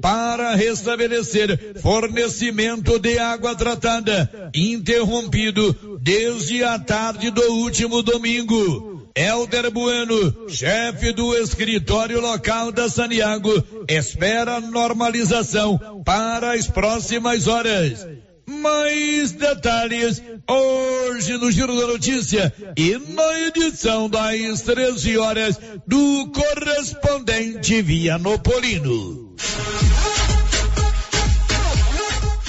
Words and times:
para 0.00 0.54
restabelecer 0.54 1.80
fornecimento 1.80 2.98
de 2.98 3.18
água 3.18 3.54
tratada, 3.54 4.50
interrompido 4.54 5.98
desde 6.00 6.64
a 6.64 6.78
tarde 6.78 7.30
do 7.30 7.42
último 7.54 8.02
domingo. 8.02 8.90
Elder 9.14 9.70
Bueno, 9.70 10.48
chefe 10.48 11.12
do 11.12 11.34
escritório 11.36 12.20
local 12.20 12.70
da 12.70 12.88
Saniago, 12.88 13.52
espera 13.88 14.60
normalização 14.60 16.02
para 16.04 16.54
as 16.54 16.68
próximas 16.68 17.46
horas. 17.46 18.06
Mais 18.46 19.32
detalhes 19.32 20.22
hoje 20.48 21.36
no 21.38 21.50
Giro 21.50 21.76
da 21.76 21.86
Notícia 21.86 22.52
e 22.76 22.98
na 23.14 23.40
edição 23.46 24.08
das 24.08 24.62
13 24.62 25.18
horas 25.18 25.58
do 25.86 26.30
correspondente 26.32 27.80
Vianopolino. 27.82 29.29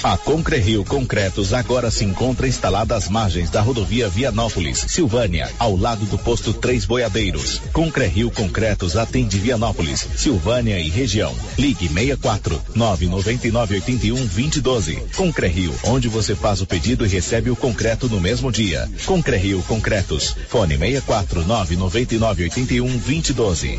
A 0.02 0.16
Concrerio 0.16 0.84
Concretos 0.84 1.52
agora 1.52 1.88
se 1.88 2.04
encontra 2.04 2.48
instalada 2.48 2.96
às 2.96 3.08
margens 3.08 3.50
da 3.50 3.60
rodovia 3.60 4.08
Vianópolis, 4.08 4.84
Silvânia, 4.88 5.48
ao 5.60 5.76
lado 5.76 6.04
do 6.06 6.18
posto 6.18 6.52
Três 6.52 6.84
Boiadeiros. 6.84 7.62
Concrerio 7.72 8.28
Concretos 8.28 8.96
atende 8.96 9.38
Vianópolis, 9.38 10.08
Silvânia 10.16 10.76
e 10.80 10.88
região. 10.88 11.32
Ligue 11.56 11.86
64 11.86 12.60
999 12.74 13.74
81 13.76 14.16
2012. 14.16 14.96
Concrerio, 15.14 15.72
onde 15.84 16.08
você 16.08 16.34
faz 16.34 16.60
o 16.60 16.66
pedido 16.66 17.06
e 17.06 17.08
recebe 17.08 17.48
o 17.50 17.54
concreto 17.54 18.08
no 18.08 18.20
mesmo 18.20 18.50
dia. 18.50 18.90
Concrerio 19.06 19.62
Concretos. 19.68 20.34
Fone 20.48 20.76
64 20.76 21.46
999 21.46 22.42
81 22.42 22.86
2012. 22.98 23.78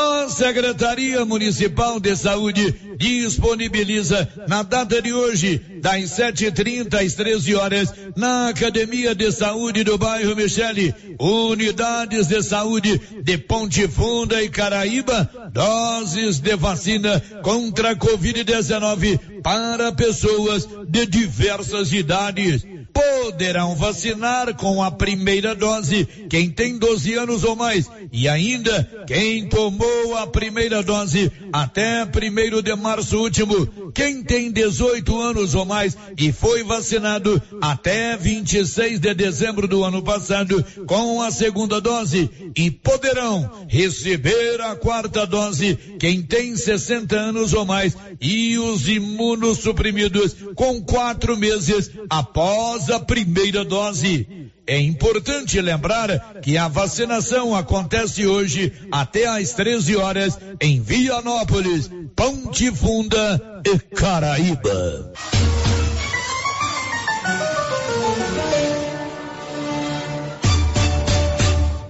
A 0.00 0.30
Secretaria 0.30 1.26
Municipal 1.26 2.00
de 2.00 2.16
Saúde 2.16 2.74
disponibiliza 2.96 4.26
na 4.48 4.62
data 4.62 5.02
de 5.02 5.12
hoje, 5.12 5.60
das 5.82 6.18
7h30 6.18 6.94
às 6.94 7.14
13 7.14 7.54
horas, 7.54 7.92
na 8.16 8.48
Academia 8.48 9.14
de 9.14 9.30
Saúde 9.30 9.84
do 9.84 9.98
bairro 9.98 10.34
Michele, 10.34 10.94
unidades 11.18 12.28
de 12.28 12.42
saúde 12.42 12.98
de 13.22 13.36
Ponte 13.36 13.86
Funda 13.88 14.42
e 14.42 14.48
Caraíba, 14.48 15.30
doses 15.52 16.38
de 16.38 16.56
vacina 16.56 17.20
contra 17.42 17.90
a 17.90 17.96
Covid-19 17.96 19.42
para 19.42 19.92
pessoas 19.92 20.66
de 20.88 21.04
diversas 21.04 21.92
idades 21.92 22.64
poderão 22.92 23.74
vacinar 23.74 24.54
com 24.54 24.82
a 24.82 24.90
primeira 24.90 25.54
dose 25.54 26.06
quem 26.28 26.50
tem 26.50 26.78
12 26.78 27.14
anos 27.14 27.44
ou 27.44 27.56
mais. 27.56 27.88
E 28.12 28.28
ainda 28.28 29.04
quem 29.06 29.48
tomou 29.48 30.16
a 30.16 30.26
primeira 30.26 30.82
dose 30.82 31.30
até 31.52 32.04
primeiro 32.06 32.62
de 32.62 32.74
março 32.74 33.18
último, 33.18 33.92
quem 33.92 34.22
tem 34.22 34.50
18 34.50 35.20
anos 35.20 35.54
ou 35.54 35.64
mais 35.64 35.96
e 36.16 36.32
foi 36.32 36.62
vacinado 36.62 37.40
até 37.60 38.16
26 38.16 39.00
de 39.00 39.14
dezembro 39.14 39.68
do 39.68 39.84
ano 39.84 40.02
passado 40.02 40.64
com 40.86 41.22
a 41.22 41.30
segunda 41.30 41.80
dose. 41.80 42.30
E 42.56 42.70
poderão 42.70 43.66
receber 43.68 44.60
a 44.60 44.74
quarta 44.76 45.26
dose 45.26 45.78
quem 45.98 46.22
tem 46.22 46.56
60 46.56 47.16
anos 47.16 47.52
ou 47.52 47.64
mais 47.64 47.96
e 48.20 48.58
os 48.58 48.88
imunossuprimidos 48.88 50.34
com 50.54 50.82
quatro 50.82 51.36
meses 51.36 51.90
após 52.08 52.79
a 52.88 53.00
primeira 53.00 53.64
dose. 53.64 54.50
É 54.66 54.78
importante 54.78 55.60
lembrar 55.60 56.40
que 56.40 56.56
a 56.56 56.68
vacinação 56.68 57.56
acontece 57.56 58.26
hoje 58.26 58.72
até 58.92 59.26
às 59.26 59.52
13 59.52 59.96
horas 59.96 60.38
em 60.60 60.80
Vianópolis, 60.80 61.90
Ponte 62.14 62.70
Funda 62.70 63.62
e 63.66 63.78
Caraíba. 63.94 65.12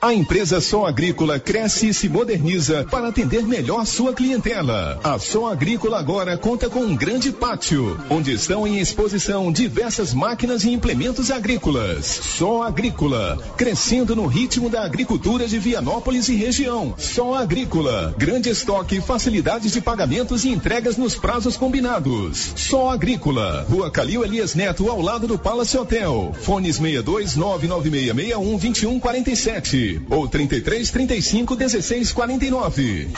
A 0.03 0.15
empresa 0.15 0.63
Som 0.63 0.87
Agrícola 0.87 1.39
cresce 1.39 1.89
e 1.89 1.93
se 1.93 2.09
moderniza 2.09 2.87
para 2.91 3.09
atender 3.09 3.43
melhor 3.43 3.85
sua 3.85 4.15
clientela. 4.15 4.99
A 5.05 5.19
Som 5.19 5.47
Agrícola 5.47 5.99
agora 5.99 6.39
conta 6.39 6.71
com 6.71 6.81
um 6.81 6.97
grande 6.97 7.31
pátio, 7.31 8.01
onde 8.09 8.33
estão 8.33 8.67
em 8.67 8.79
exposição 8.79 9.53
diversas 9.53 10.15
máquinas 10.15 10.65
e 10.65 10.71
implementos 10.71 11.31
agrícolas. 11.31 12.07
Som 12.07 12.63
Agrícola, 12.63 13.37
crescendo 13.59 14.17
no 14.17 14.27
ritmo 14.27 14.71
da 14.71 14.85
agricultura 14.85 15.47
de 15.47 15.59
Vianópolis 15.59 16.31
e 16.31 16.35
região. 16.35 16.95
Som 16.97 17.35
Agrícola, 17.35 18.15
grande 18.17 18.49
estoque 18.49 19.03
facilidades 19.03 19.71
de 19.71 19.83
pagamentos 19.83 20.47
e 20.47 20.49
entregas 20.49 20.97
nos 20.97 21.15
prazos 21.15 21.59
combinados. 21.59 22.55
Som 22.57 22.89
Agrícola, 22.89 23.67
Rua 23.69 23.91
Calil 23.91 24.25
Elias 24.25 24.55
Neto, 24.55 24.89
ao 24.89 25.03
lado 25.03 25.27
do 25.27 25.39
Palace 25.39 25.77
Hotel. 25.77 26.35
Fones 26.41 26.77
62 26.77 27.37
99661 27.37 28.57
2147 28.57 29.90
ou 30.11 30.29
33 30.29 30.91
35 30.91 31.57
16 31.57 32.13
49. 32.13 33.09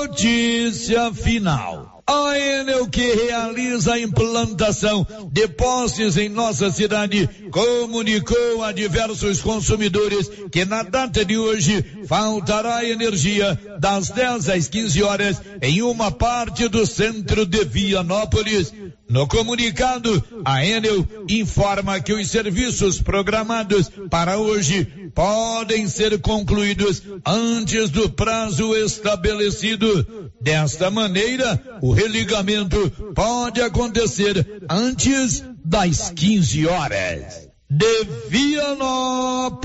Notícia 0.00 1.12
final. 1.12 1.90
A 2.06 2.36
Enel 2.36 2.88
que 2.88 3.14
realiza 3.14 3.94
a 3.94 4.00
implantação 4.00 5.06
de 5.30 5.46
postes 5.46 6.16
em 6.16 6.28
nossa 6.28 6.68
cidade 6.68 7.28
comunicou 7.52 8.64
a 8.64 8.72
diversos 8.72 9.40
consumidores 9.40 10.28
que 10.50 10.64
na 10.64 10.82
data 10.82 11.24
de 11.24 11.38
hoje 11.38 11.84
faltará 12.08 12.84
energia 12.84 13.56
das 13.78 14.10
10 14.10 14.48
às 14.48 14.66
15 14.66 15.02
horas 15.04 15.40
em 15.62 15.82
uma 15.82 16.10
parte 16.10 16.66
do 16.66 16.84
centro 16.84 17.46
de 17.46 17.64
Vianópolis. 17.64 18.72
No 19.10 19.26
comunicado, 19.26 20.24
a 20.44 20.64
Enel 20.64 21.04
informa 21.28 21.98
que 21.98 22.12
os 22.12 22.30
serviços 22.30 23.02
programados 23.02 23.90
para 24.08 24.38
hoje 24.38 24.84
podem 25.12 25.88
ser 25.88 26.20
concluídos 26.20 27.02
antes 27.26 27.90
do 27.90 28.08
prazo 28.08 28.72
estabelecido. 28.76 30.30
Desta 30.40 30.92
maneira, 30.92 31.60
o 31.82 31.90
religamento 31.90 32.88
pode 33.12 33.60
acontecer 33.60 34.62
antes 34.70 35.42
das 35.64 36.10
15 36.10 36.68
horas. 36.68 37.48
De 37.68 38.04
Vianópolis, 38.28 39.60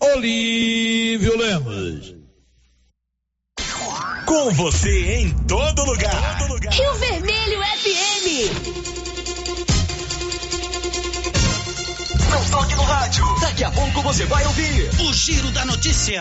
Olívio 0.00 1.38
Lemos. 1.38 2.16
Com 4.26 4.50
você 4.50 5.20
em 5.20 5.30
todo 5.46 5.84
lugar. 5.84 6.38
Rio 6.72 6.94
Vermelho 6.94 7.60
FM. 7.62 8.05
Não 12.28 12.50
toque 12.50 12.74
no 12.74 12.82
rádio. 12.82 13.24
Daqui 13.40 13.62
a 13.62 13.70
pouco 13.70 14.02
você 14.02 14.24
vai 14.24 14.44
ouvir 14.44 14.90
o 15.00 15.14
Giro 15.14 15.48
da 15.52 15.64
Notícia. 15.64 16.20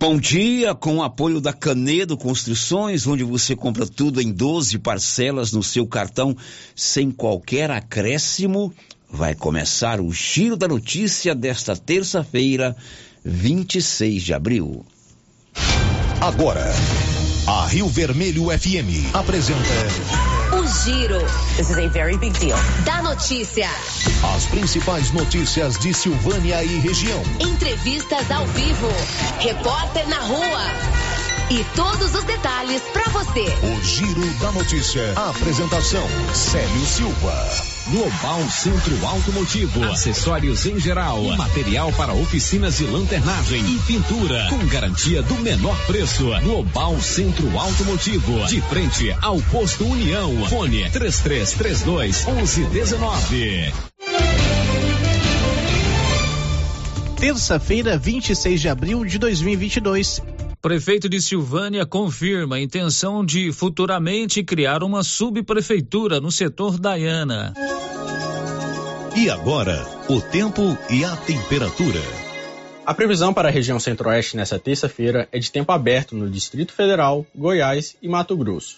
Bom 0.00 0.18
dia, 0.18 0.74
com 0.74 0.96
o 0.96 1.02
apoio 1.02 1.42
da 1.42 1.52
Canedo 1.52 2.16
Construções, 2.16 3.06
onde 3.06 3.22
você 3.22 3.54
compra 3.54 3.86
tudo 3.86 4.18
em 4.18 4.32
12 4.32 4.78
parcelas 4.78 5.52
no 5.52 5.62
seu 5.62 5.86
cartão 5.86 6.34
sem 6.74 7.10
qualquer 7.10 7.70
acréscimo. 7.70 8.72
Vai 9.10 9.34
começar 9.34 10.00
o 10.00 10.10
Giro 10.10 10.56
da 10.56 10.66
Notícia 10.66 11.34
desta 11.34 11.76
terça-feira, 11.76 12.74
26 13.22 14.22
de 14.22 14.32
abril. 14.32 14.86
Agora, 16.18 16.72
a 17.46 17.66
Rio 17.66 17.88
Vermelho 17.88 18.44
FM 18.46 19.14
apresenta 19.14 19.58
O 20.52 20.66
Giro. 20.66 21.18
This 21.56 21.70
is 21.70 21.78
a 21.78 21.88
very 21.88 22.16
big 22.16 22.38
deal. 22.38 22.56
Da 22.84 23.02
notícia. 23.02 23.68
as 24.34 24.46
principais 24.46 25.10
notícias 25.10 25.76
de 25.78 25.92
Silvânia 25.92 26.62
e 26.62 26.78
região. 26.78 27.22
Entrevistas 27.40 28.30
ao 28.30 28.46
vivo. 28.46 28.88
Repórter 29.40 30.08
na 30.08 30.20
rua. 30.20 31.21
E 31.50 31.64
todos 31.76 32.14
os 32.14 32.24
detalhes 32.24 32.82
para 32.92 33.08
você. 33.10 33.44
O 33.62 33.84
Giro 33.84 34.26
da 34.40 34.52
Notícia. 34.52 35.12
A 35.16 35.30
apresentação: 35.30 36.06
Célio 36.34 36.86
Silva. 36.86 37.72
Global 37.90 38.48
Centro 38.48 39.04
Automotivo, 39.04 39.84
acessórios 39.84 40.64
em 40.66 40.78
geral, 40.78 41.20
material 41.36 41.92
para 41.92 42.14
oficinas 42.14 42.78
de 42.78 42.84
lanternagem 42.84 43.60
e 43.60 43.78
pintura, 43.80 44.46
com 44.48 44.64
garantia 44.68 45.20
do 45.20 45.34
menor 45.34 45.76
preço. 45.86 46.30
Global 46.42 47.00
Centro 47.00 47.58
Automotivo, 47.58 48.46
de 48.46 48.60
frente 48.62 49.14
ao 49.20 49.42
posto 49.42 49.84
União. 49.84 50.46
Fone 50.46 50.88
3332 50.90 52.24
1119. 52.24 53.72
Terça-feira, 57.18 57.98
26 57.98 58.60
de 58.60 58.68
abril 58.68 59.04
de 59.04 59.18
2022. 59.18 60.22
Prefeito 60.62 61.08
de 61.08 61.20
Silvânia 61.20 61.84
confirma 61.84 62.54
a 62.54 62.60
intenção 62.60 63.26
de 63.26 63.50
futuramente 63.50 64.44
criar 64.44 64.84
uma 64.84 65.02
subprefeitura 65.02 66.20
no 66.20 66.30
setor 66.30 66.78
Daiana. 66.78 67.52
E 69.16 69.28
agora, 69.28 69.84
o 70.08 70.20
tempo 70.20 70.78
e 70.88 71.04
a 71.04 71.16
temperatura. 71.16 71.98
A 72.86 72.94
previsão 72.94 73.34
para 73.34 73.48
a 73.48 73.50
região 73.50 73.80
centro-oeste 73.80 74.36
nesta 74.36 74.56
terça-feira 74.56 75.28
é 75.32 75.38
de 75.40 75.50
tempo 75.50 75.72
aberto 75.72 76.14
no 76.14 76.30
Distrito 76.30 76.72
Federal, 76.72 77.26
Goiás 77.34 77.96
e 78.00 78.06
Mato 78.06 78.36
Grosso. 78.36 78.76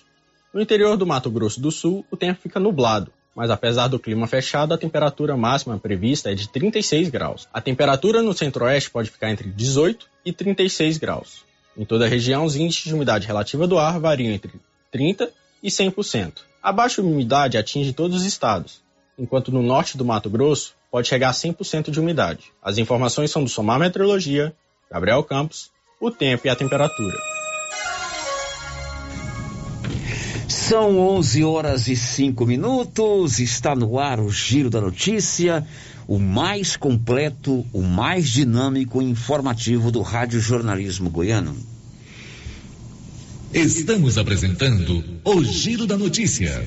No 0.54 0.62
interior 0.62 0.96
do 0.96 1.04
Mato 1.04 1.30
Grosso 1.30 1.60
do 1.60 1.70
Sul, 1.70 2.02
o 2.10 2.16
tempo 2.16 2.40
fica 2.40 2.58
nublado, 2.58 3.12
mas 3.36 3.50
apesar 3.50 3.88
do 3.88 3.98
clima 3.98 4.26
fechado, 4.26 4.72
a 4.72 4.78
temperatura 4.78 5.36
máxima 5.36 5.78
prevista 5.78 6.32
é 6.32 6.34
de 6.34 6.48
36 6.48 7.10
graus. 7.10 7.46
A 7.52 7.60
temperatura 7.60 8.22
no 8.22 8.32
centro-oeste 8.32 8.90
pode 8.90 9.10
ficar 9.10 9.30
entre 9.30 9.50
18 9.50 10.06
e 10.24 10.32
36 10.32 10.96
graus. 10.96 11.44
Em 11.76 11.84
toda 11.84 12.04
a 12.04 12.08
região, 12.08 12.44
os 12.44 12.54
índices 12.54 12.84
de 12.84 12.94
umidade 12.94 13.26
relativa 13.26 13.66
do 13.66 13.78
ar 13.78 13.98
variam 13.98 14.32
entre 14.32 14.52
30 14.92 15.30
e 15.62 15.68
100%. 15.68 16.32
A 16.62 16.72
baixa 16.72 17.02
umidade 17.02 17.58
atinge 17.58 17.92
todos 17.92 18.18
os 18.18 18.24
estados, 18.24 18.80
enquanto 19.18 19.50
no 19.50 19.62
norte 19.62 19.98
do 19.98 20.04
Mato 20.04 20.30
Grosso 20.30 20.74
pode 20.90 21.08
chegar 21.08 21.30
a 21.30 21.32
100% 21.32 21.90
de 21.90 21.98
umidade. 21.98 22.52
As 22.62 22.78
informações 22.78 23.30
são 23.30 23.42
do 23.42 23.50
Somar 23.50 23.80
Meteorologia, 23.80 24.54
Gabriel 24.90 25.24
Campos, 25.24 25.70
o 26.00 26.10
tempo 26.10 26.46
e 26.46 26.50
a 26.50 26.54
temperatura. 26.56 27.18
São 30.48 30.98
11 30.98 31.44
horas 31.44 31.88
e 31.88 31.96
5 31.96 32.46
minutos, 32.46 33.40
está 33.40 33.74
no 33.74 33.98
ar 33.98 34.20
o 34.20 34.30
Giro 34.30 34.70
da 34.70 34.80
Notícia, 34.80 35.66
o 36.06 36.18
mais 36.18 36.76
completo, 36.76 37.64
o 37.72 37.82
mais 37.82 38.28
dinâmico 38.28 39.00
e 39.00 39.04
informativo 39.04 39.90
do 39.90 40.02
Rádio 40.02 40.40
Jornalismo 40.40 41.10
Goiano. 41.10 41.56
Estamos 43.52 44.18
apresentando 44.18 45.04
o 45.24 45.44
Giro 45.44 45.86
da 45.86 45.96
Notícia. 45.96 46.66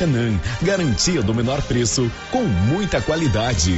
Maracanã. 0.01 0.39
Garantia 0.61 1.21
do 1.21 1.33
menor 1.33 1.61
preço 1.63 2.11
com 2.31 2.43
muita 2.43 3.01
qualidade. 3.01 3.75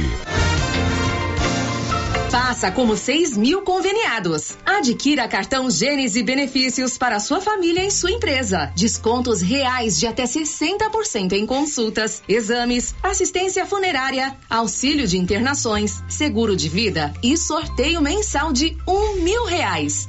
Faça 2.30 2.70
como 2.72 2.96
6 2.96 3.36
mil 3.36 3.62
conveniados. 3.62 4.56
Adquira 4.64 5.28
cartão 5.28 5.70
Gênesis 5.70 6.24
benefícios 6.24 6.98
para 6.98 7.20
sua 7.20 7.40
família 7.40 7.84
e 7.84 7.90
sua 7.90 8.10
empresa. 8.10 8.72
Descontos 8.74 9.40
reais 9.40 9.98
de 9.98 10.06
até 10.06 10.24
60% 10.24 11.32
em 11.32 11.46
consultas, 11.46 12.22
exames, 12.28 12.94
assistência 13.02 13.66
funerária, 13.66 14.34
auxílio 14.48 15.06
de 15.06 15.18
internações, 15.18 16.02
seguro 16.08 16.56
de 16.56 16.68
vida 16.68 17.12
e 17.22 17.36
sorteio 17.36 18.00
mensal 18.00 18.52
de 18.52 18.76
um 18.88 19.22
mil 19.22 19.44
reais. 19.44 20.08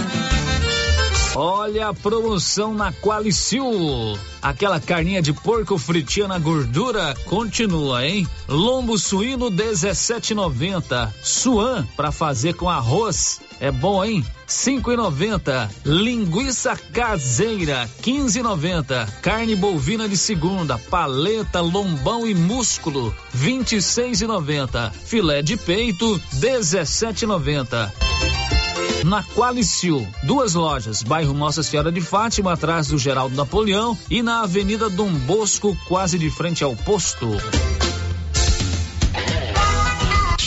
Olha 1.33 1.87
a 1.87 1.93
promoção 1.93 2.73
na 2.73 2.91
Qualicil. 2.91 4.19
Aquela 4.41 4.81
carninha 4.81 5.21
de 5.21 5.31
porco 5.31 5.77
fritinha 5.77 6.27
na 6.27 6.37
gordura 6.37 7.15
continua, 7.25 8.05
hein? 8.05 8.27
Lombo 8.49 8.97
suíno 8.97 9.49
17,90. 9.49 11.09
Suan 11.23 11.87
para 11.95 12.11
fazer 12.11 12.55
com 12.55 12.69
arroz. 12.69 13.39
É 13.61 13.71
bom, 13.71 14.03
hein? 14.03 14.25
5,90. 14.45 15.69
Linguiça 15.85 16.75
caseira 16.91 17.89
15,90. 18.01 19.09
Carne 19.21 19.55
bovina 19.55 20.09
de 20.09 20.17
segunda, 20.17 20.77
paleta, 20.77 21.61
lombão 21.61 22.27
e 22.27 22.35
músculo 22.35 23.15
26,90. 23.33 24.91
Filé 24.91 25.41
de 25.41 25.55
peito 25.55 26.19
17,90 26.35 28.20
na 29.03 29.23
Qualicil. 29.23 30.07
Duas 30.23 30.53
lojas, 30.53 31.03
bairro 31.03 31.33
Nossa 31.33 31.63
Senhora 31.63 31.91
de 31.91 32.01
Fátima, 32.01 32.53
atrás 32.53 32.87
do 32.87 32.97
Geraldo 32.97 33.35
Napoleão 33.35 33.97
e 34.09 34.21
na 34.21 34.41
Avenida 34.41 34.89
Dom 34.89 35.11
Bosco, 35.11 35.77
quase 35.87 36.17
de 36.17 36.29
frente 36.29 36.63
ao 36.63 36.75
posto. 36.75 37.27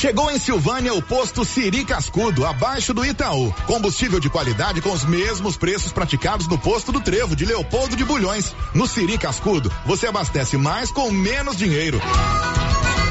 Chegou 0.04 0.30
em 0.30 0.38
Silvânia 0.38 0.92
o 0.92 1.00
posto 1.00 1.46
Siri 1.46 1.82
Cascudo, 1.82 2.44
abaixo 2.44 2.92
do 2.92 3.06
Itaú. 3.06 3.50
Combustível 3.66 4.20
de 4.20 4.28
qualidade 4.28 4.82
com 4.82 4.92
os 4.92 5.02
mesmos 5.02 5.56
preços 5.56 5.92
praticados 5.92 6.46
no 6.46 6.58
posto 6.58 6.92
do 6.92 7.00
Trevo 7.00 7.34
de 7.34 7.46
Leopoldo 7.46 7.96
de 7.96 8.04
Bulhões. 8.04 8.54
No 8.74 8.86
Siri 8.86 9.16
Cascudo, 9.16 9.72
você 9.86 10.06
abastece 10.06 10.58
mais 10.58 10.90
com 10.90 11.10
menos 11.10 11.56
dinheiro. 11.56 11.98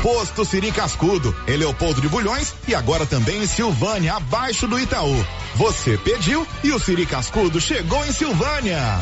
Posto 0.03 0.43
Siri 0.43 0.69
Cascudo, 0.73 1.33
em 1.47 1.55
Leopoldo 1.55 2.01
de 2.01 2.09
Bulhões 2.09 2.53
e 2.67 2.75
agora 2.75 3.05
também 3.05 3.41
em 3.41 3.47
Silvânia, 3.47 4.15
abaixo 4.15 4.67
do 4.67 4.77
Itaú. 4.77 5.15
Você 5.55 5.97
pediu 5.97 6.45
e 6.61 6.73
o 6.73 6.79
Siri 6.79 7.05
Cascudo 7.05 7.61
chegou 7.61 8.05
em 8.05 8.11
Silvânia. 8.11 8.99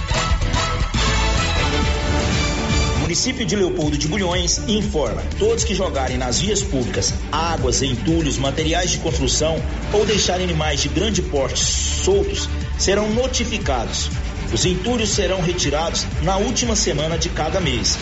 município 3.01 3.45
de 3.45 3.55
Leopoldo 3.55 3.97
de 3.97 4.07
Bulhões 4.07 4.59
informa: 4.69 5.23
todos 5.39 5.63
que 5.63 5.73
jogarem 5.73 6.19
nas 6.19 6.39
vias 6.39 6.61
públicas 6.61 7.15
águas, 7.31 7.81
entulhos, 7.81 8.37
materiais 8.37 8.91
de 8.91 8.99
construção 8.99 9.61
ou 9.91 10.05
deixarem 10.05 10.45
animais 10.45 10.81
de 10.81 10.87
grande 10.87 11.23
porte 11.23 11.59
soltos 11.59 12.47
serão 12.77 13.09
notificados. 13.09 14.11
Os 14.53 14.65
entulhos 14.65 15.09
serão 15.09 15.41
retirados 15.41 16.05
na 16.21 16.37
última 16.37 16.75
semana 16.75 17.17
de 17.17 17.29
cada 17.29 17.59
mês. 17.59 17.97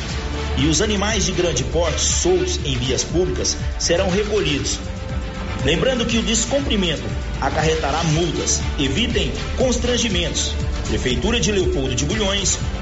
E 0.60 0.68
os 0.68 0.82
animais 0.82 1.26
de 1.26 1.32
grande 1.32 1.64
porte 1.64 2.02
soltos 2.02 2.60
em 2.66 2.78
vias 2.78 3.04
públicas 3.04 3.56
serão 3.80 4.10
recolhidos. 4.10 4.80
Lembrando 5.64 6.06
que 6.06 6.18
o 6.18 6.22
descumprimento 6.22 7.04
acarretará 7.40 8.04
multas. 8.04 8.62
Evitem 8.78 9.32
constrangimentos. 9.58 10.54
Prefeitura 10.88 11.40
de 11.40 11.52
Leopoldo 11.52 11.96
de 11.96 12.06
Bulhões, 12.06 12.60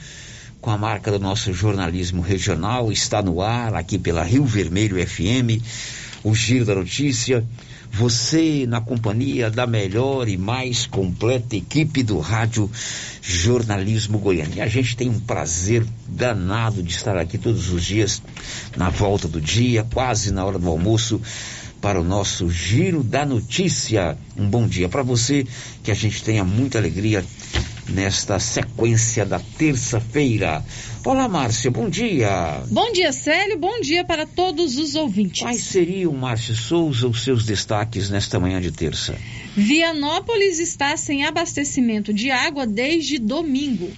com 0.61 0.73
a 0.73 0.76
marca 0.76 1.12
do 1.12 1.20
nosso 1.20 1.52
jornalismo 1.52 2.20
regional, 2.20 2.90
está 2.90 3.23
no 3.23 3.40
ar 3.40 3.76
aqui 3.76 3.96
pela 3.96 4.25
Rio 4.25 4.44
Vermelho 4.44 4.96
FM, 5.06 5.62
o 6.25 6.35
Giro 6.35 6.64
da 6.64 6.75
Notícia. 6.75 7.46
Você 7.93 8.66
na 8.66 8.81
companhia 8.81 9.50
da 9.50 9.66
melhor 9.66 10.28
e 10.28 10.37
mais 10.37 10.87
completa 10.87 11.57
equipe 11.57 12.02
do 12.02 12.19
Rádio 12.19 12.71
Jornalismo 13.23 14.19
Goiano. 14.19 14.55
E 14.55 14.61
a 14.61 14.66
gente 14.66 14.97
tem 14.97 15.09
um 15.09 15.19
prazer 15.19 15.87
danado 16.07 16.83
de 16.83 16.93
estar 16.93 17.16
aqui 17.16 17.38
todos 17.38 17.73
os 17.73 17.85
dias, 17.85 18.23
na 18.76 18.90
volta 18.90 19.26
do 19.26 19.40
dia, 19.40 19.87
quase 19.93 20.31
na 20.31 20.45
hora 20.45 20.59
do 20.59 20.69
almoço, 20.69 21.21
para 21.81 22.00
o 22.00 22.05
nosso 22.05 22.50
Giro 22.50 23.02
da 23.02 23.25
Notícia. 23.25 24.16
Um 24.37 24.49
bom 24.49 24.66
dia 24.66 24.88
para 24.88 25.02
você, 25.02 25.47
que 25.83 25.90
a 25.90 25.95
gente 25.95 26.23
tenha 26.23 26.45
muita 26.45 26.78
alegria 26.78 27.25
nesta 27.88 28.38
sequência 28.38 29.25
da 29.25 29.38
terça-feira. 29.38 30.64
Olá, 31.05 31.28
Márcia, 31.28 31.71
bom 31.71 31.88
dia. 31.88 32.62
Bom 32.71 32.93
dia, 32.93 33.12
Célio, 33.12 33.59
bom 33.59 33.81
dia 33.81 34.05
para 34.05 34.26
todos 34.26 34.76
os 34.76 34.95
ouvintes. 34.95 35.43
Quais 35.43 35.62
seriam, 35.62 36.12
Márcia 36.12 36.55
Souza, 36.55 37.07
os 37.07 37.23
seus 37.23 37.45
destaques 37.45 38.11
nesta 38.11 38.40
manhã 38.40 38.61
de 38.61 38.71
terça? 38.71 39.16
Vianópolis 39.57 40.59
está 40.59 40.97
sem 40.97 41.25
abastecimento 41.25 42.12
de 42.12 42.31
água 42.31 42.66
desde 42.66 43.19
domingo. 43.19 43.90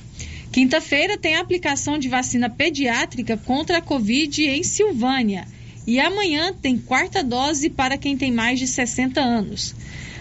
Quinta-feira 0.53 1.19
tem 1.19 1.37
a 1.37 1.41
aplicação 1.41 1.99
de 1.99 2.09
vacina 2.09 2.49
pediátrica 2.49 3.37
contra 3.37 3.79
a 3.79 3.83
Covid 3.83 4.43
em 4.43 4.63
Silvânia. 4.63 5.47
E 5.87 5.99
amanhã 5.99 6.53
tem 6.53 6.77
quarta 6.77 7.23
dose 7.23 7.71
para 7.71 7.97
quem 7.97 8.17
tem 8.17 8.31
mais 8.31 8.59
de 8.59 8.67
60 8.67 9.21
anos. 9.21 9.75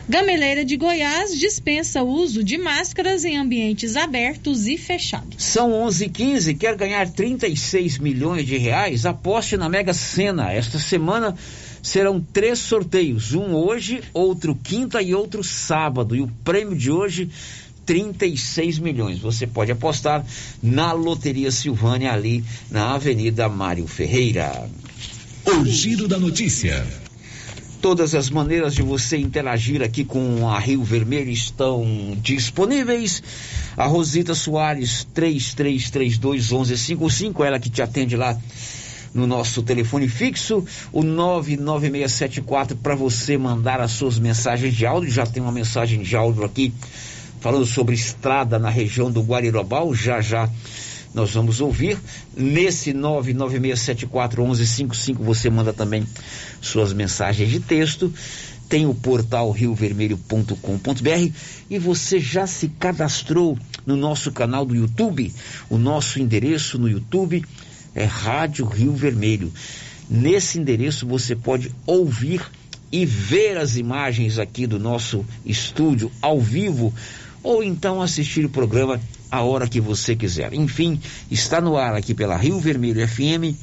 Gameleira 0.10 0.64
de 0.64 0.78
Goiás 0.78 1.38
dispensa 1.38 2.02
o 2.02 2.08
uso 2.08 2.42
de 2.42 2.58
máscaras 2.58 3.26
em 3.26 3.36
ambientes 3.36 3.98
abertos 3.98 4.66
e 4.66 4.78
fechados. 4.78 5.44
São 5.44 5.72
11:15. 5.72 6.56
Quer 6.56 6.78
ganhar 6.78 7.10
36 7.10 7.98
milhões 7.98 8.46
de 8.46 8.58
reais? 8.58 9.06
Aposte 9.06 9.58
na 9.58 9.68
Mega 9.68 9.94
Sena. 9.94 10.54
Esta 10.54 10.80
semana 10.80 11.36
serão 11.84 12.22
três 12.22 12.60
sorteios: 12.60 13.34
um 13.34 13.54
hoje, 13.54 14.02
outro 14.14 14.56
quinta 14.56 15.02
e 15.02 15.14
outro 15.14 15.44
sábado. 15.44 16.16
E 16.16 16.22
o 16.22 16.32
prêmio 16.42 16.76
de 16.76 16.90
hoje 16.90 17.30
36 17.86 18.80
milhões. 18.80 19.20
Você 19.20 19.46
pode 19.46 19.74
apostar 19.74 20.26
na 20.64 20.94
Loteria 20.94 21.52
Silvânia 21.52 22.14
ali 22.14 22.46
na 22.72 22.96
Avenida 22.96 23.50
Mário 23.50 23.86
Ferreira. 23.86 24.70
O 25.46 25.66
giro 25.66 26.08
da 26.08 26.18
notícia. 26.18 27.07
Todas 27.82 28.16
as 28.16 28.30
maneiras 28.30 28.74
de 28.74 28.82
você 28.82 29.18
interagir 29.18 29.84
aqui 29.84 30.04
com 30.04 30.50
a 30.50 30.60
Rio 30.60 30.84
Vermelho 30.84 31.30
estão 31.30 31.86
disponíveis. 32.22 33.22
A 33.76 33.86
Rosita 33.86 34.34
Soares, 34.34 35.08
3332-1155, 35.16 37.46
ela 37.46 37.60
que 37.60 37.70
te 37.70 37.82
atende 37.82 38.16
lá 38.16 38.36
no 39.14 39.28
nosso 39.28 39.64
telefone 39.64 40.08
fixo, 40.08 40.66
o 40.92 41.04
99674 41.04 42.78
para 42.78 42.96
você 42.96 43.38
mandar 43.38 43.80
as 43.80 43.92
suas 43.92 44.20
mensagens 44.20 44.76
de 44.76 44.86
áudio. 44.86 45.12
Já 45.12 45.26
tem 45.26 45.42
uma 45.42 45.52
mensagem 45.52 46.02
de 46.02 46.16
áudio 46.16 46.44
aqui 46.44 46.74
falando 47.40 47.66
sobre 47.66 47.96
estrada 47.96 48.60
na 48.60 48.70
região 48.70 49.12
do 49.12 49.22
Guarirobal, 49.22 49.94
já 49.94 50.22
já 50.22 50.50
nós 51.18 51.34
vamos 51.34 51.60
ouvir. 51.60 51.98
Nesse 52.36 52.94
996741155 52.94 55.16
você 55.18 55.50
manda 55.50 55.74
também 55.74 56.06
suas 56.62 56.94
mensagens 56.94 57.50
de 57.50 57.60
texto. 57.60 58.14
Tem 58.70 58.86
o 58.86 58.94
portal 58.94 59.50
riovermelho.com.br 59.50 61.32
e 61.70 61.80
você 61.80 62.20
já 62.20 62.46
se 62.46 62.68
cadastrou 62.68 63.58
no 63.84 63.96
nosso 63.96 64.32
canal 64.32 64.64
do 64.64 64.76
YouTube. 64.76 65.34
O 65.70 65.80
nosso 65.80 66.20
endereço 66.20 66.78
no 66.78 66.88
YouTube 66.88 67.44
é 67.96 68.04
Rádio 68.04 68.68
Rio 68.68 68.94
Vermelho. 68.94 69.52
Nesse 70.08 70.60
endereço 70.60 71.08
você 71.08 71.36
pode 71.36 71.74
ouvir 71.88 72.48
e 72.92 73.08
ver 73.08 73.58
as 73.58 73.76
imagens 73.76 74.38
aqui 74.38 74.68
do 74.68 74.80
nosso 74.80 75.26
estúdio 75.44 76.12
ao 76.22 76.40
vivo 76.40 76.94
ou 77.42 77.64
então 77.64 78.00
assistir 78.02 78.46
o 78.46 78.50
programa 78.50 79.02
a 79.32 79.42
hora 79.42 79.68
que 79.68 79.82
você 79.82 80.16
quiser. 80.16 80.54
Enfim, 80.54 81.00
está 81.30 81.62
no 81.62 81.78
ar 81.78 81.96
aqui 81.96 82.14
pela 82.14 82.38
Rio 82.38 82.60
Vermelho 82.60 83.08
FM, 83.08 83.56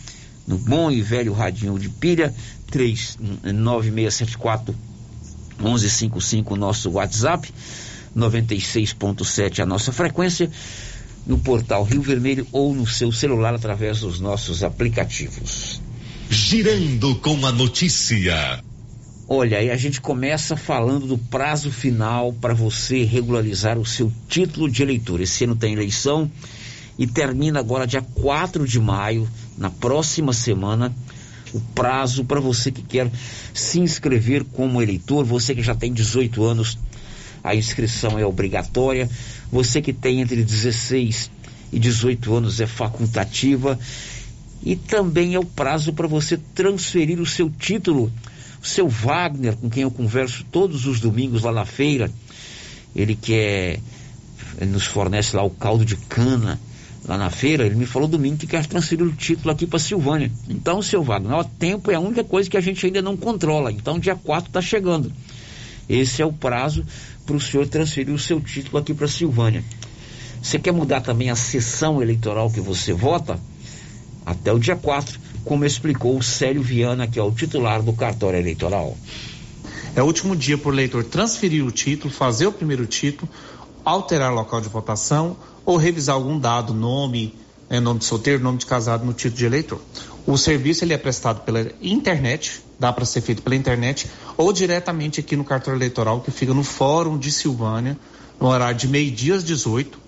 no 0.46 0.58
bom 0.58 0.90
e 0.90 1.00
velho 1.00 1.32
radinho 1.32 1.78
de 1.78 1.88
pilha, 1.88 2.34
39674 2.70 4.74
1155 5.58 6.56
nosso 6.56 6.90
WhatsApp, 6.90 7.50
96.7 8.16 9.60
a 9.60 9.66
nossa 9.66 9.92
frequência, 9.92 10.50
no 11.26 11.38
portal 11.38 11.84
Rio 11.84 12.02
Vermelho 12.02 12.46
ou 12.52 12.74
no 12.74 12.86
seu 12.86 13.10
celular 13.12 13.54
através 13.54 14.00
dos 14.00 14.20
nossos 14.20 14.62
aplicativos. 14.62 15.80
Girando 16.28 17.14
com 17.16 17.46
a 17.46 17.52
notícia. 17.52 18.62
Olha, 19.26 19.58
aí 19.58 19.70
a 19.70 19.76
gente 19.76 20.02
começa 20.02 20.54
falando 20.54 21.06
do 21.06 21.16
prazo 21.16 21.70
final 21.70 22.32
para 22.32 22.52
você 22.52 23.04
regularizar 23.04 23.78
o 23.78 23.86
seu 23.86 24.12
título 24.28 24.70
de 24.70 24.82
eleitor. 24.82 25.20
Esse 25.20 25.44
ano 25.44 25.56
tem 25.56 25.72
eleição 25.72 26.30
e 26.98 27.06
termina 27.06 27.58
agora 27.58 27.86
dia 27.86 28.02
4 28.02 28.66
de 28.68 28.78
maio, 28.78 29.26
na 29.56 29.70
próxima 29.70 30.32
semana, 30.32 30.94
o 31.54 31.60
prazo 31.60 32.24
para 32.24 32.38
você 32.38 32.70
que 32.70 32.82
quer 32.82 33.10
se 33.54 33.80
inscrever 33.80 34.44
como 34.44 34.82
eleitor, 34.82 35.24
você 35.24 35.54
que 35.54 35.62
já 35.62 35.74
tem 35.74 35.92
18 35.92 36.44
anos, 36.44 36.76
a 37.44 37.54
inscrição 37.54 38.18
é 38.18 38.24
obrigatória. 38.24 39.08
Você 39.52 39.82
que 39.82 39.92
tem 39.92 40.22
entre 40.22 40.42
16 40.42 41.30
e 41.70 41.78
18 41.78 42.34
anos 42.34 42.58
é 42.58 42.66
facultativa. 42.66 43.78
E 44.62 44.74
também 44.74 45.34
é 45.34 45.38
o 45.38 45.44
prazo 45.44 45.92
para 45.92 46.08
você 46.08 46.38
transferir 46.54 47.20
o 47.20 47.26
seu 47.26 47.50
título 47.50 48.10
o 48.64 48.66
seu 48.66 48.88
Wagner, 48.88 49.54
com 49.56 49.68
quem 49.68 49.82
eu 49.82 49.90
converso 49.90 50.42
todos 50.50 50.86
os 50.86 50.98
domingos 50.98 51.42
lá 51.42 51.52
na 51.52 51.66
feira, 51.66 52.10
ele 52.96 53.14
que 53.14 53.34
é, 53.34 53.78
nos 54.64 54.86
fornece 54.86 55.36
lá 55.36 55.42
o 55.42 55.50
caldo 55.50 55.84
de 55.84 55.96
cana 55.96 56.58
lá 57.06 57.18
na 57.18 57.28
feira, 57.28 57.66
ele 57.66 57.74
me 57.74 57.84
falou 57.84 58.08
domingo 58.08 58.38
que 58.38 58.46
quer 58.46 58.64
transferir 58.64 59.04
o 59.04 59.12
título 59.12 59.50
aqui 59.50 59.66
para 59.66 59.78
Silvânia. 59.78 60.32
Então, 60.48 60.80
seu 60.80 61.02
Wagner, 61.02 61.36
o 61.36 61.44
tempo 61.44 61.90
é 61.90 61.94
a 61.96 62.00
única 62.00 62.24
coisa 62.24 62.48
que 62.48 62.56
a 62.56 62.60
gente 62.62 62.86
ainda 62.86 63.02
não 63.02 63.18
controla. 63.18 63.70
Então, 63.70 63.98
dia 63.98 64.16
4 64.16 64.48
está 64.48 64.62
chegando. 64.62 65.12
Esse 65.86 66.22
é 66.22 66.24
o 66.24 66.32
prazo 66.32 66.86
para 67.26 67.36
o 67.36 67.40
senhor 67.40 67.68
transferir 67.68 68.14
o 68.14 68.18
seu 68.18 68.40
título 68.40 68.78
aqui 68.78 68.94
para 68.94 69.06
Silvânia. 69.06 69.62
Você 70.40 70.58
quer 70.58 70.72
mudar 70.72 71.02
também 71.02 71.28
a 71.28 71.36
sessão 71.36 72.00
eleitoral 72.00 72.50
que 72.50 72.60
você 72.60 72.94
vota? 72.94 73.38
Até 74.24 74.50
o 74.50 74.58
dia 74.58 74.74
4 74.74 75.20
como 75.44 75.64
explicou 75.64 76.16
o 76.16 76.22
Célio 76.22 76.62
Viana, 76.62 77.06
que 77.06 77.18
é 77.18 77.22
o 77.22 77.30
titular 77.30 77.82
do 77.82 77.92
cartório 77.92 78.38
eleitoral. 78.38 78.96
É 79.94 80.02
o 80.02 80.06
último 80.06 80.34
dia 80.34 80.58
para 80.58 80.70
o 80.70 80.74
eleitor 80.74 81.04
transferir 81.04 81.64
o 81.64 81.70
título, 81.70 82.12
fazer 82.12 82.46
o 82.46 82.52
primeiro 82.52 82.86
título, 82.86 83.30
alterar 83.84 84.32
o 84.32 84.34
local 84.34 84.60
de 84.60 84.68
votação 84.68 85.36
ou 85.64 85.76
revisar 85.76 86.16
algum 86.16 86.38
dado, 86.38 86.74
nome, 86.74 87.34
né, 87.68 87.78
nome 87.80 88.00
de 88.00 88.04
solteiro, 88.04 88.42
nome 88.42 88.58
de 88.58 88.66
casado 88.66 89.04
no 89.04 89.12
título 89.12 89.36
de 89.36 89.46
eleitor. 89.46 89.80
O 90.26 90.36
serviço 90.38 90.84
ele 90.84 90.94
é 90.94 90.98
prestado 90.98 91.42
pela 91.42 91.70
internet, 91.82 92.62
dá 92.78 92.92
para 92.92 93.04
ser 93.04 93.20
feito 93.20 93.42
pela 93.42 93.54
internet 93.54 94.10
ou 94.36 94.52
diretamente 94.52 95.20
aqui 95.20 95.36
no 95.36 95.44
cartório 95.44 95.78
eleitoral 95.78 96.20
que 96.20 96.30
fica 96.30 96.54
no 96.54 96.64
Fórum 96.64 97.18
de 97.18 97.30
Silvânia, 97.30 97.98
no 98.40 98.48
horário 98.48 98.76
de 98.76 98.88
meio-dia 98.88 99.34
às 99.34 99.44
18. 99.44 99.98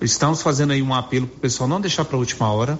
Estamos 0.00 0.42
fazendo 0.42 0.72
aí 0.72 0.82
um 0.82 0.94
apelo 0.94 1.26
para 1.26 1.36
o 1.36 1.40
pessoal 1.40 1.68
não 1.68 1.80
deixar 1.80 2.04
para 2.04 2.16
a 2.16 2.18
última 2.18 2.50
hora, 2.50 2.78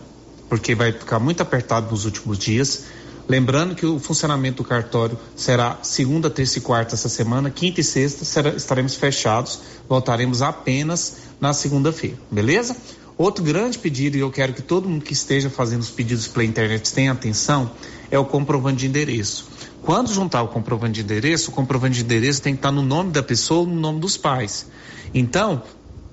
porque 0.52 0.74
vai 0.74 0.92
ficar 0.92 1.18
muito 1.18 1.40
apertado 1.40 1.90
nos 1.90 2.04
últimos 2.04 2.38
dias. 2.38 2.84
Lembrando 3.26 3.74
que 3.74 3.86
o 3.86 3.98
funcionamento 3.98 4.62
do 4.62 4.68
cartório 4.68 5.18
será 5.34 5.78
segunda, 5.80 6.28
terça 6.28 6.58
e 6.58 6.60
quarta 6.60 6.94
essa 6.94 7.08
semana, 7.08 7.50
quinta 7.50 7.80
e 7.80 7.84
sexta 7.84 8.22
será, 8.22 8.50
estaremos 8.50 8.94
fechados, 8.94 9.60
voltaremos 9.88 10.42
apenas 10.42 11.16
na 11.40 11.54
segunda-feira, 11.54 12.18
beleza? 12.30 12.76
Outro 13.16 13.42
grande 13.42 13.78
pedido, 13.78 14.18
e 14.18 14.20
eu 14.20 14.30
quero 14.30 14.52
que 14.52 14.60
todo 14.60 14.86
mundo 14.86 15.02
que 15.02 15.14
esteja 15.14 15.48
fazendo 15.48 15.80
os 15.80 15.88
pedidos 15.88 16.28
pela 16.28 16.44
internet 16.44 16.92
tenha 16.92 17.12
atenção, 17.12 17.70
é 18.10 18.18
o 18.18 18.24
comprovante 18.26 18.80
de 18.80 18.88
endereço. 18.88 19.48
Quando 19.80 20.12
juntar 20.12 20.42
o 20.42 20.48
comprovante 20.48 20.96
de 20.96 21.00
endereço, 21.00 21.50
o 21.50 21.54
comprovante 21.54 21.94
de 21.94 22.04
endereço 22.04 22.42
tem 22.42 22.52
que 22.52 22.58
estar 22.58 22.70
no 22.70 22.82
nome 22.82 23.10
da 23.10 23.22
pessoa 23.22 23.60
ou 23.60 23.66
no 23.66 23.80
nome 23.80 24.00
dos 24.00 24.18
pais. 24.18 24.66
Então, 25.14 25.62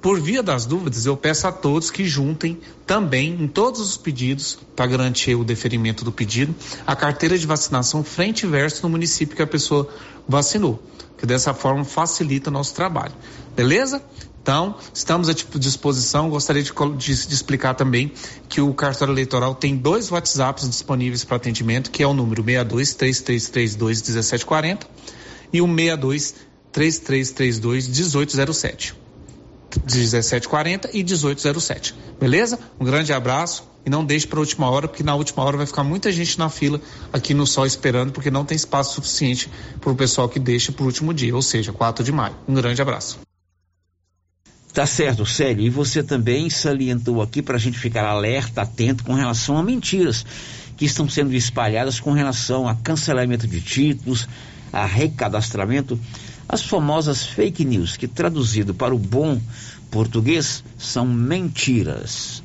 por 0.01 0.19
via 0.19 0.41
das 0.41 0.65
dúvidas, 0.65 1.05
eu 1.05 1.17
peço 1.17 1.47
a 1.47 1.51
todos 1.51 1.91
que 1.91 2.05
juntem 2.05 2.59
também 2.85 3.33
em 3.33 3.47
todos 3.47 3.81
os 3.81 3.97
pedidos, 3.97 4.57
para 4.75 4.87
garantir 4.87 5.35
o 5.35 5.43
deferimento 5.43 6.05
do 6.05 6.11
pedido, 6.11 6.55
a 6.87 6.95
carteira 6.95 7.37
de 7.37 7.45
vacinação 7.45 8.03
frente 8.03 8.43
e 8.43 8.49
verso 8.49 8.83
no 8.83 8.89
município 8.89 9.35
que 9.35 9.41
a 9.41 9.47
pessoa 9.47 9.89
vacinou, 10.27 10.81
que 11.17 11.25
dessa 11.25 11.53
forma 11.53 11.83
facilita 11.83 12.49
o 12.49 12.53
nosso 12.53 12.73
trabalho. 12.73 13.13
Beleza? 13.55 14.01
Então, 14.41 14.75
estamos 14.93 15.27
à 15.27 15.33
disposição. 15.33 16.29
Gostaria 16.29 16.63
de, 16.63 16.71
de, 16.71 17.27
de, 17.27 17.33
explicar 17.33 17.73
também 17.73 18.11
que 18.47 18.61
o 18.61 18.73
cartório 18.73 19.11
eleitoral 19.11 19.53
tem 19.53 19.75
dois 19.75 20.09
WhatsApps 20.09 20.67
disponíveis 20.69 21.25
para 21.25 21.35
atendimento, 21.35 21.91
que 21.91 22.01
é 22.01 22.07
o 22.07 22.13
número 22.13 22.41
62 22.41 22.93
3332 22.93 24.01
1740 24.01 24.87
e 25.51 25.61
o 25.61 25.67
62 25.67 26.35
3332 26.71 27.87
1807. 27.89 29.08
1740 29.77 30.89
e 30.93 31.03
1807. 31.03 31.95
Beleza? 32.19 32.59
Um 32.79 32.85
grande 32.85 33.13
abraço 33.13 33.69
e 33.85 33.89
não 33.89 34.03
deixe 34.03 34.27
para 34.27 34.39
última 34.39 34.69
hora, 34.69 34.87
porque 34.87 35.03
na 35.03 35.15
última 35.15 35.43
hora 35.43 35.57
vai 35.57 35.65
ficar 35.65 35.83
muita 35.83 36.11
gente 36.11 36.37
na 36.37 36.49
fila 36.49 36.81
aqui 37.13 37.33
no 37.33 37.47
sol 37.47 37.65
esperando, 37.65 38.11
porque 38.11 38.29
não 38.29 38.45
tem 38.45 38.55
espaço 38.55 38.95
suficiente 38.95 39.49
para 39.79 39.91
o 39.91 39.95
pessoal 39.95 40.27
que 40.27 40.39
deixa 40.39 40.71
para 40.71 40.83
o 40.83 40.85
último 40.85 41.13
dia, 41.13 41.35
ou 41.35 41.41
seja, 41.41 41.71
4 41.71 42.03
de 42.03 42.11
maio. 42.11 42.35
Um 42.47 42.53
grande 42.53 42.81
abraço. 42.81 43.19
Tá 44.73 44.85
certo, 44.85 45.25
Célio. 45.25 45.65
E 45.65 45.69
você 45.69 46.03
também 46.03 46.49
salientou 46.49 47.21
aqui 47.21 47.41
para 47.41 47.55
a 47.55 47.59
gente 47.59 47.77
ficar 47.77 48.05
alerta, 48.05 48.61
atento 48.61 49.03
com 49.03 49.13
relação 49.13 49.57
a 49.57 49.63
mentiras 49.63 50.25
que 50.77 50.85
estão 50.85 51.09
sendo 51.09 51.33
espalhadas 51.33 51.99
com 51.99 52.11
relação 52.11 52.67
a 52.67 52.75
cancelamento 52.75 53.47
de 53.47 53.59
títulos, 53.59 54.27
a 54.71 54.85
recadastramento 54.85 55.99
as 56.49 56.65
famosas 56.65 57.23
fake 57.23 57.63
news, 57.63 57.95
que 57.95 58.07
traduzido 58.07 58.73
para 58.73 58.93
o 58.93 58.97
bom 58.97 59.39
português 59.91 60.63
são 60.79 61.05
mentiras. 61.05 62.41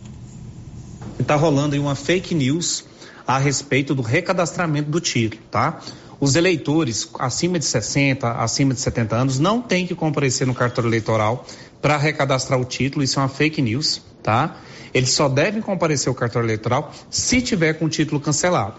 Está 1.18 1.36
rolando 1.36 1.74
aí 1.74 1.80
uma 1.80 1.94
fake 1.94 2.34
news 2.34 2.84
a 3.26 3.38
respeito 3.38 3.94
do 3.94 4.02
recadastramento 4.02 4.90
do 4.90 5.00
título, 5.00 5.42
tá? 5.50 5.80
Os 6.20 6.36
eleitores 6.36 7.08
acima 7.18 7.58
de 7.58 7.64
60, 7.64 8.30
acima 8.32 8.74
de 8.74 8.80
70 8.80 9.16
anos 9.16 9.38
não 9.38 9.62
têm 9.62 9.86
que 9.86 9.94
comparecer 9.94 10.46
no 10.46 10.54
cartório 10.54 10.88
eleitoral 10.88 11.46
para 11.80 11.96
recadastrar 11.96 12.60
o 12.60 12.64
título, 12.64 13.02
isso 13.02 13.18
é 13.18 13.22
uma 13.22 13.28
fake 13.28 13.62
news, 13.62 14.02
tá? 14.22 14.58
Eles 14.92 15.10
só 15.10 15.30
devem 15.30 15.62
comparecer 15.62 16.08
ao 16.08 16.14
cartório 16.14 16.46
eleitoral 16.46 16.92
se 17.08 17.40
tiver 17.40 17.72
com 17.74 17.86
o 17.86 17.88
título 17.88 18.20
cancelado. 18.20 18.74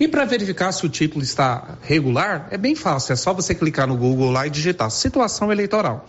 E 0.00 0.08
para 0.08 0.24
verificar 0.24 0.72
se 0.72 0.86
o 0.86 0.88
título 0.88 1.22
está 1.22 1.76
regular, 1.82 2.48
é 2.50 2.56
bem 2.56 2.74
fácil, 2.74 3.12
é 3.12 3.16
só 3.16 3.34
você 3.34 3.54
clicar 3.54 3.86
no 3.86 3.98
Google 3.98 4.30
lá 4.30 4.46
e 4.46 4.50
digitar 4.50 4.90
situação 4.90 5.52
eleitoral, 5.52 6.08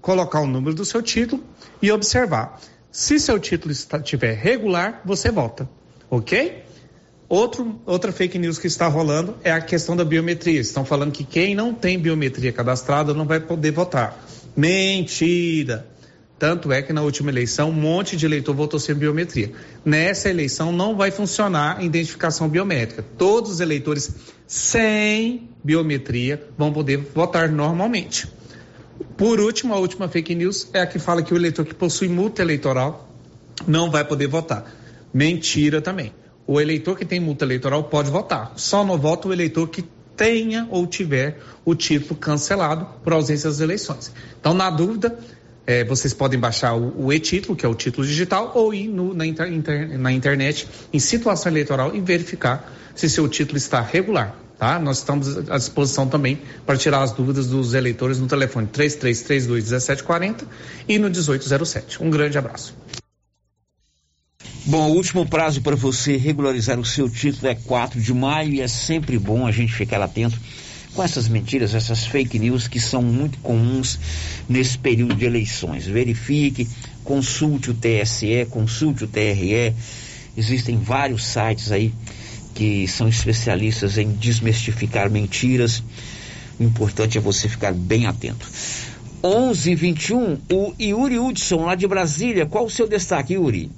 colocar 0.00 0.40
o 0.40 0.46
número 0.46 0.74
do 0.74 0.84
seu 0.84 1.00
título 1.00 1.44
e 1.80 1.92
observar. 1.92 2.60
Se 2.90 3.20
seu 3.20 3.38
título 3.38 3.70
estiver 3.70 4.34
regular, 4.34 5.02
você 5.04 5.30
vota, 5.30 5.70
ok? 6.10 6.64
Outro, 7.28 7.80
outra 7.86 8.10
fake 8.10 8.40
news 8.40 8.58
que 8.58 8.66
está 8.66 8.88
rolando 8.88 9.36
é 9.44 9.52
a 9.52 9.60
questão 9.60 9.94
da 9.94 10.04
biometria. 10.04 10.58
Estão 10.58 10.84
falando 10.84 11.12
que 11.12 11.22
quem 11.22 11.54
não 11.54 11.72
tem 11.72 11.96
biometria 11.96 12.52
cadastrada 12.52 13.14
não 13.14 13.24
vai 13.24 13.38
poder 13.38 13.70
votar. 13.70 14.18
Mentira! 14.56 15.86
Tanto 16.38 16.70
é 16.70 16.80
que 16.80 16.92
na 16.92 17.02
última 17.02 17.30
eleição 17.30 17.70
um 17.70 17.72
monte 17.72 18.16
de 18.16 18.24
eleitor 18.24 18.54
votou 18.54 18.78
sem 18.78 18.94
biometria. 18.94 19.50
Nessa 19.84 20.30
eleição 20.30 20.70
não 20.70 20.96
vai 20.96 21.10
funcionar 21.10 21.78
a 21.78 21.82
identificação 21.82 22.48
biométrica. 22.48 23.04
Todos 23.16 23.50
os 23.50 23.60
eleitores 23.60 24.14
sem 24.46 25.48
biometria 25.64 26.42
vão 26.56 26.72
poder 26.72 26.98
votar 27.12 27.50
normalmente. 27.50 28.28
Por 29.16 29.40
último, 29.40 29.74
a 29.74 29.78
última 29.78 30.08
fake 30.08 30.34
news 30.34 30.68
é 30.72 30.80
a 30.80 30.86
que 30.86 30.98
fala 30.98 31.22
que 31.22 31.34
o 31.34 31.36
eleitor 31.36 31.64
que 31.64 31.74
possui 31.74 32.08
multa 32.08 32.40
eleitoral 32.40 33.08
não 33.66 33.90
vai 33.90 34.04
poder 34.04 34.28
votar. 34.28 34.64
Mentira 35.12 35.80
também. 35.80 36.12
O 36.46 36.60
eleitor 36.60 36.96
que 36.96 37.04
tem 37.04 37.18
multa 37.18 37.44
eleitoral 37.44 37.84
pode 37.84 38.10
votar. 38.10 38.52
Só 38.56 38.84
não 38.84 38.96
vota 38.96 39.28
o 39.28 39.32
eleitor 39.32 39.68
que 39.68 39.84
tenha 40.16 40.66
ou 40.70 40.86
tiver 40.86 41.38
o 41.64 41.74
título 41.74 42.16
cancelado 42.16 42.86
por 43.02 43.12
ausência 43.12 43.48
das 43.48 43.60
eleições. 43.60 44.12
Então, 44.40 44.52
na 44.52 44.68
dúvida, 44.68 45.18
é, 45.68 45.84
vocês 45.84 46.14
podem 46.14 46.40
baixar 46.40 46.74
o, 46.74 47.04
o 47.04 47.12
e-título, 47.12 47.54
que 47.54 47.66
é 47.66 47.68
o 47.68 47.74
título 47.74 48.06
digital, 48.06 48.52
ou 48.54 48.72
ir 48.72 48.88
no, 48.88 49.12
na, 49.12 49.26
inter, 49.26 49.98
na 49.98 50.10
internet 50.10 50.66
em 50.90 50.98
situação 50.98 51.52
eleitoral 51.52 51.94
e 51.94 52.00
verificar 52.00 52.72
se 52.94 53.06
seu 53.10 53.28
título 53.28 53.58
está 53.58 53.82
regular. 53.82 54.34
Tá? 54.58 54.78
Nós 54.78 54.96
estamos 54.96 55.50
à 55.50 55.58
disposição 55.58 56.08
também 56.08 56.40
para 56.64 56.78
tirar 56.78 57.02
as 57.02 57.12
dúvidas 57.12 57.48
dos 57.48 57.74
eleitores 57.74 58.18
no 58.18 58.26
telefone 58.26 58.66
3332 58.66 59.64
1740 59.64 60.46
e 60.88 60.98
no 60.98 61.10
1807. 61.10 62.02
Um 62.02 62.08
grande 62.08 62.38
abraço. 62.38 62.74
Bom, 64.64 64.90
o 64.90 64.94
último 64.94 65.28
prazo 65.28 65.60
para 65.60 65.76
você 65.76 66.16
regularizar 66.16 66.80
o 66.80 66.84
seu 66.84 67.10
título 67.10 67.46
é 67.46 67.54
4 67.54 68.00
de 68.00 68.14
maio 68.14 68.54
e 68.54 68.60
é 68.62 68.68
sempre 68.68 69.18
bom 69.18 69.46
a 69.46 69.52
gente 69.52 69.74
ficar 69.74 70.00
atento 70.00 70.38
com 70.94 71.02
essas 71.02 71.28
mentiras, 71.28 71.74
essas 71.74 72.06
fake 72.06 72.38
news 72.38 72.66
que 72.66 72.80
são 72.80 73.02
muito 73.02 73.38
comuns 73.38 73.98
nesse 74.48 74.78
período 74.78 75.14
de 75.14 75.24
eleições. 75.24 75.86
Verifique, 75.86 76.68
consulte 77.04 77.70
o 77.70 77.74
TSE, 77.74 78.46
consulte 78.50 79.04
o 79.04 79.08
TRE. 79.08 79.74
Existem 80.36 80.76
vários 80.76 81.24
sites 81.24 81.72
aí 81.72 81.92
que 82.54 82.88
são 82.88 83.08
especialistas 83.08 83.98
em 83.98 84.12
desmistificar 84.12 85.10
mentiras. 85.10 85.82
O 86.58 86.64
importante 86.64 87.16
é 87.16 87.20
você 87.20 87.48
ficar 87.48 87.72
bem 87.72 88.06
atento. 88.06 88.46
11:21 89.22 90.38
o 90.50 90.74
Yuri 90.80 91.18
Hudson 91.18 91.64
lá 91.64 91.74
de 91.74 91.86
Brasília. 91.86 92.46
Qual 92.46 92.66
o 92.66 92.70
seu 92.70 92.88
destaque, 92.88 93.34
Yuri? 93.34 93.70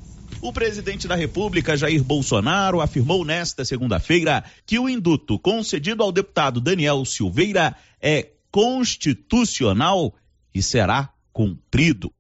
O 0.42 0.54
presidente 0.54 1.06
da 1.06 1.14
República, 1.14 1.76
Jair 1.76 2.02
Bolsonaro, 2.02 2.80
afirmou 2.80 3.26
nesta 3.26 3.62
segunda-feira 3.62 4.42
que 4.64 4.78
o 4.78 4.88
induto 4.88 5.38
concedido 5.38 6.02
ao 6.02 6.10
deputado 6.10 6.62
Daniel 6.62 7.04
Silveira 7.04 7.76
é 8.00 8.26
constitucional 8.50 10.14
e 10.54 10.62
será 10.62 11.10
cumprido. 11.30 12.10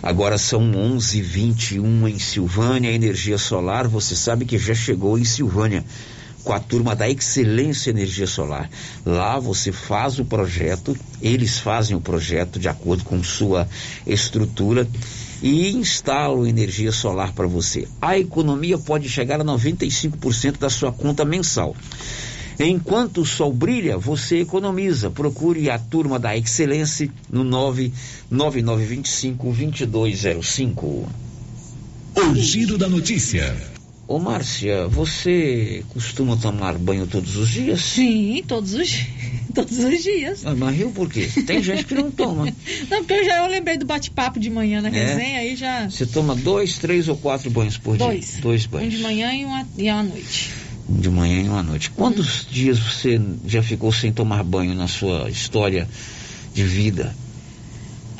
Agora 0.00 0.38
são 0.38 0.70
11:21 0.70 2.08
em 2.08 2.18
Silvânia, 2.18 2.92
energia 2.92 3.38
solar, 3.38 3.88
você 3.88 4.14
sabe 4.14 4.44
que 4.44 4.56
já 4.56 4.74
chegou 4.74 5.18
em 5.18 5.24
Silvânia 5.24 5.84
com 6.44 6.52
a 6.52 6.60
turma 6.60 6.94
da 6.96 7.08
Excelência 7.08 7.90
Energia 7.90 8.26
Solar. 8.26 8.70
Lá 9.04 9.38
você 9.38 9.72
faz 9.72 10.18
o 10.18 10.24
projeto, 10.24 10.96
eles 11.20 11.58
fazem 11.58 11.96
o 11.96 12.00
projeto 12.00 12.58
de 12.58 12.68
acordo 12.68 13.04
com 13.04 13.22
sua 13.22 13.68
estrutura 14.06 14.88
e 15.42 15.72
instalam 15.72 16.46
energia 16.46 16.92
solar 16.92 17.32
para 17.32 17.46
você. 17.46 17.88
A 18.00 18.18
economia 18.18 18.78
pode 18.78 19.08
chegar 19.08 19.40
a 19.40 19.44
95% 19.44 20.58
da 20.58 20.70
sua 20.70 20.92
conta 20.92 21.24
mensal. 21.24 21.74
Enquanto 22.58 23.22
o 23.22 23.26
sol 23.26 23.52
brilha, 23.52 23.96
você 23.96 24.40
economiza. 24.40 25.08
Procure 25.10 25.70
a 25.70 25.78
turma 25.78 26.18
da 26.18 26.36
Excelência 26.36 27.08
no 27.30 27.42
99925 27.42 29.52
2205. 29.52 31.08
O 32.16 32.34
giro 32.34 32.76
da 32.76 32.88
notícia. 32.88 33.56
Ô 34.06 34.18
Márcia, 34.18 34.86
você 34.88 35.82
costuma 35.88 36.36
tomar 36.36 36.76
banho 36.76 37.06
todos 37.06 37.36
os 37.36 37.48
dias? 37.48 37.80
Sim, 37.80 38.44
todos 38.46 38.74
os 38.74 38.88
dias. 38.88 39.39
Todos 39.60 39.78
os 39.78 40.02
dias. 40.02 40.42
Mas, 40.42 40.58
mas 40.58 40.76
riu 40.76 40.90
por 40.90 41.08
quê? 41.08 41.28
Tem 41.46 41.62
gente 41.62 41.84
que 41.84 41.94
não 41.94 42.10
toma. 42.10 42.46
não, 42.90 42.98
porque 42.98 43.12
eu 43.12 43.24
já 43.24 43.38
eu 43.38 43.46
lembrei 43.46 43.76
do 43.76 43.86
bate-papo 43.86 44.40
de 44.40 44.50
manhã 44.50 44.80
na 44.80 44.88
é? 44.88 44.92
resenha, 44.92 45.38
aí 45.40 45.56
já. 45.56 45.88
Você 45.88 46.06
toma 46.06 46.34
dois, 46.34 46.78
três 46.78 47.08
ou 47.08 47.16
quatro 47.16 47.50
banhos 47.50 47.76
por 47.76 47.96
dois. 47.96 48.32
dia? 48.32 48.40
Dois. 48.40 48.66
banhos. 48.66 48.94
Um 48.94 48.96
de 48.96 49.02
manhã 49.02 49.32
e, 49.34 49.44
uma, 49.44 49.66
e 49.76 49.88
à 49.88 50.02
noite. 50.02 50.50
De 50.88 51.10
manhã 51.10 51.42
e 51.42 51.48
uma 51.48 51.62
noite. 51.62 51.90
Quantos 51.90 52.42
hum. 52.42 52.46
dias 52.50 52.78
você 52.78 53.20
já 53.46 53.62
ficou 53.62 53.92
sem 53.92 54.12
tomar 54.12 54.42
banho 54.42 54.74
na 54.74 54.88
sua 54.88 55.28
história 55.30 55.88
de 56.52 56.64
vida? 56.64 57.14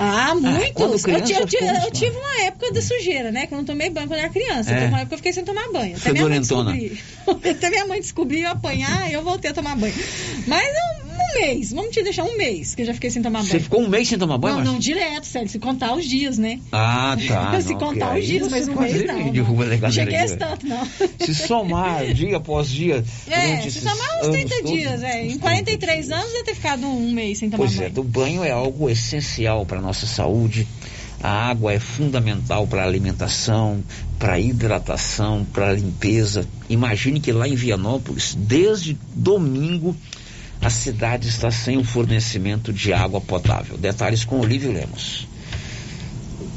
Ah, 0.02 0.34
muitos. 0.34 1.04
Ah, 1.06 1.10
eu, 1.10 1.14
eu, 1.14 1.68
eu, 1.68 1.74
eu, 1.84 1.90
tive 1.90 2.16
uma 2.16 2.46
época 2.46 2.72
de 2.72 2.80
sujeira, 2.80 3.30
né? 3.30 3.46
Que 3.46 3.52
eu 3.52 3.58
não 3.58 3.66
tomei 3.66 3.90
banho 3.90 4.08
quando 4.08 4.18
era 4.18 4.30
criança. 4.30 4.72
É. 4.72 4.78
Então, 4.78 4.88
uma 4.88 5.00
época 5.00 5.12
eu 5.12 5.18
fiquei 5.18 5.32
sem 5.34 5.44
tomar 5.44 5.70
banho. 5.70 5.94
Até 6.00 6.12
minha 6.12 6.26
mãe 6.26 6.40
descobrir. 6.40 7.02
Até 7.28 7.68
minha 7.68 7.86
mãe 7.86 8.00
descobrir, 8.00 8.40
eu 8.40 8.50
apanhar, 8.50 9.12
eu 9.12 9.22
voltei 9.22 9.50
a 9.50 9.54
tomar 9.54 9.76
banho. 9.76 9.92
Mas 10.46 10.66
eu 10.66 10.99
um 11.20 11.40
mês. 11.40 11.72
Vamos 11.72 11.90
te 11.92 12.02
deixar 12.02 12.24
um 12.24 12.36
mês, 12.36 12.74
que 12.74 12.82
eu 12.82 12.86
já 12.86 12.94
fiquei 12.94 13.10
sem 13.10 13.22
tomar 13.22 13.40
banho. 13.40 13.50
Você 13.50 13.60
ficou 13.60 13.80
um 13.80 13.88
mês 13.88 14.08
sem 14.08 14.18
tomar 14.18 14.38
banho? 14.38 14.56
Não, 14.58 14.72
não 14.72 14.78
direto, 14.78 15.26
sério. 15.26 15.48
Se 15.48 15.58
contar 15.58 15.94
os 15.94 16.04
dias, 16.04 16.38
né? 16.38 16.60
Ah, 16.72 17.16
tá. 17.28 17.60
se 17.62 17.72
não, 17.72 17.78
contar 17.78 18.18
os 18.18 18.26
dias, 18.26 18.48
mas 18.48 18.68
um 18.68 18.78
mês 18.78 19.04
não. 19.06 19.32
Não 19.80 19.92
cheguei 19.92 20.16
a 20.16 20.36
tanto, 20.36 20.66
não. 20.66 20.86
Se 21.20 21.34
somar 21.34 22.12
dia 22.12 22.36
após 22.36 22.68
dia. 22.68 23.04
É, 23.28 23.60
se 23.68 23.80
somar 23.80 24.20
uns 24.20 24.28
30 24.28 24.62
dias, 24.62 25.02
é. 25.02 25.26
Em 25.26 25.38
43 25.38 26.06
dias. 26.06 26.18
anos 26.18 26.34
eu 26.34 26.44
ter 26.44 26.54
ficado 26.54 26.86
um 26.86 27.12
mês 27.12 27.38
sem 27.38 27.50
tomar 27.50 27.64
pois 27.64 27.76
banho. 27.76 27.92
Pois 27.92 27.96
é, 27.96 28.00
o 28.00 28.04
banho 28.04 28.44
é 28.44 28.50
algo 28.50 28.88
essencial 28.88 29.64
para 29.66 29.80
nossa 29.80 30.06
saúde. 30.06 30.66
A 31.22 31.50
água 31.50 31.74
é 31.74 31.78
fundamental 31.78 32.66
para 32.66 32.82
a 32.82 32.86
alimentação, 32.86 33.84
para 34.18 34.34
a 34.34 34.40
hidratação, 34.40 35.46
para 35.52 35.68
a 35.68 35.72
limpeza. 35.74 36.48
Imagine 36.68 37.20
que 37.20 37.30
lá 37.30 37.46
em 37.46 37.54
Vianópolis, 37.54 38.34
desde 38.34 38.96
domingo, 39.14 39.94
a 40.60 40.68
cidade 40.68 41.28
está 41.28 41.50
sem 41.50 41.78
o 41.78 41.84
fornecimento 41.84 42.72
de 42.72 42.92
água 42.92 43.20
potável. 43.20 43.78
Detalhes 43.78 44.24
com 44.24 44.40
Olívio 44.40 44.72
Lemos. 44.72 45.26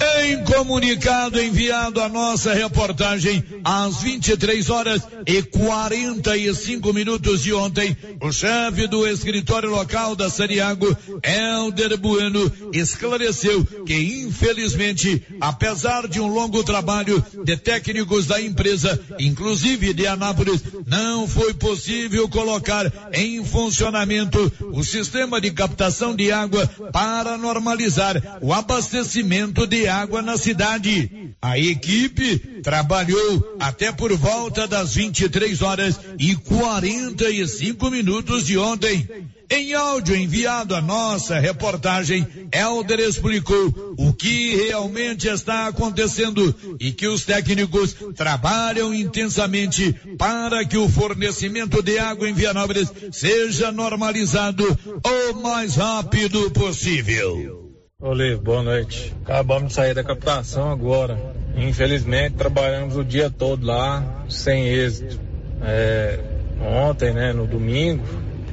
Em 0.02 0.44
comunicado 0.44 1.42
enviado 1.42 2.02
à 2.02 2.10
nossa 2.10 2.54
reportagem 2.54 3.44
às 3.64 4.02
23 4.02 4.70
horas 4.70 5.02
e 5.26 5.42
45 5.42 6.94
minutos 6.94 7.44
de 7.44 7.54
ontem, 7.54 7.96
o 8.22 8.32
chefe 8.32 8.88
do 8.88 9.08
escritório 9.08 9.70
local 9.70 10.16
da 10.16 10.30
Sariago, 10.30 10.96
Helder 11.24 11.98
Bueno, 11.98 12.52
esclareceu 12.74 13.66
que 13.86 13.96
infelizmente, 14.24 15.24
apesar 15.40 16.08
de 16.08 16.20
um 16.20 16.28
longo 16.28 16.64
trabalho 16.64 17.24
de 17.44 17.58
técnicos 17.58 18.28
da 18.28 18.42
empresa, 18.42 19.00
inclusive 19.20 19.94
de 19.94 20.08
Anápolis, 20.08 20.62
não 20.86 21.28
foi 21.28 21.54
possível 21.54 22.28
colocar 22.28 22.92
em 23.14 23.44
funcionamento 23.44 24.52
o 24.72 24.84
sistema 24.84 25.40
de 25.40 25.52
captação 25.52 26.16
de 26.16 26.32
água 26.32 26.68
para 26.92 27.38
normalizar 27.38 28.40
o 28.42 28.54
abastecimento 28.54 29.66
de 29.68 29.83
água 29.88 30.22
na 30.22 30.38
cidade. 30.38 31.34
A 31.42 31.58
equipe 31.60 32.38
trabalhou 32.62 33.56
até 33.60 33.92
por 33.92 34.16
volta 34.16 34.68
das 34.68 34.96
23 34.96 35.62
horas 35.62 36.00
e 36.20 36.36
45 36.36 37.90
minutos 37.90 38.46
de 38.46 38.58
ontem. 38.58 39.08
Em 39.50 39.74
áudio 39.74 40.16
enviado 40.16 40.74
à 40.74 40.82
nossa 40.82 41.38
reportagem, 41.38 42.26
Helder 42.52 43.00
explicou 43.02 43.96
o 43.98 44.12
que 44.12 44.56
realmente 44.56 45.28
está 45.28 45.68
acontecendo 45.68 46.56
e 46.80 46.92
que 46.92 47.08
os 47.08 47.24
técnicos 47.24 47.96
trabalham 48.16 48.94
intensamente 48.94 49.94
para 50.18 50.66
que 50.66 50.78
o 50.78 50.90
fornecimento 50.90 51.84
de 51.84 52.00
água 52.00 52.28
em 52.28 52.34
Vianópolis 52.34 52.92
seja 53.12 53.72
normalizado 53.72 54.66
o 55.06 55.34
mais 55.36 55.76
rápido 55.76 56.50
possível. 56.50 57.63
Olê, 58.06 58.36
boa 58.36 58.62
noite. 58.62 59.16
Acabamos 59.24 59.70
de 59.70 59.76
sair 59.76 59.94
da 59.94 60.04
captação 60.04 60.70
agora. 60.70 61.18
Infelizmente, 61.56 62.36
trabalhamos 62.36 62.98
o 62.98 63.04
dia 63.06 63.30
todo 63.30 63.66
lá, 63.66 64.26
sem 64.28 64.68
êxito. 64.68 65.18
É, 65.62 66.20
ontem, 66.60 67.14
né, 67.14 67.32
no 67.32 67.48
domingo, 67.48 68.04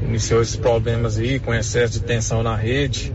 iniciou 0.00 0.40
esses 0.40 0.54
problemas 0.54 1.18
aí 1.18 1.40
com 1.40 1.52
excesso 1.52 1.94
de 1.94 2.04
tensão 2.04 2.44
na 2.44 2.54
rede, 2.54 3.12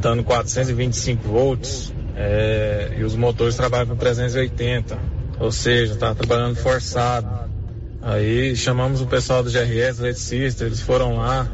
dando 0.00 0.24
425 0.24 1.28
volts, 1.28 1.92
é, 2.16 2.94
e 2.96 3.04
os 3.04 3.14
motores 3.14 3.54
trabalham 3.54 3.88
com 3.88 3.96
380, 3.96 4.98
ou 5.38 5.52
seja, 5.52 5.92
está 5.92 6.14
trabalhando 6.14 6.56
forçado. 6.56 7.28
Aí 8.00 8.56
chamamos 8.56 9.02
o 9.02 9.06
pessoal 9.06 9.42
do 9.42 9.50
GRS, 9.50 10.00
eletricista, 10.00 10.64
eles 10.64 10.80
foram 10.80 11.18
lá, 11.18 11.46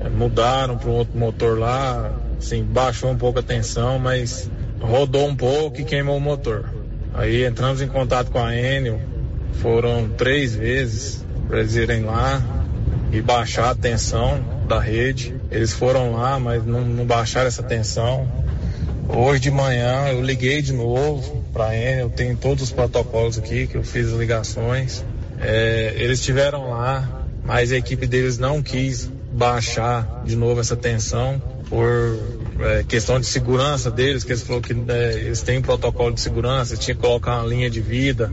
é, 0.00 0.08
mudaram 0.08 0.76
para 0.76 0.90
um 0.90 0.94
outro 0.94 1.16
motor 1.16 1.56
lá, 1.56 2.26
assim, 2.38 2.62
baixou 2.62 3.10
um 3.10 3.16
pouco 3.16 3.40
a 3.40 3.42
tensão, 3.42 3.98
mas 3.98 4.50
rodou 4.80 5.26
um 5.26 5.34
pouco 5.34 5.80
e 5.80 5.84
queimou 5.84 6.16
o 6.16 6.20
motor. 6.20 6.64
Aí 7.14 7.44
entramos 7.44 7.82
em 7.82 7.88
contato 7.88 8.30
com 8.30 8.38
a 8.38 8.54
Enel, 8.54 9.00
foram 9.54 10.08
três 10.10 10.54
vezes 10.54 11.24
para 11.48 11.60
eles 11.60 11.74
irem 11.74 12.04
lá 12.04 12.42
e 13.10 13.20
baixar 13.20 13.70
a 13.70 13.74
tensão 13.74 14.40
da 14.68 14.78
rede. 14.78 15.34
Eles 15.50 15.72
foram 15.72 16.12
lá, 16.12 16.38
mas 16.38 16.64
não, 16.64 16.82
não 16.82 17.04
baixaram 17.04 17.48
essa 17.48 17.62
tensão. 17.62 18.28
Hoje 19.08 19.40
de 19.40 19.50
manhã 19.50 20.08
eu 20.08 20.20
liguei 20.22 20.60
de 20.60 20.72
novo 20.72 21.42
para 21.52 21.68
a 21.68 21.76
Enel, 21.76 22.10
tenho 22.10 22.36
todos 22.36 22.64
os 22.64 22.70
protocolos 22.70 23.38
aqui 23.38 23.66
que 23.66 23.76
eu 23.76 23.82
fiz 23.82 24.12
as 24.12 24.18
ligações. 24.18 25.04
É, 25.40 25.94
eles 25.96 26.18
estiveram 26.20 26.70
lá, 26.70 27.24
mas 27.44 27.72
a 27.72 27.76
equipe 27.76 28.06
deles 28.06 28.38
não 28.38 28.62
quis 28.62 29.10
baixar 29.32 30.22
de 30.24 30.36
novo 30.36 30.60
essa 30.60 30.76
tensão 30.76 31.40
por 31.68 32.18
é, 32.60 32.82
questão 32.82 33.20
de 33.20 33.26
segurança 33.26 33.90
deles, 33.90 34.24
que 34.24 34.32
eles 34.32 34.42
falaram 34.42 34.62
que 34.62 34.72
é, 34.72 35.12
eles 35.14 35.42
têm 35.42 35.58
um 35.58 35.62
protocolo 35.62 36.12
de 36.12 36.20
segurança, 36.20 36.76
tinha 36.76 36.94
que 36.94 37.00
colocar 37.00 37.40
uma 37.40 37.46
linha 37.46 37.70
de 37.70 37.80
vida 37.80 38.32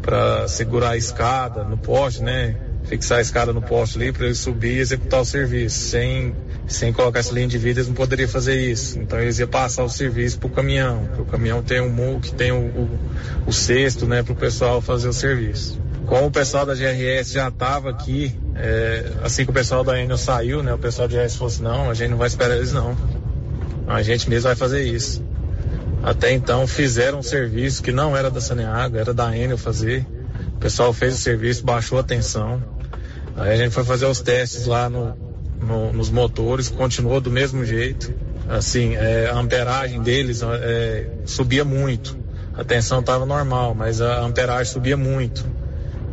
para 0.00 0.48
segurar 0.48 0.90
a 0.90 0.96
escada 0.96 1.64
no 1.64 1.78
poste, 1.78 2.22
né? 2.22 2.56
Fixar 2.84 3.18
a 3.18 3.20
escada 3.20 3.52
no 3.52 3.62
poste 3.62 3.96
ali 3.96 4.12
para 4.12 4.26
eles 4.26 4.38
subir 4.38 4.76
e 4.76 4.80
executar 4.80 5.20
o 5.20 5.24
serviço. 5.24 5.78
Sem, 5.78 6.34
sem 6.66 6.92
colocar 6.92 7.20
essa 7.20 7.32
linha 7.32 7.46
de 7.46 7.56
vida, 7.56 7.78
eles 7.78 7.86
não 7.86 7.94
poderiam 7.94 8.28
fazer 8.28 8.60
isso. 8.60 8.98
Então 8.98 9.20
eles 9.20 9.38
iam 9.38 9.48
passar 9.48 9.84
o 9.84 9.88
serviço 9.88 10.38
para 10.38 10.48
o 10.48 10.50
caminhão, 10.50 11.08
o 11.16 11.24
caminhão 11.24 11.62
tem 11.62 11.80
um 11.80 11.88
MUC, 11.88 12.32
tem 12.32 12.50
o, 12.50 12.58
o, 12.58 12.98
o 13.46 13.52
cesto, 13.52 14.06
né, 14.06 14.24
para 14.24 14.32
o 14.32 14.36
pessoal 14.36 14.80
fazer 14.80 15.08
o 15.08 15.12
serviço. 15.12 15.80
Como 16.06 16.26
o 16.26 16.30
pessoal 16.32 16.66
da 16.66 16.74
GRS 16.74 17.32
já 17.32 17.46
estava 17.46 17.90
aqui, 17.90 18.36
é, 18.54 19.04
assim 19.22 19.44
que 19.44 19.50
o 19.50 19.54
pessoal 19.54 19.82
da 19.82 20.00
Enel 20.00 20.18
saiu, 20.18 20.62
né, 20.62 20.72
o 20.74 20.78
pessoal 20.78 21.08
da 21.08 21.16
GRS 21.16 21.36
falou 21.36 21.52
assim, 21.52 21.62
não, 21.62 21.90
a 21.90 21.94
gente 21.94 22.10
não 22.10 22.18
vai 22.18 22.28
esperar 22.28 22.56
eles 22.56 22.72
não. 22.72 22.96
A 23.86 24.02
gente 24.02 24.28
mesmo 24.28 24.44
vai 24.44 24.56
fazer 24.56 24.82
isso. 24.82 25.22
Até 26.02 26.32
então 26.32 26.66
fizeram 26.66 27.20
um 27.20 27.22
serviço 27.22 27.82
que 27.82 27.92
não 27.92 28.16
era 28.16 28.30
da 28.30 28.40
Saneago, 28.40 28.96
era 28.96 29.14
da 29.14 29.36
Enel 29.36 29.56
fazer. 29.56 30.06
O 30.56 30.58
pessoal 30.58 30.92
fez 30.92 31.14
o 31.14 31.18
serviço, 31.18 31.64
baixou 31.64 31.98
a 31.98 32.02
tensão. 32.02 32.62
Aí 33.36 33.52
a 33.52 33.56
gente 33.56 33.72
foi 33.72 33.84
fazer 33.84 34.06
os 34.06 34.20
testes 34.20 34.66
lá 34.66 34.88
no, 34.88 35.16
no, 35.60 35.92
nos 35.92 36.10
motores, 36.10 36.68
continuou 36.68 37.20
do 37.20 37.30
mesmo 37.30 37.64
jeito. 37.64 38.12
Assim, 38.48 38.96
é, 38.96 39.30
a 39.30 39.38
amperagem 39.38 40.02
deles 40.02 40.42
é, 40.42 41.08
subia 41.24 41.64
muito. 41.64 42.18
A 42.54 42.64
tensão 42.64 43.00
estava 43.00 43.24
normal, 43.24 43.74
mas 43.74 44.00
a 44.00 44.20
amperagem 44.20 44.72
subia 44.72 44.96
muito. 44.96 45.44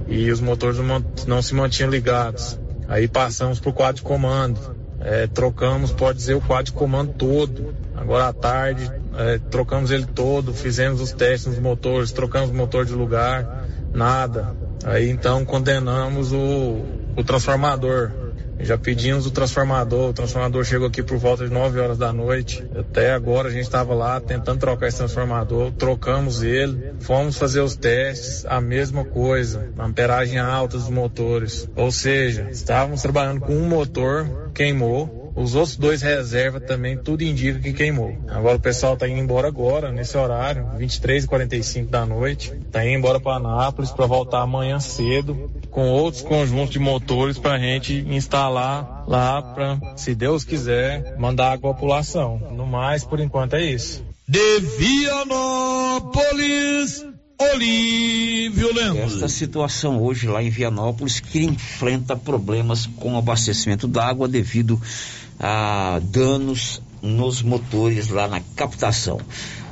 E 0.09 0.31
os 0.31 0.41
motores 0.41 0.79
não, 0.79 1.03
não 1.27 1.41
se 1.41 1.53
mantinham 1.53 1.89
ligados. 1.89 2.59
Aí 2.87 3.07
passamos 3.07 3.59
para 3.59 3.69
o 3.69 3.73
quadro 3.73 3.97
de 3.97 4.01
comando. 4.01 4.75
É, 4.99 5.27
trocamos, 5.27 5.91
pode 5.91 6.17
dizer, 6.17 6.33
o 6.33 6.41
quadro 6.41 6.65
de 6.65 6.71
comando 6.73 7.13
todo. 7.13 7.73
Agora 7.95 8.27
à 8.27 8.33
tarde, 8.33 8.91
é, 9.15 9.37
trocamos 9.49 9.91
ele 9.91 10.05
todo, 10.05 10.53
fizemos 10.53 10.99
os 10.99 11.11
testes 11.11 11.53
nos 11.53 11.59
motores, 11.59 12.11
trocamos 12.11 12.49
o 12.49 12.53
motor 12.53 12.85
de 12.85 12.93
lugar, 12.93 13.67
nada. 13.93 14.55
Aí 14.83 15.09
então 15.09 15.45
condenamos 15.45 16.33
o, 16.33 16.83
o 17.15 17.23
transformador. 17.23 18.11
Já 18.59 18.77
pedimos 18.77 19.25
o 19.25 19.31
transformador, 19.31 20.09
o 20.09 20.13
transformador 20.13 20.63
chegou 20.65 20.87
aqui 20.87 21.01
por 21.01 21.17
volta 21.17 21.47
de 21.47 21.53
9 21.53 21.79
horas 21.79 21.97
da 21.97 22.11
noite. 22.11 22.63
Até 22.75 23.13
agora 23.13 23.47
a 23.47 23.51
gente 23.51 23.63
estava 23.63 23.93
lá 23.93 24.19
tentando 24.19 24.59
trocar 24.59 24.87
esse 24.87 24.97
transformador, 24.97 25.71
trocamos 25.71 26.43
ele, 26.43 26.93
fomos 26.99 27.37
fazer 27.37 27.61
os 27.61 27.75
testes, 27.75 28.45
a 28.45 28.59
mesma 28.59 29.05
coisa, 29.05 29.69
amperagem 29.77 30.39
alta 30.39 30.77
dos 30.77 30.89
motores. 30.89 31.69
Ou 31.75 31.91
seja, 31.91 32.49
estávamos 32.51 33.01
trabalhando 33.01 33.39
com 33.41 33.53
um 33.53 33.67
motor, 33.67 34.51
queimou, 34.53 35.18
os 35.39 35.55
outros 35.55 35.77
dois 35.77 36.01
reserva 36.01 36.59
também, 36.59 36.97
tudo 36.97 37.23
indica 37.23 37.59
que 37.59 37.71
queimou. 37.71 38.13
Agora 38.27 38.57
o 38.57 38.59
pessoal 38.59 38.97
tá 38.97 39.07
indo 39.07 39.21
embora 39.21 39.47
agora, 39.47 39.89
nesse 39.89 40.17
horário, 40.17 40.67
23 40.77 41.23
e 41.23 41.27
45 41.27 41.89
da 41.89 42.05
noite. 42.05 42.51
Tá 42.69 42.85
indo 42.85 42.97
embora 42.97 43.21
para 43.21 43.37
Anápolis 43.37 43.89
para 43.89 44.05
voltar 44.05 44.41
amanhã 44.41 44.81
cedo 44.81 45.49
com 45.71 45.87
outros 45.87 46.23
conjuntos 46.23 46.71
de 46.71 46.79
motores 46.79 47.37
para 47.37 47.53
a 47.53 47.59
gente 47.59 48.05
instalar 48.09 49.05
lá 49.07 49.41
para, 49.41 49.79
se 49.95 50.13
Deus 50.13 50.43
quiser, 50.43 51.17
mandar 51.17 51.53
a 51.53 51.57
população. 51.57 52.37
No 52.51 52.65
mais, 52.65 53.05
por 53.05 53.21
enquanto 53.21 53.53
é 53.53 53.63
isso. 53.63 54.03
De 54.27 54.59
Vianópolis, 54.77 56.19
Olívio 57.53 58.75
Lemos. 58.75 59.13
Esta 59.13 59.29
situação 59.29 60.03
hoje 60.03 60.27
lá 60.27 60.43
em 60.43 60.49
Vianópolis 60.49 61.21
que 61.21 61.41
enfrenta 61.41 62.17
problemas 62.17 62.85
com 62.85 63.17
abastecimento 63.17 63.87
d'água 63.87 64.27
devido 64.27 64.77
a 65.39 65.99
danos 66.03 66.81
nos 67.01 67.41
motores 67.41 68.09
lá 68.09 68.27
na 68.27 68.41
captação. 68.55 69.19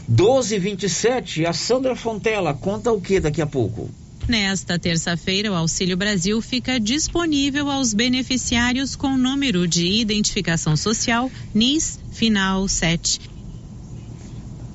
1227, 0.08 1.46
a 1.46 1.52
Sandra 1.52 1.96
Fontela 1.96 2.54
conta 2.54 2.92
o 2.92 3.02
que 3.02 3.20
daqui 3.20 3.42
a 3.42 3.46
pouco? 3.46 3.90
Nesta 4.28 4.78
terça-feira, 4.78 5.52
o 5.52 5.56
Auxílio 5.56 5.96
Brasil 5.96 6.42
fica 6.42 6.80
disponível 6.80 7.70
aos 7.70 7.94
beneficiários 7.94 8.96
com 8.96 9.18
número 9.18 9.68
de 9.68 9.86
identificação 9.86 10.76
social 10.76 11.32
NIS 11.54 12.00
final 12.12 12.68
7. 12.68 13.22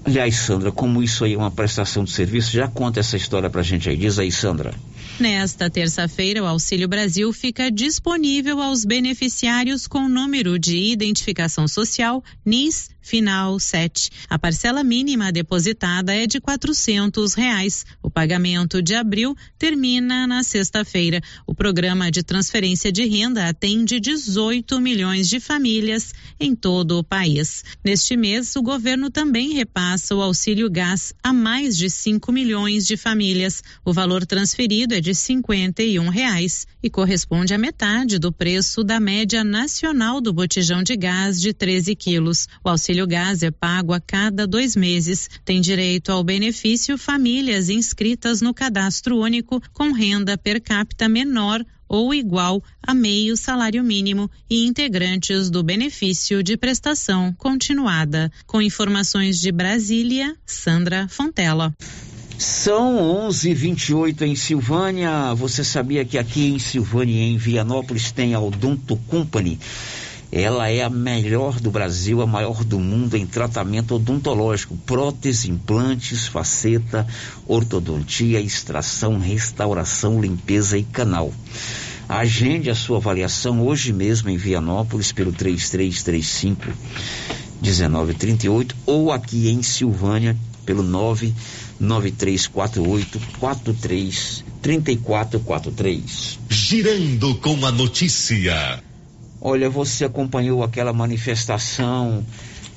Aliás, 0.04 0.36
Sandra, 0.36 0.72
como 0.72 1.02
isso 1.02 1.24
aí 1.24 1.34
é 1.34 1.38
uma 1.38 1.50
prestação 1.50 2.02
de 2.02 2.10
serviço, 2.10 2.50
já 2.50 2.66
conta 2.66 3.00
essa 3.00 3.16
história 3.16 3.48
pra 3.48 3.62
gente 3.62 3.88
aí. 3.88 3.96
Diz 3.96 4.18
aí, 4.18 4.32
Sandra. 4.32 4.74
Nesta 5.22 5.70
terça-feira, 5.70 6.42
o 6.42 6.46
Auxílio 6.48 6.88
Brasil 6.88 7.32
fica 7.32 7.70
disponível 7.70 8.60
aos 8.60 8.84
beneficiários 8.84 9.86
com 9.86 10.08
número 10.08 10.58
de 10.58 10.76
identificação 10.76 11.68
social 11.68 12.24
NIS 12.44 12.90
final 13.02 13.58
7. 13.58 14.10
A 14.30 14.38
parcela 14.38 14.82
mínima 14.82 15.30
depositada 15.32 16.14
é 16.14 16.26
de 16.26 16.40
quatrocentos 16.40 17.34
reais. 17.34 17.84
O 18.02 18.08
pagamento 18.08 18.80
de 18.80 18.94
abril 18.94 19.36
termina 19.58 20.26
na 20.26 20.42
sexta-feira. 20.42 21.20
O 21.46 21.54
programa 21.54 22.10
de 22.10 22.22
transferência 22.22 22.90
de 22.92 23.04
renda 23.04 23.48
atende 23.48 24.00
18 24.00 24.80
milhões 24.80 25.28
de 25.28 25.40
famílias 25.40 26.14
em 26.38 26.54
todo 26.54 26.98
o 26.98 27.04
país. 27.04 27.64
Neste 27.84 28.16
mês, 28.16 28.56
o 28.56 28.62
governo 28.62 29.10
também 29.10 29.52
repassa 29.52 30.14
o 30.14 30.22
auxílio 30.22 30.70
gás 30.70 31.12
a 31.22 31.32
mais 31.32 31.76
de 31.76 31.90
5 31.90 32.30
milhões 32.32 32.86
de 32.86 32.96
famílias. 32.96 33.62
O 33.84 33.92
valor 33.92 34.24
transferido 34.24 34.94
é 34.94 35.00
de 35.00 35.11
51 35.14 36.08
reais 36.08 36.66
e 36.82 36.90
corresponde 36.90 37.54
à 37.54 37.58
metade 37.58 38.18
do 38.18 38.32
preço 38.32 38.82
da 38.82 38.98
média 38.98 39.44
nacional 39.44 40.20
do 40.20 40.32
botijão 40.32 40.82
de 40.82 40.96
gás 40.96 41.40
de 41.40 41.52
13 41.52 41.94
quilos. 41.94 42.48
O 42.64 42.68
auxílio 42.68 43.06
gás 43.06 43.42
é 43.42 43.50
pago 43.50 43.92
a 43.92 44.00
cada 44.00 44.46
dois 44.46 44.74
meses. 44.76 45.28
Tem 45.44 45.60
direito 45.60 46.10
ao 46.10 46.24
benefício 46.24 46.98
famílias 46.98 47.68
inscritas 47.68 48.40
no 48.40 48.52
cadastro 48.52 49.18
único 49.18 49.62
com 49.72 49.92
renda 49.92 50.36
per 50.36 50.60
capita 50.60 51.08
menor 51.08 51.64
ou 51.92 52.14
igual 52.14 52.64
a 52.82 52.94
meio 52.94 53.36
salário 53.36 53.84
mínimo 53.84 54.30
e 54.48 54.66
integrantes 54.66 55.50
do 55.50 55.62
benefício 55.62 56.42
de 56.42 56.56
prestação 56.56 57.34
continuada. 57.34 58.32
Com 58.46 58.62
informações 58.62 59.38
de 59.38 59.52
Brasília, 59.52 60.34
Sandra 60.46 61.06
Fontela. 61.06 61.74
São 62.38 62.98
11:28 63.28 64.22
em 64.22 64.34
Silvânia. 64.34 65.34
Você 65.34 65.62
sabia 65.62 66.04
que 66.04 66.18
aqui 66.18 66.48
em 66.48 66.58
Silvânia, 66.58 67.20
em 67.20 67.36
Vianópolis, 67.36 68.10
tem 68.10 68.34
a 68.34 68.40
Odonto 68.40 68.96
Company? 69.08 69.58
Ela 70.30 70.70
é 70.70 70.82
a 70.82 70.88
melhor 70.88 71.60
do 71.60 71.70
Brasil, 71.70 72.22
a 72.22 72.26
maior 72.26 72.64
do 72.64 72.80
mundo 72.80 73.16
em 73.16 73.26
tratamento 73.26 73.96
odontológico, 73.96 74.74
prótese, 74.86 75.50
implantes, 75.50 76.26
faceta, 76.26 77.06
ortodontia, 77.46 78.40
extração, 78.40 79.18
restauração, 79.18 80.20
limpeza 80.20 80.78
e 80.78 80.84
canal. 80.84 81.30
Agende 82.08 82.70
a 82.70 82.74
sua 82.74 82.96
avaliação 82.96 83.60
hoje 83.60 83.92
mesmo 83.92 84.30
em 84.30 84.36
Vianópolis 84.38 85.12
pelo 85.12 85.32
3335 85.32 86.72
1938 87.62 88.74
ou 88.86 89.12
aqui 89.12 89.48
em 89.48 89.62
Silvânia 89.62 90.36
pelo 90.64 90.82
99348 91.82 93.20
43 93.40 94.44
3443. 94.62 96.38
Girando 96.48 97.34
com 97.36 97.66
a 97.66 97.72
notícia. 97.72 98.80
Olha, 99.40 99.68
você 99.68 100.04
acompanhou 100.04 100.62
aquela 100.62 100.92
manifestação 100.92 102.24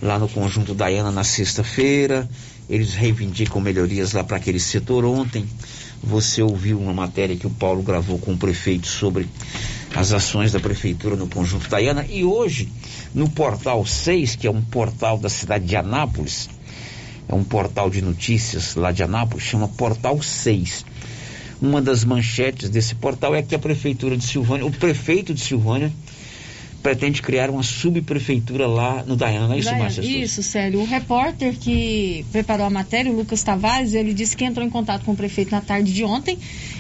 lá 0.01 0.17
no 0.17 0.27
Conjunto 0.27 0.73
Daiana 0.73 1.11
na 1.11 1.23
sexta-feira. 1.23 2.27
Eles 2.67 2.95
reivindicam 2.95 3.61
melhorias 3.61 4.13
lá 4.13 4.23
para 4.23 4.37
aquele 4.37 4.59
setor 4.59 5.05
ontem. 5.05 5.45
Você 6.03 6.41
ouviu 6.41 6.79
uma 6.79 6.93
matéria 6.93 7.35
que 7.35 7.45
o 7.45 7.51
Paulo 7.51 7.83
gravou 7.83 8.17
com 8.17 8.33
o 8.33 8.37
prefeito 8.37 8.87
sobre 8.87 9.29
as 9.95 10.11
ações 10.11 10.51
da 10.51 10.59
prefeitura 10.59 11.15
no 11.15 11.27
conjunto 11.27 11.69
Taiana 11.69 12.05
e 12.09 12.23
hoje 12.23 12.69
no 13.13 13.29
portal 13.29 13.85
6, 13.85 14.35
que 14.35 14.47
é 14.47 14.51
um 14.51 14.61
portal 14.61 15.19
da 15.19 15.29
cidade 15.29 15.65
de 15.65 15.75
Anápolis, 15.75 16.49
é 17.27 17.33
um 17.33 17.43
portal 17.43 17.89
de 17.89 18.01
notícias 18.01 18.75
lá 18.75 18.91
de 18.91 19.03
Anápolis, 19.03 19.43
chama 19.43 19.67
Portal 19.67 20.21
6. 20.21 20.85
Uma 21.61 21.81
das 21.81 22.03
manchetes 22.03 22.69
desse 22.69 22.95
portal 22.95 23.33
é 23.33 23.41
que 23.41 23.55
a 23.55 23.59
prefeitura 23.59 24.17
de 24.17 24.23
Silvânia, 24.23 24.65
o 24.65 24.71
prefeito 24.71 25.33
de 25.33 25.41
Silvânia 25.41 25.91
pretende 26.85 27.19
criar 27.19 27.49
uma 27.49 27.63
subprefeitura 27.63 28.67
lá 28.67 29.03
no 29.07 29.15
Dayana, 29.15 29.47
não 29.47 29.55
é 29.55 29.57
isso, 29.57 29.65
Daiana, 29.65 29.83
Márcia? 29.85 30.01
Isso, 30.01 30.43
Célio. 30.43 30.81
O 30.81 30.85
repórter 30.85 31.57
que 31.57 32.23
preparou 32.31 32.67
a 32.67 32.69
matéria, 32.69 33.11
o 33.11 33.15
Lucas 33.15 33.41
Tavares, 33.41 33.95
ele 33.95 34.13
disse 34.13 34.37
que 34.37 34.45
entrou 34.45 34.63
em 34.63 34.69
contato 34.69 35.03
com 35.03 35.13
o 35.13 35.15
prefeito 35.15 35.49
na 35.49 35.61
tarde 35.61 35.91
de 35.91 36.03
ontem. 36.03 36.37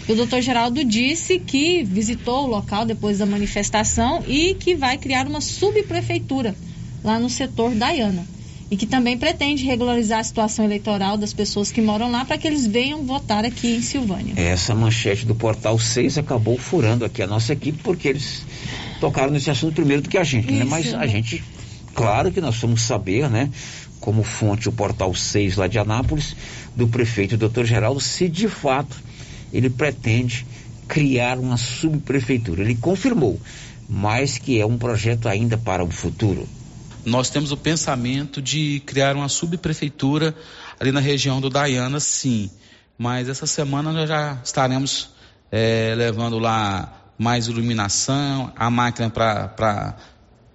E 0.07 0.11
o 0.11 0.15
doutor 0.15 0.41
Geraldo 0.41 0.85
disse 0.85 1.39
que 1.39 1.83
visitou 1.83 2.43
o 2.43 2.47
local 2.47 2.85
depois 2.85 3.17
da 3.17 3.25
manifestação 3.25 4.23
e 4.27 4.53
que 4.53 4.75
vai 4.75 4.99
criar 4.99 5.25
uma 5.25 5.41
subprefeitura 5.41 6.55
lá 7.03 7.17
no 7.17 7.27
setor 7.27 7.73
Dayana. 7.73 8.34
E 8.69 8.75
que 8.75 8.85
também 8.87 9.17
pretende 9.17 9.63
regularizar 9.63 10.19
a 10.19 10.23
situação 10.23 10.65
eleitoral 10.65 11.17
das 11.17 11.33
pessoas 11.33 11.71
que 11.71 11.81
moram 11.81 12.09
lá 12.09 12.25
para 12.25 12.37
que 12.37 12.47
eles 12.47 12.65
venham 12.65 13.05
votar 13.05 13.45
aqui 13.45 13.75
em 13.75 13.81
Silvânia. 13.81 14.33
Essa 14.35 14.73
manchete 14.73 15.25
do 15.25 15.35
Portal 15.35 15.77
6 15.77 16.17
acabou 16.17 16.57
furando 16.57 17.05
aqui 17.05 17.21
a 17.21 17.27
nossa 17.27 17.53
equipe 17.53 17.79
porque 17.83 18.07
eles 18.07 18.43
tocaram 18.99 19.31
nesse 19.31 19.51
assunto 19.51 19.75
primeiro 19.75 20.01
do 20.01 20.09
que 20.09 20.17
a 20.17 20.23
gente, 20.23 20.51
né? 20.51 20.61
Isso, 20.61 20.69
Mas 20.69 20.93
a 20.93 20.99
né? 20.99 21.07
gente, 21.07 21.43
claro 21.93 22.31
que 22.31 22.41
nós 22.41 22.57
vamos 22.57 22.81
saber, 22.81 23.29
né? 23.29 23.51
Como 23.99 24.23
fonte 24.23 24.67
o 24.67 24.71
Portal 24.71 25.13
6 25.13 25.57
lá 25.57 25.67
de 25.67 25.77
Anápolis, 25.77 26.35
do 26.75 26.87
prefeito 26.87 27.37
Dr. 27.37 27.63
Geraldo, 27.63 27.99
se 27.99 28.27
de 28.27 28.47
fato 28.47 28.97
ele 29.53 29.69
pretende 29.69 30.45
criar 30.87 31.37
uma 31.37 31.57
subprefeitura. 31.57 32.61
Ele 32.61 32.75
confirmou, 32.75 33.39
mas 33.87 34.37
que 34.37 34.59
é 34.59 34.65
um 34.65 34.77
projeto 34.77 35.27
ainda 35.27 35.57
para 35.57 35.83
o 35.83 35.89
futuro. 35.89 36.47
Nós 37.05 37.29
temos 37.29 37.51
o 37.51 37.57
pensamento 37.57 38.41
de 38.41 38.81
criar 38.85 39.15
uma 39.15 39.29
subprefeitura 39.29 40.35
ali 40.79 40.91
na 40.91 40.99
região 40.99 41.39
do 41.39 41.49
Dayana, 41.49 41.99
sim. 41.99 42.49
Mas 42.97 43.29
essa 43.29 43.45
semana 43.45 43.91
nós 43.91 44.09
já 44.09 44.39
estaremos 44.43 45.09
eh, 45.51 45.93
levando 45.95 46.39
lá 46.39 47.03
mais 47.17 47.47
iluminação, 47.47 48.51
a 48.55 48.69
máquina 48.69 49.09
para 49.09 49.95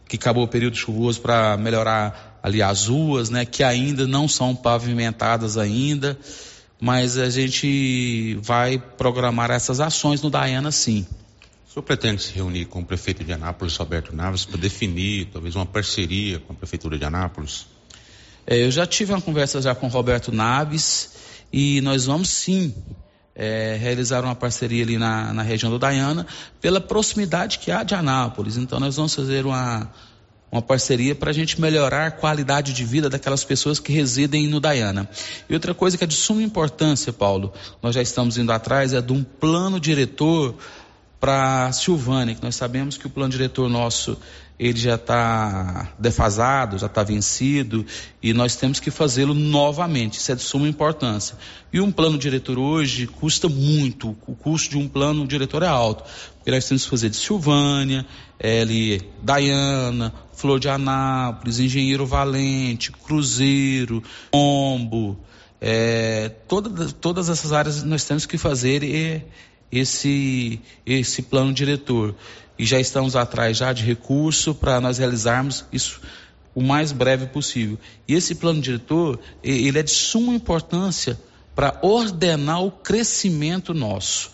que 0.08 0.16
acabou 0.16 0.42
o 0.42 0.48
período 0.48 0.76
chuvoso 0.76 1.20
para 1.20 1.56
melhorar 1.56 2.38
ali 2.42 2.60
as 2.60 2.88
ruas, 2.88 3.30
né, 3.30 3.44
que 3.44 3.62
ainda 3.62 4.06
não 4.06 4.26
são 4.26 4.56
pavimentadas 4.56 5.56
ainda, 5.56 6.18
mas 6.80 7.16
a 7.16 7.30
gente 7.30 8.34
vai 8.42 8.78
programar 8.78 9.50
essas 9.50 9.78
ações 9.78 10.20
no 10.20 10.28
Dayana, 10.28 10.72
sim. 10.72 11.06
O 11.70 11.72
senhor 11.72 11.85
pretende 11.85 12.20
se 12.20 12.33
reunir 12.33 12.64
com 12.64 12.80
o 12.80 12.85
prefeito 12.85 13.22
de 13.22 13.33
Anápolis, 13.33 13.76
Roberto 13.76 14.12
Naves, 14.12 14.44
para 14.44 14.59
definir 14.59 15.26
talvez 15.26 15.54
uma 15.54 15.64
parceria 15.64 16.40
com 16.40 16.52
a 16.52 16.56
prefeitura 16.56 16.98
de 16.98 17.04
Anápolis? 17.04 17.64
É, 18.44 18.64
eu 18.64 18.72
já 18.72 18.85
tive 18.85 19.12
uma 19.12 19.20
conversa 19.20 19.62
já 19.62 19.72
com 19.72 19.87
o 19.87 19.88
Roberto 19.88 20.33
Naves 20.33 21.12
e 21.52 21.80
nós 21.83 22.06
vamos 22.06 22.28
sim 22.28 22.74
é, 23.37 23.78
realizar 23.80 24.24
uma 24.24 24.35
parceria 24.35 24.83
ali 24.83 24.98
na, 24.98 25.33
na 25.33 25.42
região 25.44 25.70
do 25.70 25.78
Dayana 25.78 26.26
pela 26.61 26.80
proximidade 26.80 27.61
que 27.61 27.70
há 27.70 27.85
de 27.85 27.94
Anápolis. 27.94 28.56
Então 28.56 28.80
nós 28.80 28.96
vamos 28.96 29.14
fazer 29.14 29.46
uma, 29.46 29.88
uma 30.50 30.61
parceria 30.61 31.14
para 31.14 31.30
a 31.30 31.33
gente 31.33 31.61
melhorar 31.61 32.09
a 32.09 32.11
qualidade 32.11 32.72
de 32.72 32.85
vida 32.85 33.09
daquelas 33.09 33.44
pessoas 33.44 33.78
que 33.78 33.92
residem 33.92 34.48
no 34.48 34.59
Dayana. 34.59 35.09
E 35.48 35.54
outra 35.54 35.72
coisa 35.72 35.96
que 35.96 36.02
é 36.02 36.06
de 36.09 36.16
suma 36.16 36.42
importância, 36.42 37.12
Paulo, 37.12 37.52
nós 37.80 37.94
já 37.94 38.02
estamos 38.02 38.37
indo 38.37 38.50
atrás, 38.50 38.92
é 38.92 39.00
de 39.00 39.12
um 39.12 39.22
plano 39.22 39.78
diretor 39.78 40.56
para 41.20 41.70
Silvânia, 41.72 42.35
que 42.35 42.42
nós 42.42 42.56
sabemos 42.56 42.96
que 42.96 43.06
o 43.06 43.11
plano 43.11 43.30
diretor 43.30 43.68
nosso 43.68 44.16
ele 44.59 44.78
já 44.78 44.96
está 44.96 45.90
defasado, 45.98 46.76
já 46.76 46.87
está 46.87 47.02
vencido 47.02 47.87
e 48.22 48.35
nós 48.35 48.56
temos 48.56 48.78
que 48.78 48.90
fazê-lo 48.90 49.33
novamente. 49.33 50.18
Isso 50.18 50.33
é 50.33 50.35
de 50.35 50.42
suma 50.42 50.68
importância. 50.68 51.35
E 51.72 51.80
um 51.80 51.90
plano 51.90 52.18
diretor 52.18 52.59
hoje 52.59 53.06
custa 53.06 53.48
muito. 53.48 54.14
O 54.26 54.35
custo 54.35 54.70
de 54.70 54.76
um 54.76 54.87
plano 54.87 55.26
diretor 55.26 55.62
é 55.62 55.66
alto, 55.66 56.04
porque 56.37 56.50
nós 56.50 56.68
temos 56.68 56.85
que 56.85 56.90
fazer 56.90 57.09
de 57.09 57.16
Silvânia, 57.16 58.04
é, 58.38 58.61
ali 58.61 59.00
Dayana, 59.22 60.12
Flor 60.35 60.61
de 60.61 60.68
Anápolis, 60.68 61.59
Engenheiro 61.59 62.04
Valente, 62.04 62.92
Cruzeiro, 62.92 64.02
Ombo, 64.30 65.18
é, 65.59 66.30
toda, 66.46 66.92
todas 66.92 67.30
essas 67.30 67.52
áreas 67.52 67.83
nós 67.83 68.04
temos 68.04 68.26
que 68.26 68.37
fazer 68.37 68.83
e, 68.83 69.22
esse, 69.70 70.61
esse 70.85 71.22
plano 71.22 71.52
diretor. 71.52 72.14
E 72.59 72.64
já 72.64 72.78
estamos 72.78 73.16
atrás 73.16 73.56
já 73.56 73.72
de 73.72 73.85
recurso 73.85 74.54
para 74.54 74.80
nós 74.80 74.98
realizarmos 74.98 75.64
isso 75.72 76.00
o 76.54 76.62
mais 76.62 76.92
breve 76.92 77.26
possível. 77.26 77.78
E 78.06 78.14
esse 78.14 78.35
plano 78.35 78.61
diretor, 78.61 79.18
ele 79.42 79.78
é 79.78 79.83
de 79.83 79.90
suma 79.90 80.35
importância 80.35 81.18
para 81.54 81.78
ordenar 81.83 82.62
o 82.62 82.70
crescimento 82.70 83.72
nosso. 83.72 84.30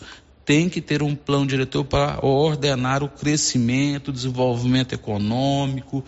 Tem 0.47 0.69
que 0.69 0.79
ter 0.79 1.03
um 1.03 1.13
plano 1.13 1.45
diretor 1.45 1.83
para 1.83 2.25
ordenar 2.25 3.03
o 3.03 3.09
crescimento, 3.09 4.13
desenvolvimento 4.13 4.95
econômico, 4.95 6.01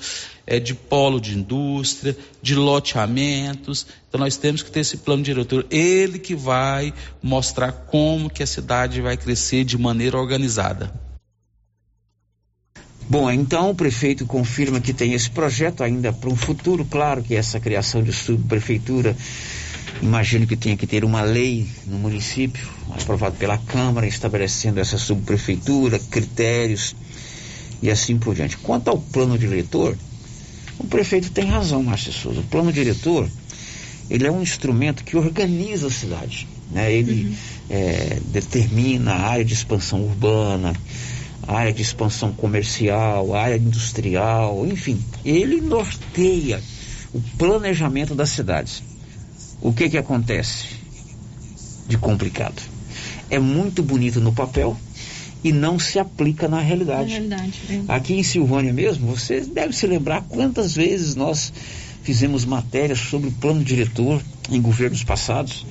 é, 0.48 0.62
de 0.62 0.74
polo 0.74 1.20
de 1.20 1.38
indústria, 1.38 2.16
de 2.42 2.56
loteamentos. 2.56 3.86
Então 4.08 4.18
nós 4.18 4.38
temos 4.38 4.64
que 4.64 4.72
ter 4.72 4.80
esse 4.80 4.96
plano 4.96 5.24
diretor. 5.24 5.68
Ele 5.70 6.18
que 6.18 6.36
vai 6.36 6.94
mostrar 7.22 7.74
como 7.74 8.30
que 8.30 8.42
a 8.42 8.48
cidade 8.48 9.02
vai 9.02 9.18
crescer 9.18 9.66
de 9.66 9.78
maneira 9.78 10.18
organizada. 10.18 10.90
Bom, 13.10 13.30
então 13.30 13.72
o 13.72 13.76
prefeito 13.76 14.26
confirma 14.26 14.80
que 14.80 14.94
tem 14.94 15.14
esse 15.14 15.30
projeto 15.32 15.84
ainda 15.84 16.14
para 16.14 16.30
um 16.30 16.36
futuro, 16.36 16.86
claro 16.86 17.22
que 17.22 17.36
essa 17.36 17.60
criação 17.60 18.02
de 18.02 18.14
subprefeitura, 18.14 19.18
imagino 20.02 20.48
que 20.48 20.56
tenha 20.56 20.78
que 20.78 20.88
ter 20.88 21.04
uma 21.04 21.22
lei 21.22 21.68
no 21.86 21.98
município, 21.98 22.68
aprovada 22.90 23.36
pela 23.36 23.58
Câmara, 23.58 24.08
estabelecendo 24.08 24.80
essa 24.80 24.98
subprefeitura, 24.98 26.00
critérios 26.00 26.96
e 27.82 27.90
assim 27.90 28.18
por 28.18 28.36
diante. 28.36 28.58
Quanto 28.58 28.90
ao 28.90 28.98
plano 28.98 29.38
diretor, 29.38 29.98
o 30.78 30.86
prefeito 30.86 31.32
tem 31.32 31.46
razão, 31.46 31.84
Márcio 31.84 32.14
Souza. 32.14 32.40
O 32.40 32.44
plano 32.44 32.72
diretor, 32.72 33.30
ele 34.10 34.26
é 34.26 34.32
um 34.32 34.42
instrumento 34.42 35.04
que 35.04 35.18
organiza 35.18 35.88
a 35.88 35.92
cidade, 35.92 36.48
né? 36.72 36.92
Ele 36.92 37.36
eh, 37.70 38.20
determina 38.26 39.12
a 39.12 39.28
área 39.28 39.46
de 39.46 39.54
expansão 39.54 40.04
urbana, 40.04 40.74
a 41.48 41.58
área 41.58 41.74
de 41.74 41.82
expansão 41.82 42.32
comercial, 42.32 43.34
a 43.34 43.42
área 43.42 43.58
industrial, 43.58 44.66
enfim, 44.66 45.04
ele 45.26 45.60
norteia 45.60 46.62
o 47.14 47.22
planejamento 47.38 48.16
das 48.16 48.30
cidades. 48.30 48.84
O 49.62 49.74
que 49.74 49.90
que 49.90 49.98
acontece 49.98 50.68
de 51.88 51.98
complicado? 51.98 52.62
É 53.30 53.40
muito 53.40 53.84
bonito 53.84 54.20
no 54.20 54.32
papel 54.34 54.76
e 55.44 55.52
não 55.52 55.78
se 55.80 56.00
aplica 56.00 56.48
na 56.48 56.58
Na 56.58 56.64
realidade. 56.64 57.12
realidade. 57.12 57.54
é. 57.70 57.82
Aqui 57.88 58.14
em 58.14 58.24
Silvânia 58.24 58.74
mesmo, 58.74 59.08
você 59.08 59.42
deve 59.42 59.74
se 59.74 59.86
lembrar 59.88 60.22
quantas 60.24 60.74
vezes 60.76 61.16
nós 61.16 61.52
fizemos 62.04 62.46
matérias 62.46 63.00
sobre 63.00 63.30
o 63.30 63.32
plano 63.32 63.64
diretor 63.64 64.22
em 64.50 64.62
governos 64.62 65.04
passados. 65.04 65.66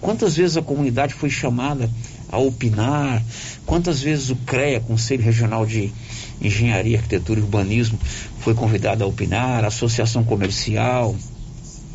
Quantas 0.00 0.36
vezes 0.36 0.56
a 0.56 0.62
comunidade 0.62 1.12
foi 1.12 1.28
chamada 1.28 1.90
a 2.30 2.38
opinar, 2.38 3.22
quantas 3.66 4.00
vezes 4.00 4.30
o 4.30 4.36
CREA, 4.36 4.80
Conselho 4.80 5.22
Regional 5.22 5.66
de 5.66 5.92
Engenharia, 6.40 6.96
Arquitetura 6.98 7.40
e 7.40 7.42
Urbanismo, 7.42 7.98
foi 8.38 8.54
convidado 8.54 9.04
a 9.04 9.06
opinar, 9.06 9.64
a 9.64 9.68
Associação 9.68 10.24
Comercial, 10.24 11.14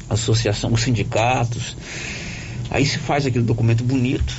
Associação, 0.10 0.72
os 0.74 0.82
sindicatos. 0.82 1.76
Aí 2.70 2.86
se 2.86 2.98
faz 3.00 3.26
aquele 3.26 3.44
documento 3.44 3.84
bonito, 3.84 4.34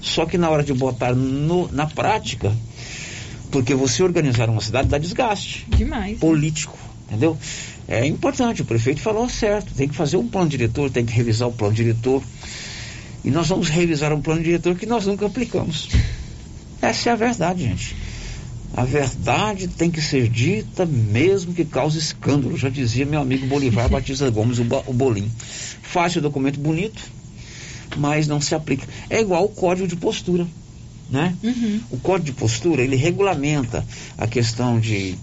só 0.00 0.26
que 0.26 0.36
na 0.38 0.48
hora 0.50 0.62
de 0.62 0.72
botar 0.72 1.14
no- 1.14 1.70
na 1.72 1.86
prática, 1.86 2.54
porque 3.50 3.74
você 3.74 4.02
organizar 4.02 4.48
uma 4.48 4.60
cidade 4.60 4.88
dá 4.88 4.98
desgaste 4.98 5.66
Demais. 5.68 6.18
político, 6.18 6.78
entendeu? 7.08 7.36
É 7.88 8.06
importante, 8.06 8.62
o 8.62 8.64
prefeito 8.64 9.00
falou 9.00 9.28
certo, 9.28 9.74
tem 9.74 9.88
que 9.88 9.94
fazer 9.94 10.16
um 10.16 10.26
plano 10.28 10.48
diretor, 10.48 10.90
tem 10.90 11.04
que 11.04 11.12
revisar 11.12 11.48
o 11.48 11.52
plano 11.52 11.74
diretor. 11.74 12.22
E 13.24 13.30
nós 13.30 13.48
vamos 13.48 13.68
revisar 13.68 14.12
um 14.12 14.20
plano 14.20 14.42
diretor 14.42 14.74
que 14.76 14.86
nós 14.86 15.06
nunca 15.06 15.26
aplicamos. 15.26 15.88
Essa 16.80 17.10
é 17.10 17.12
a 17.12 17.16
verdade, 17.16 17.62
gente. 17.62 17.94
A 18.74 18.84
verdade 18.84 19.68
tem 19.68 19.90
que 19.90 20.00
ser 20.00 20.28
dita 20.28 20.86
mesmo 20.86 21.52
que 21.52 21.64
cause 21.64 21.98
escândalo, 21.98 22.56
já 22.56 22.70
dizia 22.70 23.04
meu 23.04 23.20
amigo 23.20 23.46
Bolivar 23.46 23.88
Batista 23.90 24.28
Gomes, 24.30 24.58
o, 24.58 24.62
o 24.86 24.92
Bolim. 24.92 25.30
O 26.16 26.20
documento 26.22 26.58
bonito, 26.58 27.02
mas 27.98 28.26
não 28.26 28.40
se 28.40 28.54
aplica. 28.54 28.86
É 29.10 29.20
igual 29.20 29.44
o 29.44 29.48
código 29.50 29.86
de 29.86 29.94
postura, 29.96 30.46
né? 31.10 31.36
O 31.90 31.98
código 31.98 32.26
de 32.26 32.32
postura, 32.32 32.82
ele 32.82 32.96
regulamenta 32.96 33.84
a 34.16 34.26
questão 34.26 34.80
de, 34.80 35.16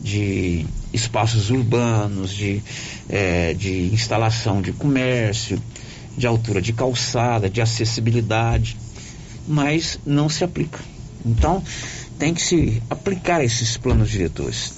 de 0.00 0.64
espaços 0.94 1.50
urbanos, 1.50 2.32
de, 2.32 2.62
eh, 3.10 3.52
de 3.52 3.90
instalação 3.92 4.62
de 4.62 4.72
comércio, 4.72 5.62
de 6.16 6.26
altura 6.26 6.62
de 6.62 6.72
calçada, 6.72 7.50
de 7.50 7.60
acessibilidade. 7.60 8.76
mas 9.46 9.98
não 10.06 10.28
se 10.28 10.42
aplica. 10.42 10.80
Então, 11.24 11.62
tem 12.18 12.34
que 12.34 12.42
se 12.42 12.82
aplicar 12.88 13.44
esses 13.44 13.76
planos 13.76 14.10
diretores. 14.10 14.72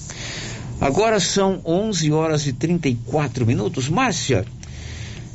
Agora 0.80 1.18
são 1.18 1.60
11 1.64 2.12
horas 2.12 2.46
e 2.46 2.52
34 2.52 3.46
minutos. 3.46 3.88
Márcia, 3.88 4.44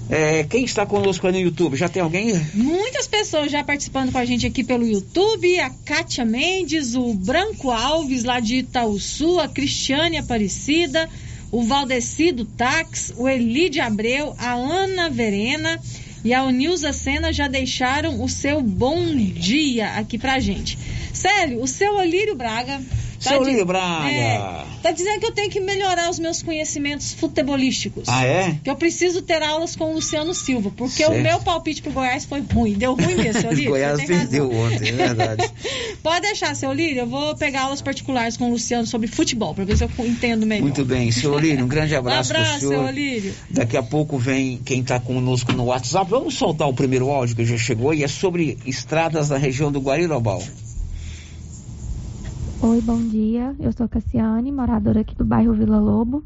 é, 0.09 0.43
quem 0.43 0.65
está 0.65 0.85
conosco 0.85 1.25
aí 1.25 1.33
no 1.33 1.39
YouTube? 1.39 1.77
Já 1.77 1.87
tem 1.87 2.01
alguém? 2.01 2.33
Muitas 2.53 3.07
pessoas 3.07 3.51
já 3.51 3.63
participando 3.63 4.11
com 4.11 4.17
a 4.17 4.25
gente 4.25 4.45
aqui 4.45 4.63
pelo 4.63 4.85
YouTube. 4.85 5.59
A 5.59 5.69
Kátia 5.69 6.25
Mendes, 6.25 6.95
o 6.95 7.13
Branco 7.13 7.71
Alves, 7.71 8.23
lá 8.23 8.39
de 8.39 8.57
Itaúsu, 8.57 9.39
a 9.39 9.47
Cristiane 9.47 10.17
Aparecida, 10.17 11.09
o 11.51 11.63
Valdecido 11.63 12.45
Tax, 12.45 13.13
o 13.17 13.27
Elide 13.27 13.79
Abreu, 13.79 14.35
a 14.37 14.53
Ana 14.53 15.09
Verena 15.09 15.79
e 16.23 16.33
a 16.33 16.49
Nilza 16.51 16.93
Sena 16.93 17.33
já 17.33 17.47
deixaram 17.47 18.23
o 18.23 18.29
seu 18.29 18.61
bom 18.61 19.15
dia 19.15 19.95
aqui 19.95 20.17
pra 20.17 20.39
gente. 20.39 20.77
Célio, 21.13 21.61
o 21.61 21.67
seu 21.67 21.95
Olírio 21.95 22.35
Braga 22.35 22.81
Tá 23.23 23.29
Seu 23.29 23.43
Lírio 23.43 23.65
Braga. 23.65 24.09
É, 24.09 24.65
tá 24.81 24.91
dizendo 24.91 25.19
que 25.19 25.27
eu 25.27 25.31
tenho 25.31 25.49
que 25.49 25.59
melhorar 25.59 26.09
os 26.09 26.17
meus 26.17 26.41
conhecimentos 26.41 27.13
futebolísticos. 27.13 28.09
Ah, 28.09 28.25
é? 28.25 28.55
Que 28.63 28.69
eu 28.69 28.75
preciso 28.75 29.21
ter 29.21 29.43
aulas 29.43 29.75
com 29.75 29.91
o 29.91 29.93
Luciano 29.93 30.33
Silva, 30.33 30.71
porque 30.75 31.03
certo. 31.03 31.13
o 31.13 31.21
meu 31.21 31.39
palpite 31.39 31.83
pro 31.83 31.91
Goiás 31.91 32.25
foi 32.25 32.41
ruim. 32.41 32.73
Deu 32.73 32.95
ruim 32.95 33.15
mesmo, 33.15 33.41
seu 33.41 33.51
Lírio. 33.53 33.71
Goiás 33.71 34.03
perdeu 34.03 34.51
ontem, 34.51 34.89
é 34.89 34.91
verdade. 34.91 35.51
Pode 36.01 36.21
deixar, 36.21 36.55
seu 36.55 36.73
Lírio, 36.73 37.01
eu 37.01 37.07
vou 37.07 37.35
pegar 37.35 37.63
aulas 37.63 37.81
particulares 37.81 38.37
com 38.37 38.49
o 38.49 38.53
Luciano 38.53 38.87
sobre 38.87 39.07
futebol, 39.07 39.53
para 39.53 39.65
ver 39.65 39.77
se 39.77 39.83
eu 39.83 39.91
entendo 39.99 40.47
melhor. 40.47 40.63
Muito 40.63 40.83
bem, 40.83 41.11
seu 41.11 41.37
Lírio, 41.37 41.63
um 41.63 41.67
grande 41.67 41.93
abraço, 41.95 42.33
um 42.33 42.37
abraço 42.37 42.67
seu 42.67 42.89
Lírio. 42.89 43.35
Daqui 43.51 43.77
a 43.77 43.83
pouco 43.83 44.17
vem 44.17 44.57
quem 44.65 44.81
está 44.81 44.99
conosco 44.99 45.53
no 45.53 45.65
WhatsApp. 45.65 46.09
Vamos 46.09 46.33
soltar 46.33 46.67
o 46.67 46.73
primeiro 46.73 47.11
áudio 47.11 47.35
que 47.35 47.45
já 47.45 47.57
chegou 47.57 47.93
e 47.93 48.03
é 48.03 48.07
sobre 48.07 48.57
estradas 48.65 49.29
da 49.29 49.37
região 49.37 49.71
do 49.71 49.79
Guarirobal. 49.79 50.41
Oi, 52.63 52.79
bom 52.79 52.99
dia. 52.99 53.55
Eu 53.59 53.71
sou 53.71 53.89
Cassiane, 53.89 54.51
moradora 54.51 55.01
aqui 55.01 55.15
do 55.15 55.25
bairro 55.25 55.51
Vila 55.51 55.79
Lobo. 55.79 56.23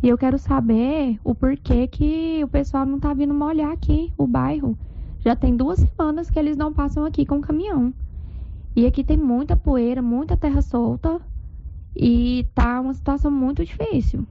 E 0.00 0.08
eu 0.08 0.16
quero 0.16 0.38
saber 0.38 1.18
o 1.24 1.34
porquê 1.34 1.88
que 1.88 2.44
o 2.44 2.46
pessoal 2.46 2.86
não 2.86 3.00
tá 3.00 3.12
vindo 3.12 3.34
molhar 3.34 3.72
aqui 3.72 4.12
o 4.16 4.24
bairro. 4.24 4.78
Já 5.18 5.34
tem 5.34 5.56
duas 5.56 5.80
semanas 5.80 6.30
que 6.30 6.38
eles 6.38 6.56
não 6.56 6.72
passam 6.72 7.04
aqui 7.04 7.26
com 7.26 7.40
caminhão. 7.40 7.92
E 8.76 8.86
aqui 8.86 9.02
tem 9.02 9.16
muita 9.16 9.56
poeira, 9.56 10.00
muita 10.00 10.36
terra 10.36 10.62
solta. 10.62 11.20
E 11.96 12.46
tá 12.54 12.80
uma 12.80 12.94
situação 12.94 13.32
muito 13.32 13.64
difícil. 13.64 14.24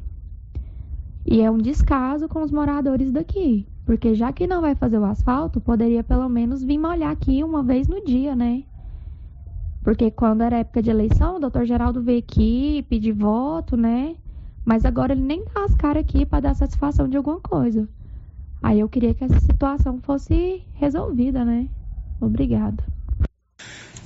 E 1.26 1.42
é 1.42 1.52
um 1.52 1.58
descaso 1.58 2.30
com 2.30 2.42
os 2.42 2.52
moradores 2.52 3.12
daqui. 3.12 3.68
Porque 3.86 4.16
já 4.16 4.32
que 4.32 4.48
não 4.48 4.62
vai 4.62 4.76
fazer 4.76 4.98
o 4.98 5.04
asfalto, 5.04 5.60
poderia 5.60 6.06
pelo 6.06 6.30
menos 6.30 6.64
vir 6.64 6.78
molhar 6.78 7.12
aqui 7.12 7.44
uma 7.44 7.62
vez 7.62 7.90
no 7.90 8.02
dia, 8.02 8.34
né? 8.34 8.64
Porque 9.84 10.10
quando 10.10 10.42
era 10.42 10.60
época 10.60 10.82
de 10.82 10.90
eleição, 10.90 11.36
o 11.36 11.40
doutor 11.40 11.66
Geraldo 11.66 12.02
veio 12.02 12.20
aqui 12.20 12.86
pedir 12.90 13.12
voto, 13.12 13.76
né? 13.76 14.16
Mas 14.66 14.86
agora 14.86 15.12
ele 15.14 15.22
nem 15.22 15.44
dá 15.44 15.66
as 15.66 15.76
caras 15.76 16.02
aqui 16.04 16.26
para 16.26 16.40
dar 16.40 16.54
satisfação 16.56 17.08
de 17.08 17.18
alguma 17.18 17.40
coisa. 17.42 17.88
Aí 18.62 18.80
eu 18.80 18.88
queria 18.88 19.14
que 19.14 19.26
essa 19.26 19.40
situação 19.42 20.00
fosse 20.00 20.64
resolvida, 20.74 21.44
né? 21.44 21.68
Obrigada. 22.22 22.82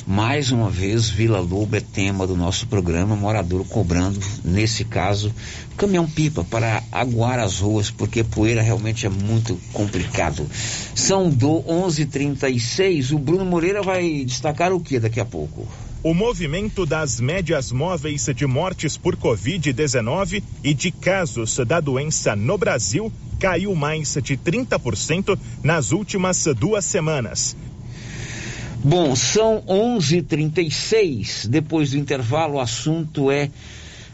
Mais 0.10 0.54
uma 0.54 0.70
vez, 0.70 1.10
Vila 1.10 1.42
Lobo 1.42 1.76
é 1.76 1.82
tema 1.82 2.26
do 2.26 2.34
nosso 2.34 2.66
programa, 2.68 3.14
morador 3.14 3.68
cobrando, 3.68 4.18
nesse 4.42 4.86
caso, 4.86 5.34
caminhão-pipa 5.76 6.46
para 6.46 6.82
aguar 6.94 7.40
as 7.40 7.60
ruas, 7.60 7.92
porque 7.92 8.24
poeira 8.24 8.62
realmente 8.62 9.06
é 9.06 9.10
muito 9.10 9.60
complicado. 9.74 10.48
São 10.96 11.30
do 11.30 11.62
11:36. 11.68 13.12
O 13.12 13.20
Bruno 13.20 13.44
Moreira 13.44 13.82
vai 13.82 14.24
destacar 14.24 14.72
o 14.72 14.80
que 14.80 14.98
daqui 14.98 15.20
a 15.20 15.26
pouco? 15.26 15.68
O 16.02 16.14
movimento 16.14 16.86
das 16.86 17.20
médias 17.20 17.70
móveis 17.74 18.30
de 18.34 18.48
mortes 18.48 18.96
por 18.96 19.18
Covid-19 19.18 20.42
e 20.64 20.74
de 20.74 20.90
casos 20.90 21.58
da 21.68 21.82
doença 21.82 22.34
no 22.34 22.58
Brasil 22.58 23.12
caiu 23.38 23.76
mais 23.76 24.14
de 24.24 24.38
30% 24.38 25.38
nas 25.62 25.92
últimas 25.92 26.46
duas 26.58 26.86
semanas. 26.86 27.58
Bom, 28.88 29.18
são 29.18 29.62
11:36. 29.68 31.46
Depois 31.46 31.92
do 31.92 31.98
intervalo, 31.98 32.54
o 32.54 32.62
assunto 32.62 33.30
é 33.30 33.50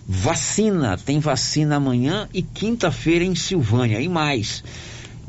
vacina. 0.07 0.97
Tem 0.97 1.19
vacina 1.19 1.75
amanhã 1.75 2.27
e 2.33 2.41
quinta-feira 2.41 3.23
em 3.23 3.35
Silvânia. 3.35 4.01
E 4.01 4.09
mais, 4.09 4.63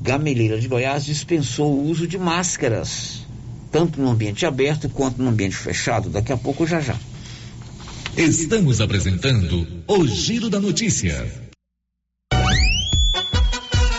Gameleira 0.00 0.58
de 0.58 0.66
Goiás 0.66 1.04
dispensou 1.04 1.74
o 1.74 1.90
uso 1.90 2.06
de 2.06 2.16
máscaras, 2.16 3.26
tanto 3.70 4.00
no 4.00 4.08
ambiente 4.08 4.46
aberto 4.46 4.88
quanto 4.88 5.22
no 5.22 5.28
ambiente 5.28 5.56
fechado. 5.56 6.08
Daqui 6.08 6.32
a 6.32 6.38
pouco 6.38 6.66
já 6.66 6.80
já. 6.80 6.96
Estamos 8.16 8.80
apresentando 8.80 9.68
o 9.86 10.06
Giro 10.06 10.48
da 10.48 10.58
Notícia. 10.58 11.30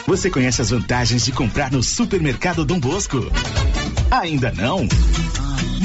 Você 0.07 0.31
conhece 0.31 0.59
as 0.59 0.71
vantagens 0.71 1.23
de 1.23 1.31
comprar 1.31 1.71
no 1.71 1.83
Supermercado 1.83 2.65
Dom 2.65 2.79
Bosco? 2.79 3.19
Ainda 4.09 4.51
não? 4.51 4.87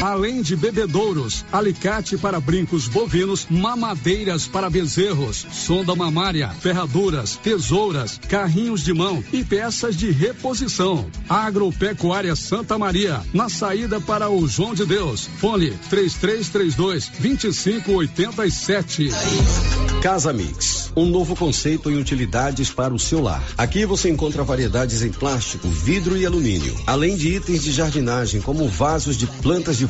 Além 0.00 0.40
de 0.40 0.56
bebedouros, 0.56 1.44
alicate 1.52 2.16
para 2.16 2.40
brincos 2.40 2.88
bovinos, 2.88 3.46
mamadeiras 3.50 4.46
para 4.46 4.70
bezerros, 4.70 5.46
sonda 5.52 5.94
mamária, 5.94 6.48
ferraduras, 6.48 7.36
tesouras, 7.36 8.18
carrinhos 8.28 8.82
de 8.82 8.94
mão 8.94 9.22
e 9.30 9.44
peças 9.44 9.94
de 9.94 10.10
reposição. 10.10 11.06
Agropecuária 11.28 12.34
Santa 12.34 12.78
Maria, 12.78 13.20
na 13.34 13.50
saída 13.50 14.00
para 14.00 14.30
o 14.30 14.48
João 14.48 14.74
de 14.74 14.86
Deus. 14.86 15.28
Fone 15.38 15.72
3332 15.90 17.10
2587. 17.18 19.10
Casa 20.02 20.32
Mix, 20.32 20.90
um 20.96 21.04
novo 21.04 21.36
conceito 21.36 21.90
em 21.90 21.98
utilidades 21.98 22.70
para 22.70 22.94
o 22.94 22.98
seu 22.98 23.20
lar. 23.20 23.42
Aqui 23.58 23.84
você 23.84 24.08
encontra 24.08 24.42
variedades 24.42 25.02
em 25.02 25.10
plástico, 25.10 25.68
vidro 25.68 26.16
e 26.16 26.24
alumínio, 26.24 26.74
além 26.86 27.16
de 27.16 27.36
itens 27.36 27.62
de 27.62 27.70
jardinagem 27.70 28.40
como 28.40 28.66
vasos 28.66 29.14
de 29.14 29.26
plantas 29.26 29.76
de 29.76 29.89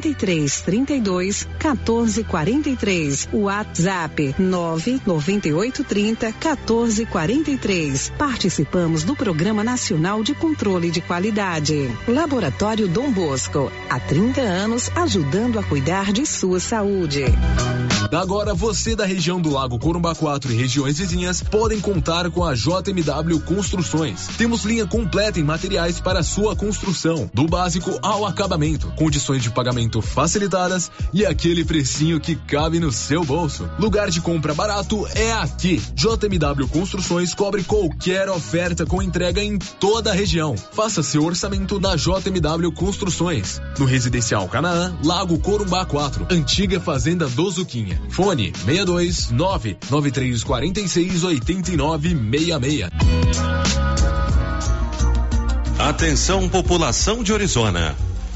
33 0.00 0.60
32 0.60 1.48
14 1.58 2.24
43. 2.24 3.28
WhatsApp 3.32 4.34
9 4.38 5.00
98 5.06 5.84
30 5.84 6.32
14 6.32 7.06
43. 7.06 8.12
Participamos 8.18 9.04
do 9.04 9.16
Programa 9.16 9.64
Nacional 9.64 10.22
de 10.22 10.34
Controle 10.34 10.90
de 10.90 11.00
Qualidade. 11.00 11.90
Laboratório 12.06 12.88
Dom 12.88 13.10
Bosco, 13.10 13.72
há 13.88 13.98
30 13.98 14.40
anos 14.40 14.90
ajudando 14.94 15.58
a 15.58 15.62
cuidar 15.62 16.12
de 16.12 16.26
sua 16.26 16.60
saúde. 16.60 17.24
Agora 18.12 18.54
você 18.54 18.94
da 18.94 19.04
região 19.04 19.40
do 19.40 19.50
Lago 19.50 19.78
Corumbá 19.78 20.14
4 20.14 20.52
e 20.52 20.56
regiões 20.56 20.98
vizinhas 20.98 21.42
podem 21.42 21.80
contar 21.80 22.30
com 22.30 22.44
a 22.44 22.54
JMW 22.54 23.40
Construções. 23.44 24.28
Temos 24.38 24.64
linha 24.64 24.86
completa 24.86 25.40
em 25.40 25.42
materiais 25.42 26.00
para 26.00 26.22
sua 26.22 26.54
construção, 26.54 27.28
do 27.34 27.46
básico 27.46 27.98
ao 28.02 28.24
acabamento, 28.24 28.92
condições 28.96 29.42
de 29.42 29.50
pagamento 29.50 29.85
facilitadas 30.02 30.90
e 31.12 31.24
aquele 31.24 31.64
precinho 31.64 32.20
que 32.20 32.34
cabe 32.34 32.78
no 32.78 32.92
seu 32.92 33.24
bolso. 33.24 33.68
Lugar 33.78 34.10
de 34.10 34.20
compra 34.20 34.54
barato 34.54 35.06
é 35.14 35.32
aqui. 35.32 35.80
JMW 35.94 36.68
Construções 36.68 37.34
cobre 37.34 37.62
qualquer 37.64 38.28
oferta 38.28 38.84
com 38.84 39.02
entrega 39.02 39.42
em 39.42 39.58
toda 39.58 40.10
a 40.10 40.14
região. 40.14 40.56
Faça 40.56 41.02
seu 41.02 41.24
orçamento 41.24 41.80
na 41.80 41.96
JMW 41.96 42.72
Construções. 42.72 43.60
No 43.78 43.84
Residencial 43.84 44.48
Canaã, 44.48 44.96
Lago 45.04 45.38
Corumbá 45.38 45.84
4, 45.84 46.26
antiga 46.30 46.80
Fazenda 46.80 47.28
do 47.28 47.50
Zuquinha. 47.50 48.00
Fone 48.10 48.52
62 48.64 49.30
99346 49.30 51.24
8966. 51.24 52.86
Atenção 55.78 56.48
população 56.48 57.22
de 57.22 57.32
Orizona. 57.32 57.94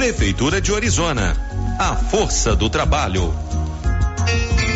Prefeitura 0.00 0.62
de 0.62 0.72
Orizona. 0.72 1.36
A 1.78 1.94
força 1.94 2.56
do 2.56 2.70
trabalho. 2.70 3.34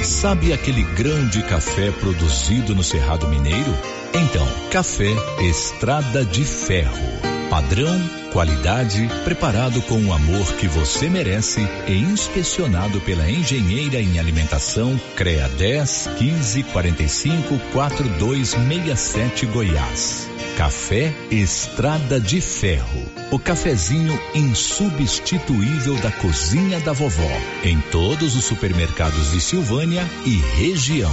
Sabe 0.03 0.53
aquele 0.53 0.83
grande 0.83 1.43
café 1.43 1.91
produzido 1.93 2.75
no 2.75 2.85
Cerrado 2.85 3.27
Mineiro? 3.27 3.75
Então, 4.12 4.47
café 4.70 5.11
Estrada 5.41 6.27
de 6.27 6.45
Ferro. 6.45 7.09
Padrão, 7.49 7.99
qualidade, 8.35 9.09
preparado 9.25 9.81
com 9.81 9.99
o 10.05 10.12
amor 10.12 10.47
que 10.57 10.68
você 10.68 11.09
merece 11.09 11.66
e 11.89 11.95
inspecionado 11.95 13.01
pela 13.01 13.27
engenheira 13.31 14.03
em 14.03 14.18
alimentação 14.18 15.01
CREA 15.16 15.49
10 15.49 16.11
15 16.18 16.62
45 16.64 17.59
4267 17.72 19.47
Goiás. 19.47 20.34
Café 20.57 21.12
Estrada 21.32 22.20
de 22.20 22.40
Ferro. 22.40 23.02
O 23.32 23.38
cafezinho 23.40 24.16
insubstituível 24.34 25.96
da 25.96 26.12
cozinha 26.12 26.78
da 26.78 26.92
vovó. 26.92 27.28
Em 27.64 27.80
todos 27.90 28.36
os 28.36 28.44
supermercados 28.44 29.32
de 29.32 29.40
Silvânia 29.40 30.09
e 30.24 30.36
região. 30.57 31.12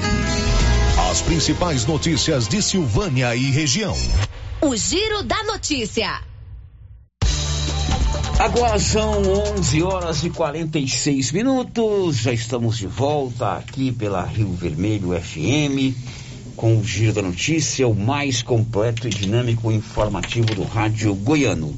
As 1.11 1.21
principais 1.21 1.85
notícias 1.85 2.47
de 2.47 2.61
Silvânia 2.61 3.35
e 3.35 3.51
região. 3.51 3.93
O 4.61 4.73
Giro 4.77 5.21
da 5.23 5.43
Notícia. 5.43 6.21
Agora 8.39 8.79
são 8.79 9.21
11 9.57 9.83
horas 9.83 10.23
e 10.23 10.29
46 10.29 11.33
minutos. 11.33 12.15
Já 12.15 12.31
estamos 12.31 12.77
de 12.77 12.87
volta 12.87 13.57
aqui 13.57 13.91
pela 13.91 14.23
Rio 14.23 14.53
Vermelho 14.53 15.09
FM 15.21 15.93
com 16.55 16.77
o 16.77 16.83
Giro 16.83 17.11
da 17.11 17.21
Notícia, 17.21 17.85
o 17.87 17.93
mais 17.93 18.41
completo 18.41 19.05
e 19.05 19.09
dinâmico 19.09 19.69
informativo 19.69 20.55
do 20.55 20.63
rádio 20.63 21.13
goiano. 21.13 21.75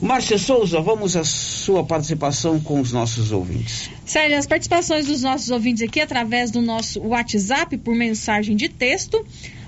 Márcia 0.00 0.38
Souza, 0.38 0.80
vamos 0.80 1.16
à 1.16 1.24
sua 1.24 1.84
participação 1.84 2.60
com 2.60 2.80
os 2.80 2.92
nossos 2.92 3.32
ouvintes. 3.32 3.90
Célia, 4.04 4.38
as 4.38 4.46
participações 4.46 5.06
dos 5.06 5.22
nossos 5.22 5.50
ouvintes 5.50 5.82
aqui 5.82 6.00
através 6.00 6.50
do 6.50 6.60
nosso 6.60 7.00
WhatsApp 7.00 7.78
por 7.78 7.94
mensagem 7.94 8.56
de 8.56 8.68
texto. 8.68 9.24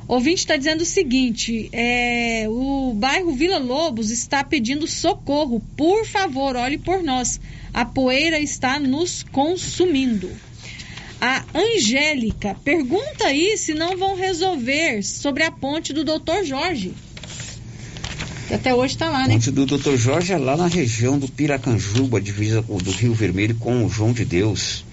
Ouvinte 0.09 0.41
está 0.41 0.57
dizendo 0.57 0.83
o 0.83 0.87
seguinte: 0.87 1.69
é, 1.73 2.47
o 2.49 2.93
bairro 2.95 3.33
Vila 3.33 3.59
Lobos 3.59 4.11
está 4.11 4.45
pedindo 4.45 4.87
socorro. 4.87 5.63
Por 5.77 6.05
favor, 6.07 6.57
olhe 6.57 6.79
por 6.79 7.03
nós. 7.03 7.41
A 7.73 7.85
poeira 7.85 8.39
está 8.39 8.79
nos 8.79 9.23
consumindo. 9.23 10.31
A 11.21 11.45
Angélica 11.55 12.55
pergunta 12.63 13.27
aí 13.27 13.57
se 13.57 13.75
não 13.75 13.97
vão 13.97 14.15
resolver 14.15 15.03
sobre 15.03 15.43
a 15.43 15.51
ponte 15.51 15.93
do 15.93 16.05
Dr. 16.05 16.45
Jorge. 16.45 16.95
Que 18.47 18.55
até 18.55 18.75
hoje 18.75 18.95
está 18.95 19.11
lá, 19.11 19.27
né? 19.27 19.35
Ponte 19.35 19.51
do 19.51 19.67
Dr. 19.67 19.97
Jorge 19.97 20.33
é 20.33 20.39
lá 20.39 20.57
na 20.57 20.69
região 20.69 21.19
do 21.19 21.29
Piracanjuba, 21.29 22.21
divisa 22.21 22.63
do 22.63 22.91
Rio 22.93 23.13
Vermelho 23.13 23.57
com 23.57 23.85
o 23.85 23.89
João 23.89 24.13
de 24.13 24.25
Deus. 24.25 24.85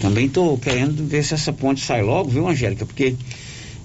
Também 0.00 0.26
estou 0.26 0.58
querendo 0.58 1.06
ver 1.06 1.24
se 1.24 1.34
essa 1.34 1.52
ponte 1.52 1.84
sai 1.84 2.02
logo, 2.02 2.30
viu, 2.30 2.48
Angélica? 2.48 2.84
Porque 2.84 3.14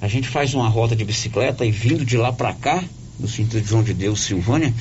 a 0.02 0.08
gente 0.08 0.28
faz 0.28 0.54
uma 0.54 0.68
rota 0.68 0.96
de 0.96 1.06
bicicleta 1.06 1.64
e 1.64 1.72
vindo 1.72 2.04
de 2.04 2.18
lá 2.18 2.34
para 2.34 2.54
cá, 2.54 2.84
no 3.20 3.28
sentido 3.28 3.62
de 3.62 3.70
João 3.70 3.84
de 3.84 3.94
Deus, 3.94 4.22
Silvânia, 4.22 4.74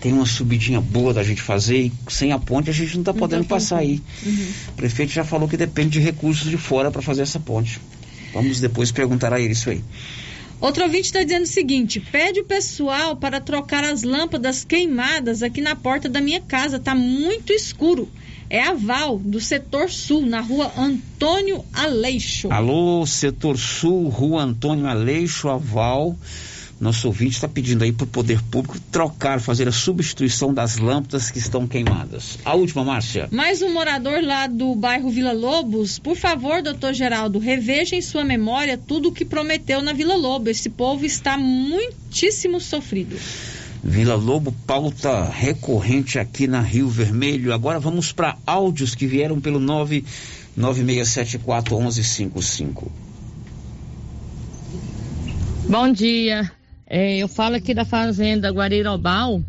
tem 0.00 0.12
uma 0.12 0.24
subidinha 0.24 0.80
boa 0.80 1.12
da 1.12 1.22
gente 1.22 1.42
fazer 1.42 1.78
e 1.78 1.92
sem 2.08 2.32
a 2.32 2.38
ponte 2.38 2.70
a 2.70 2.72
gente 2.72 2.94
não 2.94 3.02
está 3.02 3.12
podendo 3.12 3.44
passar 3.44 3.78
aí. 3.78 4.00
Uhum. 4.24 4.46
O 4.68 4.72
prefeito 4.72 5.12
já 5.12 5.24
falou 5.24 5.46
que 5.46 5.56
depende 5.56 5.90
de 5.90 6.00
recursos 6.00 6.48
de 6.48 6.56
fora 6.56 6.90
para 6.90 7.02
fazer 7.02 7.22
essa 7.22 7.38
ponte. 7.38 7.78
Vamos 8.32 8.60
depois 8.60 8.90
perguntar 8.90 9.32
a 9.32 9.40
ele 9.40 9.52
isso 9.52 9.68
aí. 9.68 9.82
Outro 10.60 10.84
ouvinte 10.84 11.06
está 11.06 11.22
dizendo 11.22 11.44
o 11.44 11.46
seguinte: 11.46 11.98
pede 11.98 12.40
o 12.40 12.44
pessoal 12.44 13.16
para 13.16 13.40
trocar 13.40 13.82
as 13.82 14.02
lâmpadas 14.02 14.62
queimadas 14.62 15.42
aqui 15.42 15.60
na 15.60 15.74
porta 15.74 16.08
da 16.08 16.20
minha 16.20 16.40
casa, 16.40 16.78
tá 16.78 16.94
muito 16.94 17.52
escuro. 17.52 18.08
É 18.50 18.62
a 18.62 18.74
Val, 18.74 19.18
do 19.18 19.40
setor 19.40 19.88
sul, 19.88 20.26
na 20.26 20.40
rua 20.40 20.72
Antônio 20.76 21.64
Aleixo. 21.72 22.50
Alô, 22.50 23.06
setor 23.06 23.56
sul, 23.56 24.08
rua 24.08 24.42
Antônio 24.42 24.86
Aleixo, 24.86 25.48
Aval. 25.48 26.16
Nosso 26.80 27.08
ouvinte 27.08 27.34
está 27.34 27.46
pedindo 27.46 27.84
aí 27.84 27.92
para 27.92 28.04
o 28.04 28.06
poder 28.06 28.42
público 28.44 28.80
trocar, 28.90 29.38
fazer 29.38 29.68
a 29.68 29.72
substituição 29.72 30.54
das 30.54 30.78
lâmpadas 30.78 31.30
que 31.30 31.38
estão 31.38 31.66
queimadas. 31.66 32.38
A 32.42 32.54
última, 32.54 32.82
Márcia. 32.82 33.28
Mais 33.30 33.60
um 33.60 33.70
morador 33.70 34.22
lá 34.22 34.46
do 34.46 34.74
bairro 34.74 35.10
Vila 35.10 35.32
Lobos, 35.32 35.98
por 35.98 36.16
favor, 36.16 36.62
doutor 36.62 36.94
Geraldo, 36.94 37.38
reveja 37.38 37.94
em 37.94 38.00
sua 38.00 38.24
memória 38.24 38.78
tudo 38.78 39.10
o 39.10 39.12
que 39.12 39.26
prometeu 39.26 39.82
na 39.82 39.92
Vila 39.92 40.16
Lobo. 40.16 40.48
Esse 40.48 40.70
povo 40.70 41.04
está 41.04 41.36
muitíssimo 41.36 42.58
sofrido. 42.58 43.14
Vila 43.84 44.14
Lobo, 44.14 44.50
pauta 44.66 45.24
recorrente 45.24 46.18
aqui 46.18 46.46
na 46.46 46.62
Rio 46.62 46.88
Vermelho. 46.88 47.52
Agora 47.52 47.78
vamos 47.78 48.10
para 48.10 48.38
áudios 48.46 48.94
que 48.94 49.06
vieram 49.06 49.38
pelo 49.38 49.60
996741155. 50.56 52.88
Bom 55.68 55.92
dia. 55.92 56.50
É, 56.92 57.18
eu 57.18 57.28
falo 57.28 57.54
aqui 57.54 57.72
da 57.72 57.84
fazenda 57.84 58.50
Guarirobal, 58.50 59.40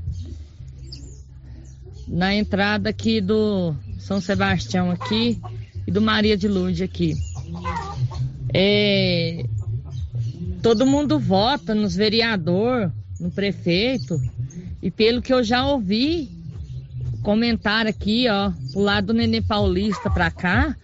na 2.07 2.35
entrada 2.35 2.91
aqui 2.91 3.19
do 3.19 3.73
São 3.97 4.21
Sebastião 4.21 4.91
aqui 4.91 5.41
e 5.87 5.91
do 5.91 5.99
Maria 5.99 6.37
de 6.37 6.47
Lourdes 6.47 6.83
aqui. 6.83 7.15
É, 8.53 9.43
todo 10.61 10.85
mundo 10.85 11.17
vota 11.17 11.73
nos 11.73 11.95
vereador, 11.95 12.93
no 13.19 13.31
prefeito, 13.31 14.21
e 14.79 14.91
pelo 14.91 15.19
que 15.19 15.33
eu 15.33 15.43
já 15.43 15.65
ouvi, 15.65 16.29
comentário 17.23 17.89
aqui, 17.89 18.27
ó, 18.29 18.51
pro 18.71 18.81
lado 18.81 19.07
do 19.07 19.13
Nenê 19.13 19.41
Paulista 19.41 20.11
pra 20.11 20.29
cá, 20.29 20.75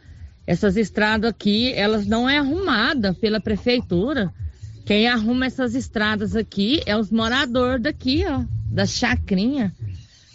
essas 0.48 0.76
estradas 0.76 1.30
aqui, 1.30 1.72
elas 1.74 2.08
não 2.08 2.28
é 2.28 2.40
arrumada 2.40 3.14
pela 3.14 3.40
prefeitura. 3.40 4.34
Quem 4.88 5.06
arruma 5.06 5.46
essas 5.46 5.76
estradas 5.76 6.34
aqui 6.34 6.82
é 6.86 6.98
os 6.98 7.12
moradores 7.12 7.84
daqui, 7.84 8.24
ó, 8.26 8.46
da 8.72 8.86
chacrinha. 8.86 9.76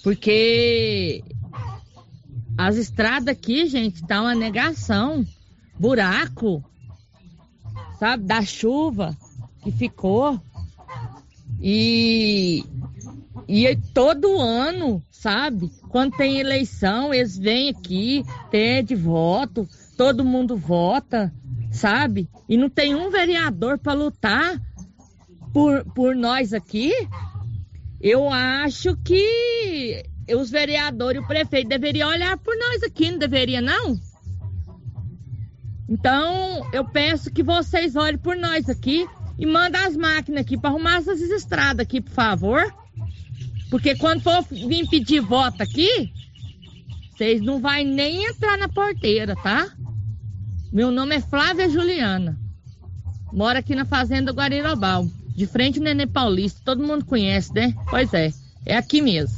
Porque 0.02 1.24
As 2.58 2.76
estradas 2.76 3.28
aqui, 3.28 3.66
gente, 3.66 4.06
tá 4.06 4.20
uma 4.20 4.34
negação. 4.34 5.26
Buraco, 5.80 6.62
sabe, 7.98 8.24
da 8.24 8.42
chuva 8.42 9.16
que 9.62 9.72
ficou. 9.72 10.38
E, 11.58 12.62
e 13.48 13.74
todo 13.94 14.38
ano, 14.38 15.02
sabe? 15.10 15.72
Quando 15.88 16.14
tem 16.14 16.40
eleição, 16.40 17.14
eles 17.14 17.38
vêm 17.38 17.70
aqui, 17.70 18.22
pede 18.50 18.94
voto, 18.94 19.66
todo 19.96 20.26
mundo 20.26 20.58
vota, 20.58 21.32
sabe? 21.72 22.28
E 22.48 22.56
não 22.56 22.68
tem 22.68 22.94
um 22.94 23.10
vereador 23.10 23.78
para 23.78 23.94
lutar 23.94 24.60
por, 25.52 25.84
por 25.94 26.14
nós 26.14 26.52
aqui. 26.52 26.92
Eu 28.00 28.30
acho 28.30 28.96
que 28.96 30.04
os 30.30 30.50
vereadores 30.50 31.20
e 31.20 31.24
o 31.24 31.26
prefeito 31.26 31.68
deveriam 31.68 32.08
olhar 32.08 32.36
por 32.38 32.56
nós 32.56 32.82
aqui, 32.82 33.10
não 33.10 33.18
deveria 33.18 33.60
não? 33.60 33.98
Então, 35.88 36.68
eu 36.72 36.84
peço 36.84 37.30
que 37.30 37.42
vocês 37.42 37.96
olhem 37.96 38.18
por 38.18 38.36
nós 38.36 38.68
aqui 38.68 39.06
e 39.38 39.46
mandem 39.46 39.80
as 39.80 39.96
máquinas 39.96 40.42
aqui 40.42 40.56
para 40.56 40.70
arrumar 40.70 40.96
essas 40.96 41.20
estradas 41.20 41.80
aqui, 41.80 42.00
por 42.00 42.12
favor. 42.12 42.62
Porque 43.70 43.96
quando 43.96 44.22
for 44.22 44.42
vir 44.42 44.86
pedir 44.88 45.20
voto 45.20 45.62
aqui, 45.62 46.12
vocês 47.10 47.40
não 47.40 47.60
vai 47.60 47.84
nem 47.84 48.24
entrar 48.24 48.58
na 48.58 48.68
porteira, 48.68 49.34
tá? 49.36 49.70
Meu 50.72 50.90
nome 50.90 51.16
é 51.16 51.20
Flávia 51.20 51.68
Juliana. 51.68 52.38
Moro 53.30 53.58
aqui 53.58 53.74
na 53.74 53.84
Fazenda 53.84 54.32
Guarirobal, 54.32 55.06
de 55.36 55.46
frente 55.46 55.78
ao 55.78 55.84
Nenê 55.84 56.06
Paulista. 56.06 56.62
Todo 56.64 56.82
mundo 56.82 57.04
conhece, 57.04 57.52
né? 57.52 57.74
Pois 57.90 58.14
é, 58.14 58.32
é 58.64 58.76
aqui 58.78 59.02
mesmo. 59.02 59.36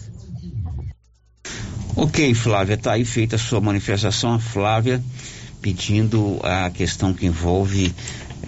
Ok, 1.97 2.33
Flávia, 2.35 2.77
tá 2.77 2.93
aí 2.93 3.05
feita 3.05 3.35
a 3.35 3.39
sua 3.39 3.61
manifestação. 3.61 4.35
A 4.35 4.39
Flávia 4.39 5.03
pedindo 5.61 6.39
a 6.45 6.71
questão 6.71 7.13
que 7.13 7.27
envolve 7.27 7.93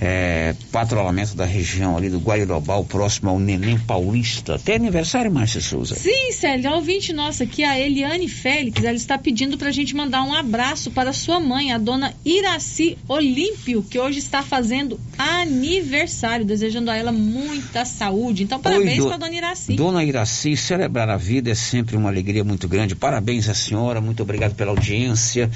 é, 0.01 0.55
patrulhamento 0.71 1.35
da 1.37 1.45
região 1.45 1.97
ali 1.97 2.09
do 2.09 2.19
Guairobal, 2.19 2.85
próximo 2.85 3.31
ao 3.31 3.39
Neném 3.39 3.79
Paulista. 3.79 4.59
Tem 4.59 4.77
aniversário, 4.77 5.31
Márcia 5.31 5.61
Souza? 5.61 5.95
Sim, 5.95 6.33
Célio, 6.33 6.73
ouvinte 6.73 7.13
nossa 7.13 7.45
aqui, 7.45 7.65
a 7.65 7.79
Eliane 7.79 8.29
Félix, 8.29 8.83
ela 8.85 8.97
está 8.97 9.17
pedindo 9.17 9.57
para 9.57 9.69
a 9.69 9.73
gente 9.73 9.95
mandar 9.95 10.23
um 10.23 10.35
abraço 10.35 10.91
para 10.91 11.13
sua 11.13 11.41
mãe, 11.41 11.73
a 11.73 11.79
dona 11.79 12.13
Iraci 12.25 12.99
Olímpio, 13.09 13.83
que 13.83 13.99
hoje 13.99 14.19
está 14.19 14.43
fazendo 14.43 15.01
aniversário, 15.19 16.45
desejando 16.45 16.91
a 16.91 16.97
ela 16.97 17.13
muita 17.13 17.85
saúde. 17.85 18.43
Então, 18.43 18.61
parabéns 18.61 19.05
para 19.05 19.15
a 19.15 19.19
dona 19.19 19.35
Iraci. 19.35 19.77
Dona 19.77 20.05
Iraci, 20.05 20.57
celebrar 20.57 21.09
a 21.09 21.17
vida 21.17 21.51
é 21.51 21.55
sempre 21.55 21.97
uma 21.97 22.09
alegria 22.09 22.45
muito 22.45 22.69
grande. 22.69 22.95
Parabéns 22.95 23.49
à 23.49 23.55
senhora, 23.55 24.01
muito 24.01 24.23
obrigado 24.23 24.55
pela 24.55 24.71
audiência. 24.71 25.51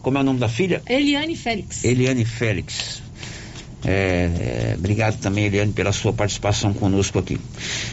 Como 0.00 0.18
é 0.18 0.20
o 0.20 0.24
nome 0.24 0.38
da 0.38 0.48
filha? 0.48 0.82
Eliane 0.88 1.34
Félix. 1.34 1.84
Eliane 1.84 2.24
Félix. 2.24 3.02
É, 3.88 4.72
é, 4.72 4.74
obrigado 4.76 5.16
também, 5.20 5.44
Eliane, 5.44 5.72
pela 5.72 5.92
sua 5.92 6.12
participação 6.12 6.74
conosco 6.74 7.20
aqui. 7.20 7.38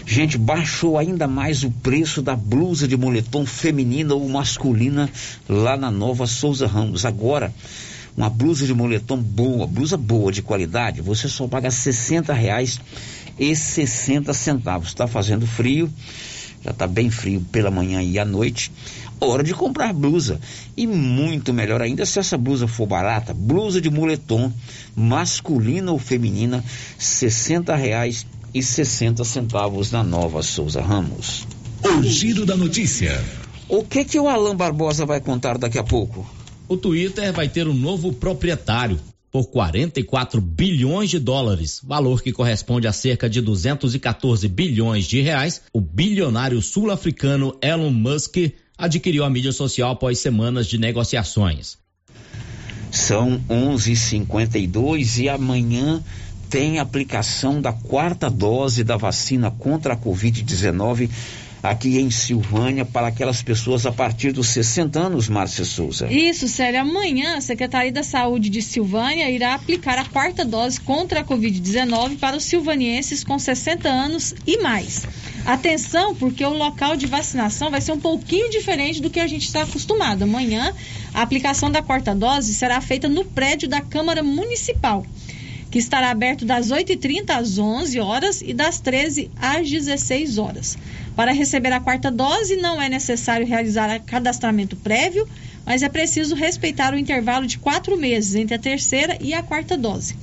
Gente, 0.07 0.39
baixou 0.39 0.97
ainda 0.97 1.27
mais 1.27 1.63
o 1.63 1.69
preço 1.69 2.19
da 2.19 2.35
blusa 2.35 2.87
de 2.87 2.97
moletom 2.97 3.45
feminina 3.45 4.15
ou 4.15 4.27
masculina 4.27 5.07
lá 5.47 5.77
na 5.77 5.91
Nova 5.91 6.25
Souza 6.25 6.65
Ramos. 6.65 7.05
Agora, 7.05 7.53
uma 8.17 8.27
blusa 8.27 8.65
de 8.65 8.73
moletom 8.73 9.17
boa, 9.17 9.67
blusa 9.67 9.95
boa, 9.95 10.31
de 10.31 10.41
qualidade, 10.41 10.99
você 10.99 11.29
só 11.29 11.47
paga 11.47 11.69
60 11.69 12.33
reais 12.33 12.79
e 13.37 13.55
60 13.55 14.33
centavos. 14.33 14.87
Está 14.87 15.05
fazendo 15.05 15.45
frio, 15.45 15.87
já 16.63 16.71
está 16.71 16.87
bem 16.87 17.11
frio 17.11 17.39
pela 17.51 17.69
manhã 17.69 18.01
e 18.01 18.17
à 18.17 18.25
noite 18.25 18.71
hora 19.23 19.43
de 19.43 19.53
comprar 19.53 19.93
blusa. 19.93 20.39
E 20.75 20.85
muito 20.85 21.53
melhor 21.53 21.81
ainda 21.81 22.05
se 22.05 22.19
essa 22.19 22.37
blusa 22.37 22.67
for 22.67 22.85
barata, 22.85 23.33
blusa 23.33 23.81
de 23.81 23.89
moletom, 23.89 24.51
masculina 24.95 25.91
ou 25.91 25.99
feminina, 25.99 26.63
60 26.97 27.75
reais 27.75 28.25
e 28.53 28.61
60 28.61 29.23
centavos 29.23 29.91
na 29.91 30.03
Nova 30.03 30.43
Souza 30.43 30.81
Ramos. 30.81 31.47
O 31.83 32.03
giro 32.03 32.45
da 32.45 32.55
notícia. 32.55 33.23
O 33.67 33.83
que 33.83 34.05
que 34.05 34.19
o 34.19 34.27
Alan 34.27 34.55
Barbosa 34.55 35.05
vai 35.05 35.19
contar 35.19 35.57
daqui 35.57 35.77
a 35.77 35.83
pouco? 35.83 36.25
O 36.67 36.77
Twitter 36.77 37.33
vai 37.33 37.49
ter 37.49 37.67
um 37.67 37.73
novo 37.73 38.13
proprietário 38.13 38.99
por 39.33 39.47
44 39.47 40.39
bilhões 40.39 41.09
de 41.09 41.17
dólares, 41.17 41.81
valor 41.83 42.21
que 42.21 42.31
corresponde 42.31 42.87
a 42.87 42.93
cerca 42.93 43.27
de 43.27 43.41
214 43.41 44.47
bilhões 44.47 45.05
de 45.05 45.21
reais. 45.21 45.61
O 45.73 45.81
bilionário 45.81 46.61
sul-africano 46.61 47.57
Elon 47.59 47.89
Musk 47.89 48.37
adquiriu 48.83 49.23
a 49.23 49.29
mídia 49.29 49.51
social 49.51 49.91
após 49.91 50.19
semanas 50.19 50.67
de 50.67 50.77
negociações. 50.77 51.77
São 52.91 53.41
11:52 53.49 55.19
e 55.19 55.29
amanhã 55.29 56.03
tem 56.49 56.79
aplicação 56.79 57.59
da 57.59 57.73
quarta 57.73 58.29
dose 58.29 58.83
da 58.83 58.97
vacina 58.97 59.49
contra 59.49 59.93
a 59.93 59.97
Covid-19 59.97 61.09
aqui 61.63 61.97
em 61.97 62.11
Silvânia 62.11 62.83
para 62.83 63.07
aquelas 63.07 63.41
pessoas 63.41 63.85
a 63.85 63.91
partir 63.91 64.33
dos 64.33 64.49
60 64.49 64.99
anos, 64.99 65.29
Márcia 65.29 65.63
Souza. 65.63 66.11
Isso, 66.11 66.47
Célia. 66.49 66.81
Amanhã 66.81 67.37
a 67.37 67.41
Secretaria 67.41 67.91
da 67.91 68.03
Saúde 68.03 68.49
de 68.49 68.61
Silvânia 68.61 69.31
irá 69.31 69.53
aplicar 69.55 69.97
a 69.97 70.03
quarta 70.03 70.43
dose 70.43 70.79
contra 70.81 71.21
a 71.21 71.23
Covid-19 71.23 72.17
para 72.19 72.35
os 72.35 72.43
silvanienses 72.43 73.23
com 73.23 73.39
60 73.39 73.87
anos 73.87 74.35
e 74.45 74.61
mais. 74.61 75.07
Atenção, 75.45 76.15
porque 76.15 76.45
o 76.45 76.53
local 76.53 76.95
de 76.95 77.05
vacinação 77.05 77.69
vai 77.69 77.81
ser 77.81 77.91
um 77.91 77.99
pouquinho 77.99 78.49
diferente 78.49 79.01
do 79.01 79.09
que 79.09 79.19
a 79.19 79.27
gente 79.27 79.45
está 79.45 79.63
acostumado. 79.63 80.23
Amanhã, 80.23 80.73
a 81.13 81.21
aplicação 81.21 81.69
da 81.69 81.81
quarta 81.81 82.15
dose 82.15 82.53
será 82.53 82.79
feita 82.79 83.09
no 83.09 83.25
prédio 83.25 83.67
da 83.67 83.81
Câmara 83.81 84.23
Municipal 84.23 85.05
que 85.73 85.79
estará 85.79 86.11
aberto 86.11 86.45
das 86.45 86.69
8h30 86.69 87.31
às 87.31 87.57
11 87.57 87.99
horas 87.99 88.43
e 88.43 88.53
das 88.53 88.79
13 88.79 89.31
às 89.35 89.67
16 89.67 90.37
horas. 90.37 90.77
Para 91.15 91.31
receber 91.31 91.73
a 91.73 91.79
quarta 91.79 92.11
dose, 92.11 92.57
não 92.57 92.79
é 92.79 92.87
necessário 92.87 93.47
realizar 93.47 93.99
cadastramento 94.01 94.75
prévio, 94.75 95.27
mas 95.65 95.81
é 95.81 95.89
preciso 95.89 96.35
respeitar 96.35 96.93
o 96.93 96.97
intervalo 96.97 97.47
de 97.47 97.57
quatro 97.57 97.97
meses 97.97 98.35
entre 98.35 98.53
a 98.53 98.59
terceira 98.59 99.17
e 99.19 99.33
a 99.33 99.41
quarta 99.41 99.75
dose. 99.75 100.15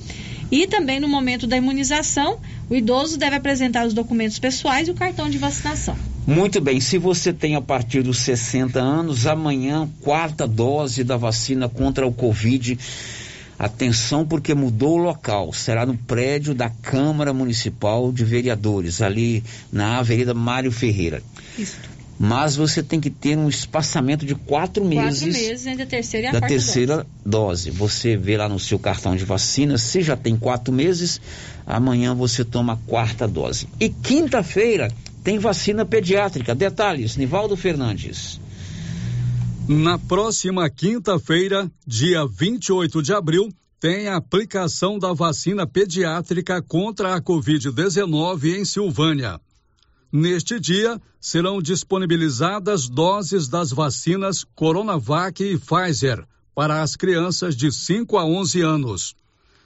E 0.51 0.67
também 0.67 0.99
no 0.99 1.07
momento 1.07 1.47
da 1.47 1.55
imunização, 1.55 2.39
o 2.69 2.75
idoso 2.75 3.17
deve 3.17 3.37
apresentar 3.37 3.87
os 3.87 3.93
documentos 3.93 4.37
pessoais 4.37 4.87
e 4.87 4.91
o 4.91 4.93
cartão 4.93 5.29
de 5.29 5.37
vacinação. 5.37 5.95
Muito 6.27 6.59
bem, 6.59 6.79
se 6.79 6.97
você 6.97 7.31
tem 7.31 7.55
a 7.55 7.61
partir 7.61 8.03
dos 8.03 8.19
60 8.19 8.79
anos, 8.79 9.25
amanhã, 9.25 9.89
quarta 10.01 10.45
dose 10.47 11.03
da 11.03 11.17
vacina 11.17 11.67
contra 11.69 12.05
o 12.05 12.11
Covid 12.11 12.77
Atenção 13.61 14.25
porque 14.25 14.55
mudou 14.55 14.93
o 14.93 15.03
local. 15.03 15.53
Será 15.53 15.85
no 15.85 15.95
prédio 15.95 16.55
da 16.55 16.67
Câmara 16.67 17.31
Municipal 17.31 18.11
de 18.11 18.25
Vereadores, 18.25 19.03
ali 19.03 19.43
na 19.71 19.99
Avenida 19.99 20.33
Mário 20.33 20.71
Ferreira. 20.71 21.21
Isso. 21.55 21.77
Mas 22.19 22.55
você 22.55 22.83
tem 22.83 22.99
que 22.99 23.09
ter 23.09 23.35
um 23.37 23.49
espaçamento 23.49 24.25
de 24.25 24.35
quatro, 24.35 24.85
meses. 24.85 25.21
Quatro 25.21 25.41
meses 25.41 25.65
entre 25.65 25.83
a 25.83 25.85
terceira 25.87 26.27
e 26.27 26.29
a 26.29 26.31
da 26.33 26.39
quarta 26.39 26.55
terceira 26.55 26.95
dose. 27.25 27.69
dose. 27.69 27.71
Você 27.71 28.15
vê 28.15 28.37
lá 28.37 28.47
no 28.47 28.59
seu 28.59 28.77
cartão 28.77 29.15
de 29.15 29.25
vacina, 29.25 29.77
se 29.77 30.01
já 30.01 30.15
tem 30.15 30.37
quatro 30.37 30.71
meses, 30.71 31.19
amanhã 31.65 32.13
você 32.13 32.45
toma 32.45 32.73
a 32.73 32.77
quarta 32.77 33.27
dose. 33.27 33.67
E 33.79 33.89
quinta-feira 33.89 34.91
tem 35.23 35.39
vacina 35.39 35.85
pediátrica. 35.85 36.53
Detalhes, 36.53 37.15
Nivaldo 37.17 37.55
Fernandes. 37.55 38.39
Na 39.67 39.97
próxima 39.97 40.69
quinta-feira, 40.69 41.69
dia 41.85 42.25
28 42.25 43.01
de 43.01 43.13
abril, 43.13 43.49
tem 43.79 44.07
a 44.07 44.17
aplicação 44.17 44.99
da 44.99 45.13
vacina 45.13 45.65
pediátrica 45.65 46.61
contra 46.61 47.15
a 47.15 47.21
Covid-19 47.21 48.59
em 48.59 48.65
Silvânia. 48.65 49.39
Neste 50.11 50.59
dia, 50.59 50.99
serão 51.19 51.61
disponibilizadas 51.61 52.89
doses 52.89 53.47
das 53.47 53.71
vacinas 53.71 54.43
Coronavac 54.55 55.43
e 55.43 55.57
Pfizer 55.57 56.25
para 56.53 56.81
as 56.81 56.95
crianças 56.95 57.55
de 57.55 57.71
5 57.71 58.17
a 58.17 58.25
11 58.25 58.61
anos. 58.61 59.15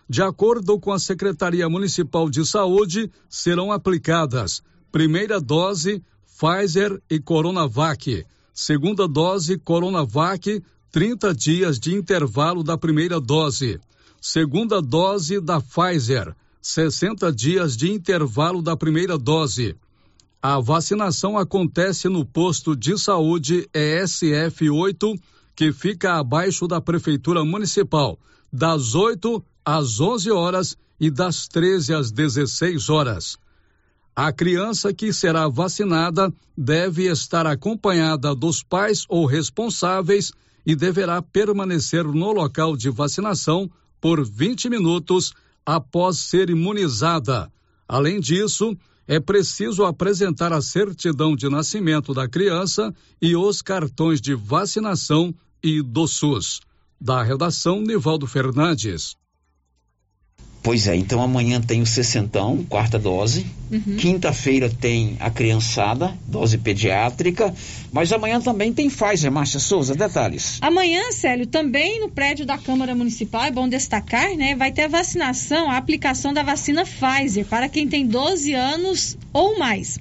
De 0.07 0.21
acordo 0.21 0.79
com 0.79 0.91
a 0.91 0.99
Secretaria 0.99 1.67
Municipal 1.67 2.29
de 2.29 2.45
Saúde, 2.45 3.11
serão 3.27 3.71
aplicadas 3.71 4.61
primeira 4.91 5.41
dose 5.41 6.03
Pfizer 6.37 7.01
e 7.09 7.19
Coronavac 7.19 8.25
segunda 8.55 9.05
dose 9.05 9.57
Coronavac, 9.57 10.63
30 10.89 11.35
dias 11.35 11.77
de 11.77 11.93
intervalo 11.93 12.63
da 12.63 12.77
primeira 12.77 13.19
dose. 13.19 13.81
Segunda 14.21 14.81
dose 14.81 15.41
da 15.41 15.59
Pfizer, 15.59 16.33
60 16.61 17.33
dias 17.33 17.75
de 17.75 17.91
intervalo 17.91 18.61
da 18.61 18.77
primeira 18.77 19.17
dose. 19.17 19.75
A 20.47 20.59
vacinação 20.59 21.39
acontece 21.39 22.07
no 22.07 22.23
posto 22.23 22.75
de 22.75 22.99
saúde 22.99 23.67
ESF 23.73 24.69
8, 24.69 25.15
que 25.55 25.73
fica 25.73 26.19
abaixo 26.19 26.67
da 26.67 26.79
Prefeitura 26.79 27.43
Municipal, 27.43 28.19
das 28.53 28.93
8 28.93 29.43
às 29.65 29.99
11 29.99 30.29
horas 30.29 30.77
e 30.99 31.09
das 31.09 31.47
13 31.47 31.95
às 31.95 32.11
16 32.11 32.89
horas. 32.91 33.39
A 34.15 34.31
criança 34.31 34.93
que 34.93 35.11
será 35.11 35.47
vacinada 35.47 36.31
deve 36.55 37.07
estar 37.11 37.47
acompanhada 37.47 38.35
dos 38.35 38.61
pais 38.61 39.03
ou 39.09 39.25
responsáveis 39.25 40.31
e 40.63 40.75
deverá 40.75 41.23
permanecer 41.23 42.03
no 42.03 42.31
local 42.31 42.77
de 42.77 42.91
vacinação 42.91 43.67
por 43.99 44.23
20 44.23 44.69
minutos 44.69 45.33
após 45.65 46.19
ser 46.19 46.51
imunizada. 46.51 47.51
Além 47.87 48.19
disso, 48.19 48.77
é 49.07 49.19
preciso 49.19 49.83
apresentar 49.83 50.51
a 50.51 50.61
certidão 50.61 51.35
de 51.35 51.49
nascimento 51.49 52.13
da 52.13 52.27
criança 52.27 52.93
e 53.21 53.35
os 53.35 53.61
cartões 53.61 54.19
de 54.19 54.33
vacinação 54.33 55.33
e 55.63 55.81
do 55.81 56.07
SUS. 56.07 56.59
Da 56.99 57.21
redação, 57.21 57.81
Nivaldo 57.81 58.25
Fernandes. 58.25 59.15
Pois 60.65 60.87
é, 60.87 60.95
então 60.95 61.21
amanhã 61.21 61.61
tem 61.61 61.83
o 61.83 61.85
sessentão, 61.85 62.65
quarta 62.67 62.97
dose. 62.97 63.45
Uhum. 63.71 63.97
Quinta-feira 63.97 64.67
tem 64.67 65.15
a 65.19 65.29
criançada, 65.29 66.17
dose 66.25 66.57
pediátrica. 66.57 67.53
Mas 67.91 68.11
amanhã 68.11 68.41
também 68.41 68.73
tem 68.73 68.89
Pfizer, 68.89 69.31
Márcia 69.31 69.59
Souza, 69.59 69.93
detalhes. 69.93 70.57
Amanhã, 70.63 71.11
Célio, 71.11 71.45
também 71.45 72.01
no 72.01 72.09
prédio 72.09 72.47
da 72.47 72.57
Câmara 72.57 72.95
Municipal, 72.95 73.43
é 73.43 73.51
bom 73.51 73.69
destacar, 73.69 74.35
né? 74.35 74.55
Vai 74.55 74.71
ter 74.71 74.85
a 74.85 74.87
vacinação, 74.87 75.69
a 75.69 75.77
aplicação 75.77 76.33
da 76.33 76.41
vacina 76.41 76.83
Pfizer 76.83 77.45
para 77.45 77.69
quem 77.69 77.87
tem 77.87 78.07
12 78.07 78.55
anos 78.55 79.15
ou 79.31 79.59
mais. 79.59 79.99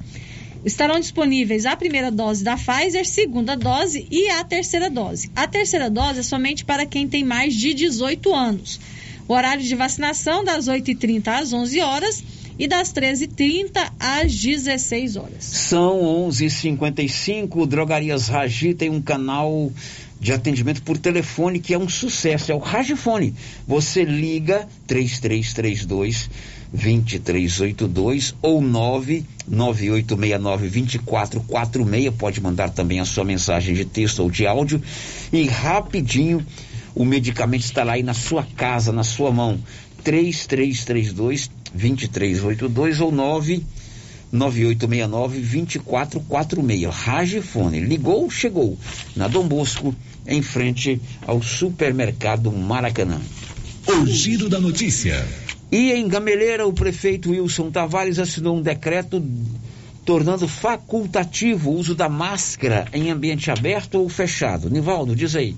Estarão 0.65 0.99
disponíveis 0.99 1.67
a 1.67 1.77
primeira 1.77 2.11
dose 2.11 2.43
da 2.43 2.57
Pfizer, 2.57 3.07
segunda 3.07 3.55
dose 3.55 4.09
e 4.11 4.31
a 4.31 4.43
terceira 4.43 4.89
dose. 4.89 5.31
A 5.37 5.47
terceira 5.47 5.91
dose 5.91 6.21
é 6.21 6.23
somente 6.23 6.65
para 6.65 6.87
quem 6.87 7.07
tem 7.07 7.23
mais 7.23 7.55
de 7.55 7.75
18 7.75 8.35
anos. 8.35 8.81
O 9.27 9.33
horário 9.33 9.63
de 9.63 9.75
vacinação 9.75 10.45
das 10.45 10.67
8h30 10.67 11.29
às 11.29 11.53
11 11.53 11.81
horas 11.81 12.23
e 12.59 12.67
das 12.69 12.93
13h30 12.93 13.93
às 13.99 14.35
16 14.35 15.17
horas. 15.17 15.45
São 15.45 16.03
11:55. 16.29 17.67
Drogarias 17.67 18.29
Ragi 18.29 18.75
tem 18.75 18.91
um 18.91 19.03
canal 19.03 19.73
de 20.21 20.33
atendimento 20.33 20.83
por 20.83 20.97
telefone 20.97 21.59
que 21.61 21.75
é 21.75 21.79
um 21.79 21.89
sucesso, 21.89 22.53
é 22.53 22.55
o 22.55 22.59
Ragifone. 22.59 23.35
Você 23.67 24.05
liga 24.05 24.69
3332 24.87 26.31
2382 26.73 28.35
ou 28.43 28.61
99869 28.61 30.69
2446. 30.69 32.15
Pode 32.15 32.41
mandar 32.41 32.71
também 32.71 33.01
a 33.01 33.05
sua 33.05 33.25
mensagem 33.25 33.75
de 33.75 33.85
texto 33.85 34.21
ou 34.21 34.31
de 34.31 34.47
áudio 34.47 34.81
e 35.33 35.47
rapidinho 35.47 36.47
o 36.95 37.05
medicamento 37.05 37.65
estará 37.65 37.95
aí 37.95 38.03
na 38.03 38.15
sua 38.15 38.43
casa, 38.43 38.93
na 38.93 39.05
sua 39.05 39.33
mão. 39.33 39.59
3332 40.03 41.51
2382 41.75 43.01
ou 43.01 43.11
99869 43.11 45.41
2446. 45.41 46.95
Ragifone. 46.95 47.81
Ligou, 47.81 48.31
chegou. 48.31 48.79
Na 49.17 49.27
Dom 49.29 49.49
Bosco, 49.49 49.97
em 50.27 50.43
frente 50.43 51.01
ao 51.27 51.43
supermercado 51.43 52.53
Maracanã. 52.53 53.19
O 53.89 54.07
giro 54.07 54.49
da 54.49 54.61
notícia. 54.61 55.27
E 55.73 55.91
em 55.93 56.07
Gameleira, 56.07 56.67
o 56.67 56.73
prefeito 56.73 57.33
Wilson 57.33 57.71
Tavares 57.71 58.19
assinou 58.19 58.57
um 58.57 58.63
decreto 58.63 59.23
tornando 60.05 60.47
facultativo 60.47 61.71
o 61.71 61.77
uso 61.77 61.95
da 61.95 62.09
máscara 62.09 62.87
em 62.93 63.11
ambiente 63.11 63.51
aberto 63.51 63.97
ou 63.97 64.09
fechado. 64.09 64.71
Nivaldo, 64.71 65.17
diz 65.17 65.35
aí. 65.35 65.57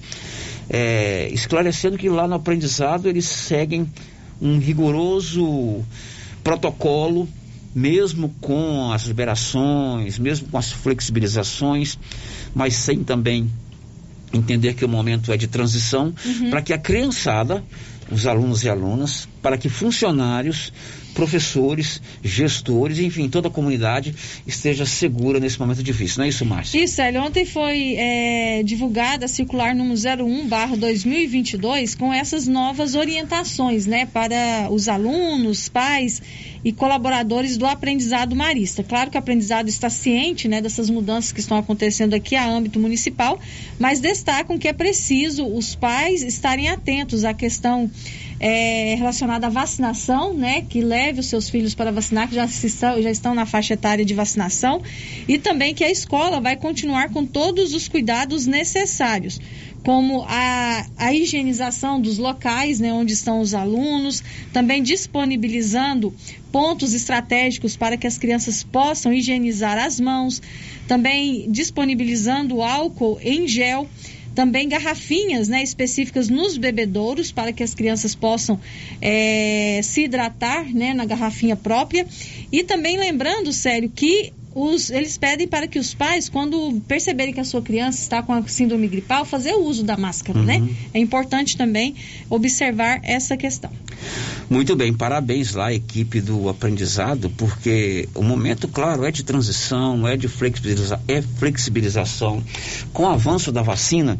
é, 0.70 1.30
esclarecendo 1.34 1.97
que 1.97 2.08
lá 2.08 2.28
no 2.28 2.36
aprendizado 2.36 3.10
eles 3.10 3.26
seguem 3.26 3.89
um 4.41 4.60
rigoroso 4.60 5.84
protocolo, 6.43 7.28
mesmo 7.74 8.34
com 8.41 8.91
as 8.91 9.03
liberações, 9.03 10.17
mesmo 10.17 10.47
com 10.49 10.57
as 10.57 10.72
flexibilizações, 10.72 11.97
mas 12.53 12.74
sem 12.76 13.03
também 13.03 13.49
entender 14.34 14.74
que 14.74 14.86
o 14.86 14.89
momento 14.89 15.32
é 15.32 15.38
de 15.38 15.47
transição, 15.47 16.13
Uhum. 16.26 16.49
para 16.49 16.61
que 16.61 16.74
a 16.74 16.78
criançada, 16.78 17.63
os 18.11 18.26
alunos 18.28 18.63
e 18.63 18.70
alunas, 18.70 19.28
para 19.41 19.57
que 19.57 19.70
funcionários, 19.70 20.72
professores, 21.20 22.01
gestores, 22.24 22.97
enfim, 22.97 23.28
toda 23.28 23.49
a 23.49 23.51
comunidade 23.51 24.15
esteja 24.47 24.86
segura 24.86 25.38
nesse 25.38 25.59
momento 25.59 25.84
difícil. 25.84 26.20
Não 26.20 26.26
é 26.26 26.30
isso, 26.30 26.45
Márcia? 26.45 26.82
Isso, 26.82 26.95
Célio. 26.95 27.22
Ontem 27.22 27.45
foi 27.45 27.95
é, 27.97 28.63
divulgada 28.63 29.26
a 29.26 29.28
circular 29.28 29.76
número 29.76 29.99
01 29.99 30.47
barra 30.47 30.78
2022 30.78 31.93
com 31.93 32.13
essas 32.13 32.47
novas 32.47 32.95
orientações, 32.95 33.86
né, 33.86 34.05
para 34.05 34.70
os 34.72 34.88
alunos, 34.88 35.67
pais 35.67 36.22
e 36.63 36.72
colaboradores 36.72 37.57
do 37.57 37.65
aprendizado 37.65 38.34
marista. 38.34 38.82
Claro 38.82 39.11
que 39.11 39.17
o 39.17 39.20
aprendizado 39.20 39.67
está 39.67 39.89
ciente, 39.89 40.47
né, 40.47 40.61
dessas 40.61 40.89
mudanças 40.89 41.34
que 41.34 41.41
estão 41.41 41.57
acontecendo 41.57 42.13
aqui 42.13 42.38
a 42.38 42.49
âmbito 42.49 42.80
municipal, 42.80 43.38
mas 43.78 43.99
destacam 43.99 44.57
que 44.57 44.70
é 44.70 44.74
preciso 44.74 45.45
os 45.45 45.76
pais 45.76 46.24
estarem 46.24 46.70
atentos 46.70 47.26
à 47.26 47.34
questão 47.34 47.91
é, 48.40 48.96
relacionada 48.96 49.48
à 49.48 49.50
vacinação, 49.50 50.34
né, 50.34 50.62
que 50.62 50.82
leve 50.82 51.20
os 51.20 51.26
seus 51.26 51.50
filhos 51.50 51.76
para 51.76 51.92
vacinar, 51.92 52.30
que 52.30 52.36
já, 52.36 52.46
estão, 52.46 53.02
já 53.02 53.12
estão 53.12 53.36
na 53.36 53.46
faixa 53.46 53.74
etária 53.74 54.06
de 54.06 54.14
vacinação, 54.14 54.82
e 55.28 55.38
também 55.38 55.74
que 55.74 55.84
a 55.84 55.92
escola 55.92 56.40
vai 56.40 56.56
continuar 56.56 57.10
com 57.10 57.26
todos 57.26 57.74
os 57.74 57.88
cuidados 57.88 58.46
necessários, 58.46 59.40
como 59.84 60.24
a, 60.28 60.86
a 60.98 61.14
higienização 61.14 62.00
dos 62.00 62.18
locais, 62.18 62.80
né, 62.80 62.94
onde 62.94 63.14
estão 63.14 63.42
os 63.42 63.54
alunos, 63.54 64.24
também 64.54 64.82
disponibilizando 64.82 66.14
pontos 66.52 66.94
estratégicos 66.94 67.76
para 67.76 67.98
que 67.98 68.08
as 68.08 68.18
crianças 68.18 68.64
possam 68.64 69.14
higienizar 69.14 69.78
as 69.78 70.00
mãos, 70.00 70.42
também 70.88 71.50
disponibilizando 71.52 72.62
álcool 72.62 73.20
em 73.22 73.48
gel 73.48 73.88
também 74.40 74.70
garrafinhas 74.70 75.50
né, 75.50 75.62
específicas 75.62 76.30
nos 76.30 76.58
bebedouros 76.58 77.30
para 77.30 77.52
que 77.52 77.62
as 77.62 77.76
crianças 77.76 78.16
possam 78.16 78.58
é, 79.02 79.82
se 79.84 80.06
hidratar 80.06 80.64
né, 80.74 80.94
na 80.94 81.04
garrafinha 81.04 81.58
própria. 81.58 82.08
E 82.50 82.64
também 82.64 82.98
lembrando, 82.98 83.52
sério, 83.52 83.92
que 83.94 84.32
os, 84.54 84.89
eles 84.89 85.18
pedem 85.18 85.47
para 85.47 85.68
que 85.68 85.78
os 85.78 85.93
pais, 85.93 86.28
quando 86.28 86.82
perceberem 86.88 87.34
que 87.34 87.39
a 87.39 87.43
sua 87.43 87.62
criança 87.62 88.02
está 88.02 88.24
com 88.24 88.34
a 88.34 88.41
síndrome 88.47 88.88
gripal, 88.88 89.24
fazer 89.26 89.54
o 89.54 89.64
uso 89.64 89.84
da 89.84 89.95
máscara, 89.95 90.41
né? 90.41 90.68
É 90.93 91.00
importante 91.00 91.56
também 91.56 91.95
observar 92.30 93.00
essa 93.04 93.38
questão. 93.38 93.72
Muito 94.50 94.76
bem, 94.76 94.93
parabéns 94.93 95.54
lá, 95.54 95.72
equipe 95.72 96.20
do 96.20 96.50
aprendizado, 96.50 97.30
porque 97.38 98.10
o 98.16 98.24
momento, 98.24 98.68
claro, 98.68 99.06
é 99.06 99.12
de 99.12 99.24
transição, 99.24 100.08
é 100.08 100.18
de 100.18 100.28
flexibiliza 100.28 101.00
é 101.08 101.22
flexibilização. 101.22 102.43
Com 102.91 103.04
o 103.04 103.08
avanço 103.08 103.52
da 103.52 103.62
vacina, 103.62 104.20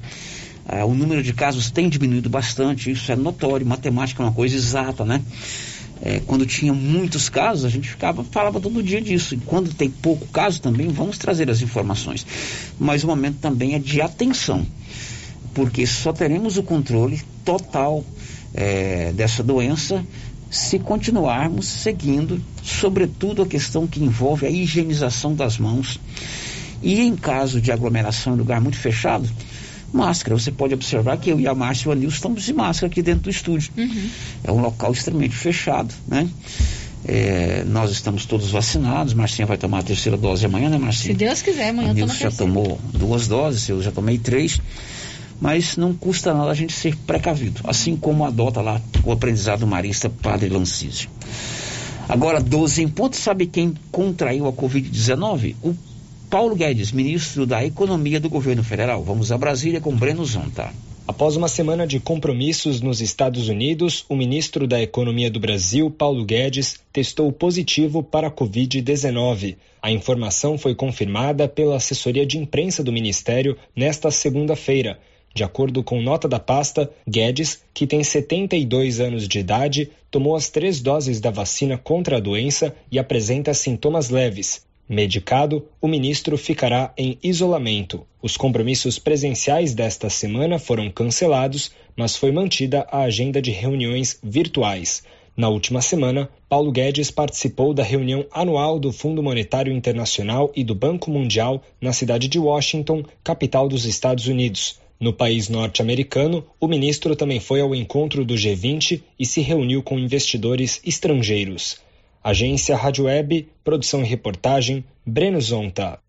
ah, 0.68 0.86
o 0.86 0.94
número 0.94 1.24
de 1.24 1.34
casos 1.34 1.72
tem 1.72 1.90
diminuído 1.90 2.30
bastante, 2.30 2.92
isso 2.92 3.12
é 3.12 3.16
notório, 3.16 3.66
matemática 3.66 4.22
é 4.22 4.26
uma 4.28 4.32
coisa 4.32 4.56
exata, 4.56 5.04
né? 5.04 5.20
É, 6.02 6.22
quando 6.26 6.46
tinha 6.46 6.74
muitos 6.74 7.28
casos, 7.28 7.66
a 7.66 7.70
gente 7.70 7.90
ficava, 7.90 8.24
falava 8.24 8.60
todo 8.60 8.82
dia 8.82 9.02
disso. 9.02 9.36
E 9.36 9.38
quando 9.38 9.74
tem 9.74 9.90
pouco 9.90 10.26
caso 10.28 10.62
também, 10.62 10.88
vamos 10.88 11.18
trazer 11.18 11.50
as 11.50 11.62
informações. 11.62 12.26
Mas 12.80 13.04
o 13.04 13.08
momento 13.08 13.38
também 13.40 13.76
é 13.76 13.80
de 13.80 14.02
atenção. 14.02 14.66
porque 15.54 15.86
só 15.86 16.14
teremos 16.14 16.58
o 16.58 16.64
controle 16.64 17.22
total 17.44 18.06
é, 18.54 19.12
dessa 19.12 19.44
doença 19.44 20.06
se 20.50 20.80
continuarmos 20.80 21.68
seguindo, 21.68 22.42
sobretudo 22.64 23.44
a 23.44 23.46
questão 23.46 23.86
que 23.86 24.04
envolve 24.04 24.46
a 24.46 24.50
higienização 24.50 25.36
das 25.36 25.58
mãos. 25.58 26.00
E 26.82 27.02
em 27.02 27.16
caso 27.16 27.62
de 27.62 27.72
aglomeração 27.72 28.34
em 28.34 28.38
lugar 28.38 28.60
muito 28.60 28.78
fechado, 28.78 29.30
máscara. 29.92 30.38
Você 30.38 30.52
pode 30.52 30.74
observar 30.74 31.18
que 31.18 31.30
eu 31.30 31.40
e 31.40 31.48
a 31.48 31.56
Márcia 31.56 31.88
e 31.88 31.90
o 31.90 31.92
Anil 31.92 32.10
estamos 32.10 32.44
de 32.44 32.54
máscara 32.54 32.92
aqui 32.92 33.02
dentro 33.02 33.24
do 33.24 33.30
estúdio. 33.30 33.72
Uhum. 33.78 34.10
É 34.44 34.52
um 34.52 34.62
local 34.62 34.92
extremamente 34.92 35.36
fechado, 35.36 35.94
né? 36.08 36.30
É, 37.06 37.64
nós 37.66 37.92
estamos 37.92 38.26
todos 38.26 38.52
vacinados. 38.52 39.14
Marcinha 39.14 39.46
vai 39.46 39.58
tomar 39.58 39.80
a 39.80 39.84
terceira 39.84 40.18
dose 40.18 40.46
amanhã, 40.46 40.70
né, 40.70 40.78
Marcinha? 40.78 41.14
Se 41.14 41.18
Deus 41.18 41.42
quiser, 41.42 41.70
amanhã 41.70 41.94
a 41.94 42.00
eu 42.00 42.08
já 42.08 42.30
tomou 42.30 42.80
duas 42.94 43.28
doses, 43.28 43.68
eu 43.70 43.82
já 43.82 43.92
tomei 43.92 44.18
três. 44.18 44.60
Mas 45.42 45.78
não 45.78 45.94
custa 45.94 46.34
nada 46.34 46.52
a 46.52 46.54
gente 46.54 46.74
ser 46.74 46.98
precavido, 46.98 47.62
assim 47.64 47.96
como 47.96 48.26
adota 48.26 48.60
lá 48.60 48.82
o 49.06 49.12
aprendizado 49.12 49.66
marista 49.66 50.10
Padre 50.10 50.50
Lancísio. 50.50 51.10
Agora, 52.10 52.42
12 52.42 52.84
em 52.84 52.88
ponto, 52.90 53.16
sabe 53.16 53.46
quem 53.46 53.74
contraiu 53.92 54.48
a 54.48 54.52
Covid-19? 54.52 55.56
O 55.64 55.76
Paulo 56.30 56.56
Guedes, 56.56 56.92
ministro 56.92 57.44
da 57.44 57.66
Economia 57.66 58.20
do 58.20 58.30
governo 58.30 58.64
federal. 58.64 59.04
Vamos 59.04 59.32
a 59.32 59.38
Brasília 59.38 59.82
com 59.82 59.96
Breno 59.96 60.24
Zonta. 60.24 60.72
Após 61.08 61.36
uma 61.36 61.48
semana 61.48 61.88
de 61.88 62.00
compromissos 62.00 62.82
nos 62.82 63.02
Estados 63.02 63.50
Unidos, 63.50 64.06
o 64.08 64.16
ministro 64.16 64.68
da 64.68 64.80
Economia 64.80 65.32
do 65.32 65.40
Brasil, 65.40 65.90
Paulo 65.90 66.24
Guedes, 66.24 66.80
testou 66.94 67.32
positivo 67.32 68.04
para 68.04 68.28
a 68.28 68.32
Covid-19. 68.32 69.56
A 69.82 69.92
informação 69.92 70.56
foi 70.56 70.76
confirmada 70.76 71.48
pela 71.48 71.78
assessoria 71.78 72.28
de 72.28 72.38
imprensa 72.38 72.84
do 72.84 72.92
ministério 72.94 73.58
nesta 73.76 74.12
segunda-feira. 74.12 75.00
De 75.34 75.44
acordo 75.44 75.84
com 75.84 76.00
nota 76.00 76.28
da 76.28 76.40
pasta, 76.40 76.92
Guedes, 77.08 77.64
que 77.74 77.88
tem 77.88 78.04
72 78.04 79.00
anos 79.00 79.28
de 79.28 79.40
idade, 79.40 79.90
tomou 80.12 80.36
as 80.36 80.48
três 80.48 80.80
doses 80.80 81.20
da 81.20 81.32
vacina 81.32 81.76
contra 81.76 82.18
a 82.18 82.20
doença 82.20 82.76
e 82.92 83.00
apresenta 83.00 83.52
sintomas 83.52 84.12
leves. 84.12 84.69
Medicado, 84.90 85.68
o 85.80 85.88
ministro 85.88 86.36
ficará 86.36 86.92
em 86.98 87.16
isolamento. 87.22 88.08
Os 88.24 88.36
compromissos 88.36 88.98
presenciais 88.98 89.76
desta 89.76 90.10
semana 90.10 90.58
foram 90.58 90.90
cancelados, 90.90 91.70
mas 91.96 92.16
foi 92.16 92.32
mantida 92.32 92.88
a 92.90 93.02
agenda 93.02 93.40
de 93.40 93.52
reuniões 93.52 94.18
virtuais. 94.24 95.04
Na 95.38 95.48
última 95.48 95.80
semana, 95.80 96.28
Paulo 96.50 96.72
Guedes 96.72 97.12
participou 97.12 97.72
da 97.72 97.84
reunião 97.84 98.26
anual 98.32 98.80
do 98.80 98.92
Fundo 98.92 99.22
Monetário 99.22 99.72
Internacional 99.72 100.52
e 100.56 100.64
do 100.64 100.74
Banco 100.74 101.12
Mundial 101.12 101.62
na 101.80 101.94
cidade 101.94 102.28
de 102.28 102.40
Washington, 102.40 103.04
capital 103.24 103.70
dos 103.70 103.86
Estados 103.86 104.26
Unidos. 104.26 104.80
No 105.00 105.14
país 105.14 105.50
norte-americano, 105.50 106.44
o 106.60 106.68
ministro 106.68 107.16
também 107.16 107.40
foi 107.40 107.62
ao 107.62 107.76
encontro 107.76 108.26
do 108.26 108.34
G20 108.34 109.04
e 109.20 109.26
se 109.26 109.40
reuniu 109.40 109.84
com 109.84 110.00
investidores 110.00 110.82
estrangeiros. 110.84 111.78
Agência 112.24 112.76
Rádio 112.76 113.06
Web, 113.06 113.48
produção 113.64 114.02
e 114.02 114.06
reportagem, 114.06 114.84
Breno 115.06 115.40
Zonta. 115.40 116.00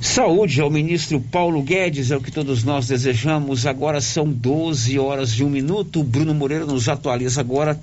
Saúde 0.00 0.60
ao 0.60 0.70
ministro 0.70 1.20
Paulo 1.20 1.62
Guedes, 1.62 2.10
é 2.10 2.16
o 2.16 2.20
que 2.20 2.32
todos 2.32 2.64
nós 2.64 2.88
desejamos. 2.88 3.66
Agora 3.66 4.00
são 4.00 4.26
12 4.26 4.98
horas 4.98 5.30
e 5.30 5.44
um 5.44 5.48
minuto. 5.48 6.00
O 6.00 6.04
Bruno 6.04 6.34
Moreira 6.34 6.66
nos 6.66 6.88
atualiza 6.88 7.40
agora 7.40 7.80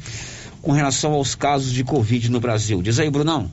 com 0.61 0.71
relação 0.71 1.13
aos 1.13 1.33
casos 1.35 1.71
de 1.71 1.83
Covid 1.83 2.29
no 2.29 2.39
Brasil. 2.39 2.81
Diz 2.81 2.99
aí, 2.99 3.09
Brunão. 3.09 3.49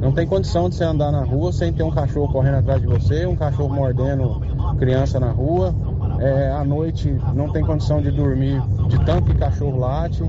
Não 0.00 0.12
tem 0.12 0.26
condição 0.26 0.68
de 0.68 0.76
você 0.76 0.84
andar 0.84 1.10
na 1.10 1.24
rua 1.24 1.52
sem 1.52 1.72
ter 1.72 1.82
um 1.82 1.90
cachorro 1.90 2.32
correndo 2.32 2.56
atrás 2.56 2.80
de 2.80 2.86
você, 2.86 3.26
um 3.26 3.36
cachorro 3.36 3.74
mordendo 3.74 4.40
criança 4.78 5.18
na 5.18 5.30
rua. 5.30 5.74
É, 6.20 6.50
à 6.50 6.64
noite 6.64 7.14
não 7.34 7.50
tem 7.50 7.64
condição 7.64 8.00
de 8.00 8.10
dormir 8.10 8.62
de 8.88 8.98
tanto 9.04 9.24
que 9.24 9.34
cachorro 9.34 9.78
late. 9.78 10.22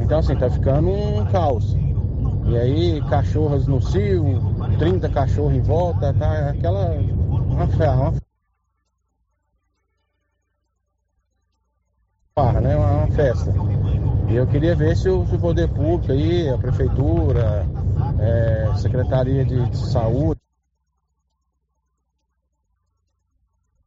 Então 0.00 0.18
assim, 0.18 0.34
tá 0.34 0.50
ficando 0.50 0.90
um 0.90 1.24
caos. 1.26 1.76
E 2.48 2.56
aí 2.56 3.02
cachorras 3.08 3.66
no 3.66 3.80
cio, 3.80 4.24
30 4.76 5.08
cachorros 5.08 5.54
em 5.54 5.60
volta, 5.60 6.12
tá 6.14 6.50
aquela. 6.50 6.90
Uma, 6.90 7.64
uma 7.64 8.12
farra, 12.34 12.60
né? 12.60 12.76
Uma, 12.76 13.04
uma 13.04 13.08
festa. 13.08 13.52
E 14.28 14.36
eu 14.36 14.46
queria 14.46 14.76
ver 14.76 14.96
se 14.96 15.08
o, 15.08 15.26
se 15.26 15.34
o 15.34 15.38
poder 15.38 15.68
público 15.68 16.12
aí, 16.12 16.48
a 16.48 16.58
prefeitura, 16.58 17.66
é, 18.20 18.74
Secretaria 18.76 19.44
de, 19.44 19.70
de 19.70 19.76
Saúde. 19.76 20.40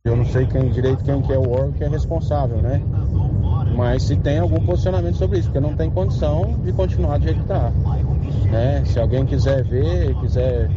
Eu 0.04 0.16
não 0.16 0.26
sei 0.26 0.48
quem 0.48 0.70
direito 0.72 1.04
quem 1.04 1.22
que 1.22 1.32
é 1.32 1.38
o 1.38 1.52
órgão 1.52 1.74
que 1.74 1.84
é 1.84 1.88
responsável, 1.88 2.58
né? 2.58 2.82
Mas 3.76 4.04
se 4.04 4.18
tem 4.18 4.40
algum 4.40 4.66
posicionamento 4.66 5.16
sobre 5.16 5.40
isso, 5.40 5.48
porque 5.50 5.60
não 5.60 5.76
tem 5.76 5.90
condição 5.92 6.60
de 6.64 6.74
continuar 6.74 7.20
do 7.20 7.24
jeito 7.26 7.38
que 7.38 7.44
está. 7.44 7.72
Né? 8.52 8.84
Se 8.86 9.00
alguém 9.00 9.26
quiser 9.26 9.64
ver, 9.64 10.14
quiser 10.20 10.70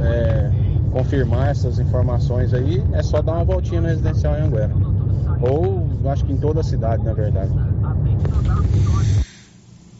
é, 0.00 0.50
confirmar 0.92 1.50
essas 1.50 1.78
informações 1.78 2.52
aí, 2.52 2.84
é 2.92 3.02
só 3.02 3.22
dar 3.22 3.32
uma 3.32 3.44
voltinha 3.44 3.80
no 3.80 3.88
residencial 3.88 4.38
em 4.38 4.42
Anguera. 4.42 4.72
Ou 5.40 5.88
acho 6.10 6.24
que 6.24 6.32
em 6.32 6.36
toda 6.36 6.60
a 6.60 6.62
cidade, 6.62 7.02
na 7.02 7.14
verdade. 7.14 7.50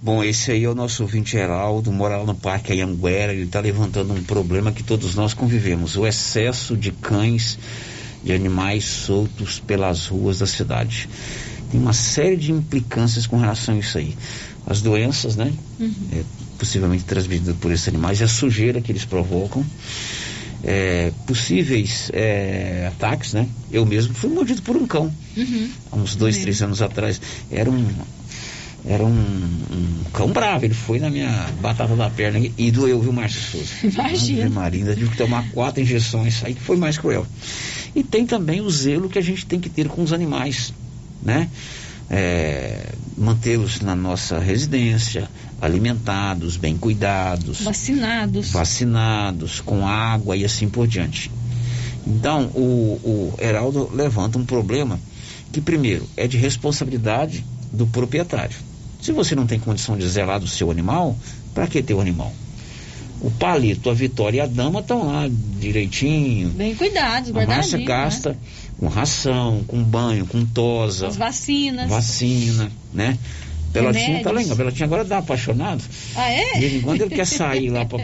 Bom, 0.02 0.22
esse 0.22 0.52
aí 0.52 0.64
é 0.64 0.68
o 0.68 0.74
nosso 0.74 1.02
ouvinte 1.02 1.32
Geraldo, 1.32 1.90
mora 1.90 2.18
lá 2.18 2.24
no 2.24 2.34
Parque 2.34 2.74
Anhanguera, 2.74 3.32
ele 3.32 3.44
está 3.44 3.60
levantando 3.60 4.12
um 4.12 4.22
problema 4.22 4.70
que 4.70 4.82
todos 4.82 5.14
nós 5.14 5.32
convivemos, 5.32 5.96
o 5.96 6.06
excesso 6.06 6.76
de 6.76 6.92
cães, 6.92 7.58
de 8.22 8.34
animais 8.34 8.84
soltos 8.84 9.58
pelas 9.58 10.08
ruas 10.08 10.40
da 10.40 10.46
cidade. 10.46 11.08
Tem 11.70 11.80
uma 11.80 11.94
série 11.94 12.36
de 12.36 12.52
implicâncias 12.52 13.26
com 13.26 13.38
relação 13.38 13.74
a 13.74 13.78
isso 13.78 13.96
aí. 13.96 14.14
As 14.66 14.80
doenças, 14.80 15.36
né? 15.36 15.52
Uhum. 15.78 15.92
É, 16.12 16.22
possivelmente 16.58 17.04
transmitidas 17.04 17.56
por 17.56 17.70
esses 17.70 17.88
animais, 17.88 18.20
e 18.20 18.24
a 18.24 18.28
sujeira 18.28 18.80
que 18.80 18.90
eles 18.90 19.04
provocam. 19.04 19.64
É, 20.66 21.12
possíveis 21.26 22.10
é, 22.14 22.90
ataques, 22.90 23.34
né? 23.34 23.46
Eu 23.70 23.84
mesmo 23.84 24.14
fui 24.14 24.30
mordido 24.30 24.62
por 24.62 24.74
um 24.76 24.86
cão 24.86 25.12
uhum. 25.36 25.70
há 25.92 25.96
uns 25.96 26.16
dois, 26.16 26.38
três 26.38 26.62
anos 26.62 26.80
atrás. 26.80 27.20
Era 27.50 27.70
um 27.70 27.86
era 28.86 29.02
um, 29.02 29.08
um, 29.08 30.04
cão 30.12 30.28
bravo, 30.28 30.66
ele 30.66 30.74
foi 30.74 30.98
na 30.98 31.08
minha 31.08 31.48
batata 31.60 31.96
da 31.96 32.10
perna 32.10 32.38
e 32.56 32.70
doeu, 32.70 33.00
viu, 33.00 33.12
Márcio 33.14 33.40
Souza? 33.40 33.72
Imagina. 33.82 34.50
Marinda, 34.50 34.94
tive 34.94 35.10
que 35.10 35.16
tomar 35.16 35.50
quatro 35.52 35.82
injeções, 35.82 36.44
aí 36.44 36.54
que 36.54 36.60
foi 36.60 36.76
mais 36.76 36.98
cruel. 36.98 37.26
E 37.94 38.02
tem 38.02 38.26
também 38.26 38.60
o 38.60 38.68
zelo 38.70 39.08
que 39.08 39.18
a 39.18 39.22
gente 39.22 39.46
tem 39.46 39.58
que 39.58 39.70
ter 39.70 39.88
com 39.88 40.02
os 40.02 40.12
animais, 40.12 40.74
né? 41.22 41.48
É, 42.10 42.92
mantê-los 43.16 43.80
na 43.80 43.94
nossa 43.94 44.38
residência, 44.38 45.28
alimentados, 45.60 46.56
bem 46.56 46.76
cuidados, 46.76 47.60
vacinados, 47.60 48.50
vacinados, 48.50 49.60
com 49.60 49.86
água 49.86 50.36
e 50.36 50.44
assim 50.44 50.68
por 50.68 50.86
diante. 50.86 51.30
Então, 52.06 52.46
o, 52.54 53.00
o 53.02 53.34
Heraldo 53.40 53.90
levanta 53.94 54.38
um 54.38 54.44
problema 54.44 54.98
que, 55.52 55.60
primeiro, 55.60 56.06
é 56.16 56.26
de 56.26 56.36
responsabilidade 56.36 57.44
do 57.72 57.86
proprietário. 57.86 58.56
Se 59.00 59.12
você 59.12 59.34
não 59.34 59.46
tem 59.46 59.58
condição 59.58 59.96
de 59.96 60.06
zelar 60.08 60.40
do 60.40 60.46
seu 60.46 60.70
animal, 60.70 61.16
para 61.54 61.66
que 61.66 61.82
ter 61.82 61.94
o 61.94 62.00
animal? 62.00 62.32
O 63.20 63.30
palito, 63.30 63.88
a 63.88 63.94
vitória 63.94 64.38
e 64.38 64.40
a 64.40 64.46
dama 64.46 64.80
estão 64.80 65.06
lá 65.06 65.28
direitinho. 65.58 66.50
Bem 66.50 66.74
cuidados, 66.74 67.30
guardadinhos. 67.30 67.74
A 67.74 67.78
né? 67.78 67.84
gasta 67.84 68.30
né? 68.30 68.36
Com 68.84 68.88
ração, 68.88 69.64
com 69.66 69.82
banho, 69.82 70.26
com 70.26 70.44
tosa. 70.44 71.06
As 71.06 71.16
vacinas. 71.16 71.88
Vacina, 71.88 72.70
né? 72.92 73.18
Pelotinho 73.72 74.22
tá 74.22 74.30
legal. 74.30 74.56
Pelotinho 74.56 74.84
agora 74.84 75.04
dá 75.04 75.18
apaixonado. 75.18 75.82
Ah, 76.14 76.28
é? 76.30 76.52
De 76.52 76.60
vez 76.60 76.74
em 76.74 76.80
quando 76.82 77.00
ele 77.00 77.14
quer 77.14 77.26
sair 77.26 77.70
lá 77.70 77.86
para 77.86 77.98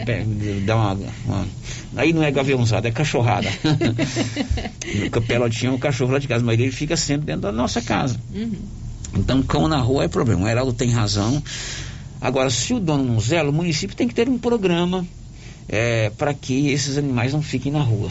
dar 0.65 0.75
uma, 0.75 0.99
uma, 1.25 1.47
Aí 1.95 2.11
não 2.11 2.23
é 2.23 2.31
gaviãozada, 2.31 2.87
é 2.87 2.91
cachorrada. 2.91 3.47
o 5.15 5.21
Pelotinho 5.21 5.73
é 5.73 5.75
o 5.75 5.79
cachorro 5.79 6.13
lá 6.13 6.19
de 6.19 6.27
casa, 6.27 6.43
mas 6.43 6.59
ele 6.59 6.71
fica 6.71 6.97
sempre 6.97 7.27
dentro 7.27 7.43
da 7.43 7.51
nossa 7.51 7.79
casa. 7.81 8.19
Uhum. 8.33 8.55
Então, 9.15 9.43
cão 9.43 9.67
na 9.67 9.77
rua 9.77 10.05
é 10.05 10.07
problema. 10.07 10.45
O 10.45 10.47
Heraldo 10.47 10.73
tem 10.73 10.89
razão. 10.89 11.41
Agora, 12.19 12.49
se 12.49 12.73
o 12.73 12.79
dono 12.79 13.03
não 13.03 13.19
zela, 13.19 13.51
o 13.51 13.53
município 13.53 13.95
tem 13.95 14.07
que 14.07 14.15
ter 14.15 14.27
um 14.27 14.37
programa 14.37 15.05
é, 15.71 16.11
para 16.17 16.33
que 16.33 16.69
esses 16.69 16.97
animais 16.97 17.31
não 17.31 17.41
fiquem 17.41 17.71
na 17.71 17.79
rua. 17.81 18.09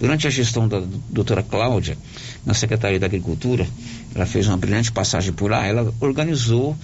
Durante 0.00 0.26
a 0.26 0.30
gestão 0.30 0.66
da 0.66 0.82
doutora 1.10 1.42
Cláudia, 1.42 1.98
na 2.44 2.54
Secretaria 2.54 2.98
da 2.98 3.06
Agricultura, 3.06 3.66
ela 4.14 4.24
fez 4.24 4.48
uma 4.48 4.56
brilhante 4.56 4.90
passagem 4.90 5.32
por 5.32 5.50
lá, 5.50 5.66
ela 5.66 5.92
organizou 6.00 6.74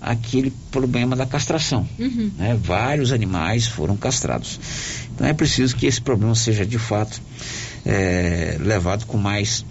aquele 0.00 0.52
problema 0.70 1.14
da 1.14 1.24
castração. 1.24 1.88
Uhum. 1.98 2.30
Né? 2.36 2.58
Vários 2.60 3.12
animais 3.12 3.66
foram 3.66 3.96
castrados. 3.96 4.58
Então 5.14 5.26
é 5.26 5.32
preciso 5.32 5.76
que 5.76 5.86
esse 5.86 6.00
problema 6.00 6.34
seja 6.34 6.66
de 6.66 6.78
fato 6.78 7.20
é, 7.86 8.56
levado 8.60 9.06
com 9.06 9.16
mais 9.16 9.64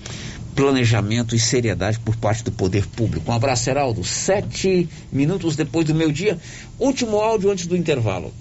planejamento 0.55 1.35
e 1.35 1.39
seriedade 1.39 1.99
por 1.99 2.15
parte 2.15 2.43
do 2.43 2.51
poder 2.51 2.87
público. 2.87 3.31
Um 3.31 3.35
abraço, 3.35 3.69
Heraldo. 3.69 4.03
Sete 4.03 4.89
minutos 5.11 5.55
depois 5.55 5.85
do 5.85 5.93
meu 5.93 6.11
dia. 6.11 6.39
Último 6.79 7.17
áudio 7.17 7.51
antes 7.51 7.67
do 7.67 7.77
intervalo. 7.77 8.33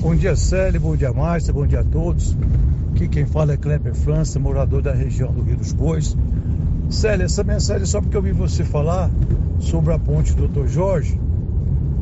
Bom 0.00 0.14
dia, 0.14 0.34
Célio. 0.34 0.80
Bom 0.80 0.96
dia, 0.96 1.12
Márcia. 1.12 1.52
Bom 1.52 1.66
dia 1.66 1.80
a 1.80 1.84
todos. 1.84 2.34
Aqui 2.92 3.06
quem 3.06 3.26
fala 3.26 3.52
é 3.52 3.56
Kleber 3.56 3.94
França, 3.94 4.38
morador 4.38 4.80
da 4.80 4.94
região 4.94 5.30
do 5.30 5.42
Rio 5.42 5.58
dos 5.58 5.72
Bois. 5.72 6.16
Célia, 6.88 7.24
essa 7.24 7.44
mensagem 7.44 7.82
é 7.82 7.86
só 7.86 8.00
porque 8.00 8.16
eu 8.16 8.22
vi 8.22 8.32
você 8.32 8.64
falar 8.64 9.10
sobre 9.58 9.92
a 9.92 9.98
ponte 9.98 10.34
do 10.34 10.48
Dr. 10.48 10.68
Jorge, 10.68 11.20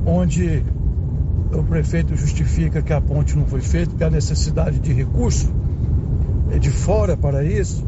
onde 0.06 0.62
o 1.52 1.62
prefeito 1.64 2.14
justifica 2.14 2.82
que 2.82 2.92
a 2.92 3.00
ponte 3.00 3.36
não 3.36 3.46
foi 3.46 3.60
feita, 3.60 3.94
que 3.96 4.04
a 4.04 4.10
necessidade 4.10 4.78
de 4.78 4.92
recurso 4.92 5.52
é 6.52 6.58
de 6.58 6.70
fora 6.70 7.16
para 7.16 7.42
isso. 7.44 7.84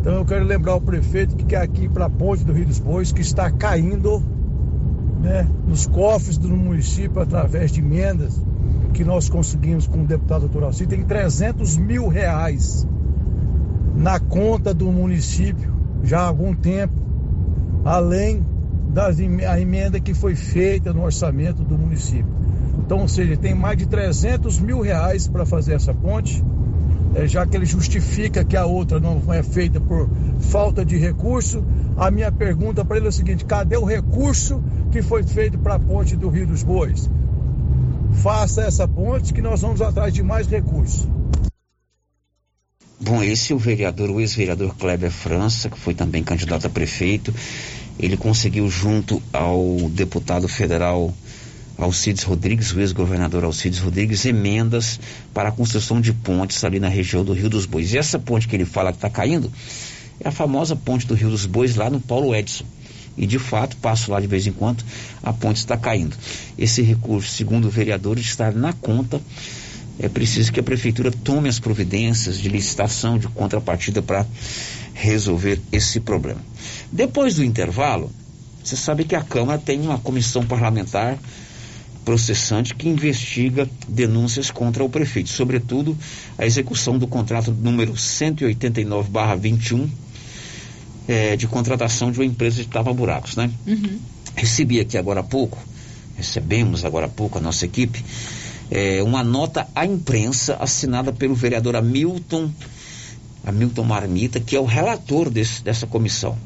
Então 0.00 0.14
eu 0.14 0.24
quero 0.26 0.44
lembrar 0.44 0.74
o 0.74 0.80
prefeito 0.80 1.36
que 1.36 1.44
quer 1.44 1.62
aqui 1.62 1.88
para 1.88 2.04
a 2.04 2.10
ponte 2.10 2.44
do 2.44 2.52
Rio 2.52 2.66
dos 2.66 2.78
Bois, 2.78 3.12
que 3.12 3.22
está 3.22 3.50
caindo 3.50 4.22
né, 5.22 5.48
nos 5.66 5.86
cofres 5.86 6.36
do 6.36 6.48
município 6.48 7.20
através 7.20 7.72
de 7.72 7.80
emendas 7.80 8.38
que 8.92 9.04
nós 9.04 9.28
conseguimos 9.28 9.86
com 9.86 10.02
o 10.02 10.06
deputado 10.06 10.42
doutor 10.42 10.64
Alci, 10.64 10.86
tem 10.86 11.04
300 11.04 11.76
mil 11.76 12.08
reais 12.08 12.86
na 13.94 14.18
conta 14.18 14.72
do 14.72 14.90
município 14.90 15.72
já 16.02 16.20
há 16.20 16.26
algum 16.26 16.54
tempo, 16.54 16.94
além 17.84 18.44
da 18.88 19.10
emenda 19.60 20.00
que 20.00 20.14
foi 20.14 20.34
feita 20.34 20.92
no 20.92 21.02
orçamento 21.02 21.62
do 21.62 21.76
município. 21.76 22.32
Então, 22.78 23.00
ou 23.00 23.08
seja, 23.08 23.36
tem 23.36 23.54
mais 23.54 23.76
de 23.76 23.86
300 23.86 24.60
mil 24.60 24.80
reais 24.80 25.28
para 25.28 25.44
fazer 25.44 25.74
essa 25.74 25.92
ponte 25.92 26.42
é, 27.14 27.26
já 27.26 27.46
que 27.46 27.56
ele 27.56 27.66
justifica 27.66 28.44
que 28.44 28.56
a 28.56 28.66
outra 28.66 29.00
não 29.00 29.20
é 29.32 29.42
feita 29.42 29.80
por 29.80 30.08
falta 30.40 30.84
de 30.84 30.96
recurso, 30.96 31.64
a 31.96 32.10
minha 32.10 32.30
pergunta 32.30 32.84
para 32.84 32.96
ele 32.96 33.06
é 33.06 33.08
o 33.08 33.12
seguinte: 33.12 33.44
cadê 33.44 33.76
o 33.76 33.84
recurso 33.84 34.62
que 34.90 35.02
foi 35.02 35.22
feito 35.22 35.58
para 35.58 35.74
a 35.74 35.78
ponte 35.78 36.16
do 36.16 36.28
Rio 36.28 36.46
dos 36.46 36.62
Bois? 36.62 37.10
Faça 38.22 38.62
essa 38.62 38.86
ponte 38.88 39.32
que 39.32 39.40
nós 39.40 39.60
vamos 39.60 39.80
atrás 39.80 40.12
de 40.12 40.22
mais 40.22 40.46
recursos. 40.48 41.06
Bom, 43.00 43.22
esse 43.22 43.52
é 43.52 43.56
o 43.56 43.58
vereador, 43.58 44.10
o 44.10 44.20
ex-vereador 44.20 44.74
Kleber 44.74 45.10
França, 45.10 45.70
que 45.70 45.78
foi 45.78 45.94
também 45.94 46.24
candidato 46.24 46.66
a 46.66 46.70
prefeito. 46.70 47.32
Ele 47.96 48.16
conseguiu, 48.16 48.68
junto 48.68 49.22
ao 49.32 49.88
deputado 49.90 50.48
federal 50.48 51.14
Alcides 51.78 52.24
Rodrigues, 52.24 52.72
o 52.72 52.80
ex-governador 52.80 53.44
Alcides 53.44 53.78
Rodrigues, 53.78 54.26
emendas 54.26 54.98
para 55.32 55.50
a 55.50 55.52
construção 55.52 56.00
de 56.00 56.12
pontes 56.12 56.64
ali 56.64 56.80
na 56.80 56.88
região 56.88 57.24
do 57.24 57.32
Rio 57.32 57.48
dos 57.48 57.66
Bois. 57.66 57.92
E 57.92 57.98
essa 57.98 58.18
ponte 58.18 58.48
que 58.48 58.56
ele 58.56 58.64
fala 58.64 58.90
que 58.90 58.98
está 58.98 59.08
caindo 59.08 59.50
é 60.18 60.28
a 60.28 60.32
famosa 60.32 60.74
ponte 60.74 61.06
do 61.06 61.14
Rio 61.14 61.30
dos 61.30 61.46
Bois, 61.46 61.76
lá 61.76 61.88
no 61.88 62.00
Paulo 62.00 62.34
Edson. 62.34 62.64
E 63.18 63.26
de 63.26 63.38
fato, 63.38 63.76
passo 63.78 64.12
lá 64.12 64.20
de 64.20 64.28
vez 64.28 64.46
em 64.46 64.52
quando, 64.52 64.84
a 65.22 65.32
ponte 65.32 65.56
está 65.56 65.76
caindo. 65.76 66.16
Esse 66.56 66.80
recurso, 66.82 67.34
segundo 67.34 67.66
o 67.66 67.70
vereador, 67.70 68.16
está 68.18 68.52
na 68.52 68.72
conta. 68.72 69.20
É 69.98 70.08
preciso 70.08 70.52
que 70.52 70.60
a 70.60 70.62
prefeitura 70.62 71.10
tome 71.10 71.48
as 71.48 71.58
providências 71.58 72.38
de 72.38 72.48
licitação, 72.48 73.18
de 73.18 73.26
contrapartida 73.26 74.00
para 74.00 74.24
resolver 74.94 75.60
esse 75.72 75.98
problema. 75.98 76.40
Depois 76.92 77.34
do 77.34 77.44
intervalo, 77.44 78.12
você 78.62 78.76
sabe 78.76 79.04
que 79.04 79.16
a 79.16 79.22
Câmara 79.22 79.58
tem 79.58 79.80
uma 79.80 79.98
comissão 79.98 80.46
parlamentar 80.46 81.18
processante 82.04 82.74
que 82.74 82.88
investiga 82.88 83.68
denúncias 83.86 84.50
contra 84.50 84.82
o 84.82 84.88
prefeito, 84.88 85.28
sobretudo 85.28 85.94
a 86.38 86.46
execução 86.46 86.96
do 86.96 87.06
contrato 87.06 87.50
número 87.50 87.92
189/21 87.94 89.88
é, 91.08 91.34
de 91.36 91.48
contratação 91.48 92.12
de 92.12 92.18
uma 92.20 92.26
empresa 92.26 92.62
de 92.62 92.68
tapa-buracos, 92.68 93.34
né? 93.34 93.50
Uhum. 93.66 93.98
Recebi 94.36 94.78
aqui 94.78 94.98
agora 94.98 95.20
há 95.20 95.24
pouco, 95.24 95.58
recebemos 96.16 96.84
agora 96.84 97.06
há 97.06 97.08
pouco 97.08 97.38
a 97.38 97.40
nossa 97.40 97.64
equipe, 97.64 98.04
é, 98.70 99.02
uma 99.02 99.24
nota 99.24 99.66
à 99.74 99.86
imprensa 99.86 100.56
assinada 100.60 101.12
pelo 101.12 101.34
vereador 101.34 101.74
Hamilton, 101.74 102.50
Hamilton 103.44 103.84
Marmita, 103.84 104.38
que 104.38 104.54
é 104.54 104.60
o 104.60 104.66
relator 104.66 105.30
desse, 105.30 105.62
dessa 105.62 105.86
comissão. 105.86 106.36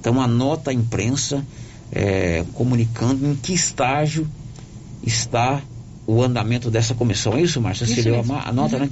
Então, 0.00 0.14
uma 0.14 0.26
nota 0.26 0.70
à 0.70 0.74
imprensa 0.74 1.44
é, 1.92 2.44
comunicando 2.54 3.26
em 3.26 3.34
que 3.34 3.52
estágio 3.52 4.26
está 5.02 5.60
o 6.10 6.22
andamento 6.22 6.70
dessa 6.70 6.94
comissão. 6.94 7.36
É 7.36 7.42
isso, 7.42 7.60
Márcia? 7.60 7.86
Você 7.86 8.02
leu 8.02 8.24
a, 8.28 8.48
a, 8.48 8.52
nota, 8.52 8.76
uhum. 8.76 8.82
né? 8.82 8.90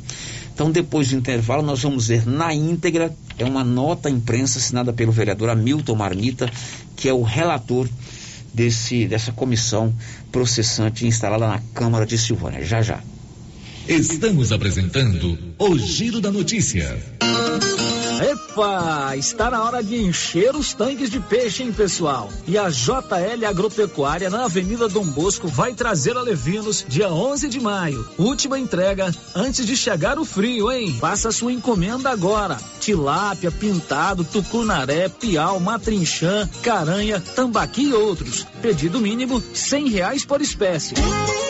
Então, 0.55 0.71
depois 0.71 1.09
do 1.09 1.17
intervalo, 1.17 1.63
nós 1.63 1.83
vamos 1.83 2.09
ver 2.09 2.27
na 2.27 2.55
íntegra, 2.55 3.15
é 3.37 3.45
uma 3.45 3.65
nota 3.65 4.09
imprensa 4.09 4.59
assinada 4.59 4.93
pelo 4.93 5.11
vereador 5.11 5.51
Hamilton 5.51 5.95
Marmita, 5.97 6.51
que 6.97 7.09
é 7.09 7.13
o 7.13 7.23
relator 7.23 7.89
desse, 8.55 9.07
dessa 9.07 9.33
comissão 9.33 9.93
processante 10.31 11.07
instalada 11.07 11.49
na 11.49 11.61
Câmara 11.75 12.07
de 12.07 12.17
Silvânia. 12.17 12.65
Já, 12.65 12.83
já. 12.83 13.01
Estamos 13.89 14.53
apresentando 14.53 15.39
o 15.59 15.79
Giro 15.79 16.21
da 16.21 16.31
Notícia. 16.31 16.97
Epa, 18.21 19.17
está 19.17 19.49
na 19.49 19.63
hora 19.63 19.83
de 19.83 19.97
encher 19.97 20.57
os 20.57 20.75
tanques 20.75 21.09
de 21.09 21.21
peixe, 21.21 21.63
hein, 21.63 21.73
pessoal? 21.73 22.29
E 22.47 22.59
a 22.59 22.69
JL 22.69 23.47
Agropecuária 23.49 24.29
na 24.29 24.45
Avenida 24.45 24.89
Dom 24.89 25.05
Bosco 25.05 25.47
vai 25.47 25.73
trazer 25.73 26.17
a 26.17 26.23
Levinos 26.23 26.85
dia 26.89 27.09
11 27.09 27.49
de 27.49 27.61
maio. 27.61 28.09
Última 28.19 28.59
entrega 28.59 29.15
antes 29.35 29.65
de 29.65 29.77
chegar 29.77 30.19
o 30.19 30.25
frio, 30.25 30.71
hein? 30.71 30.97
Faça 30.99 31.31
sua 31.31 31.53
encomenda 31.53 32.11
agora. 32.11 32.59
Tilápia, 32.81 33.53
pintado, 33.53 34.25
tucunaré, 34.25 35.09
piau, 35.09 35.61
matrinchã, 35.61 36.49
caranha, 36.63 37.21
tambaqui 37.21 37.89
e 37.89 37.95
outros. 37.95 38.45
Pedido 38.61 39.01
mínimo 39.01 39.41
cem 39.55 39.89
reais 39.89 40.25
por 40.25 40.41
espécie. 40.41 40.95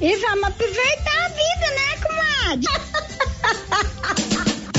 e 0.00 0.16
vamos 0.16 0.44
aproveitar 0.44 1.24
a 1.24 1.28
vida, 1.28 1.70
né, 1.76 1.96
comadre? 2.02 2.68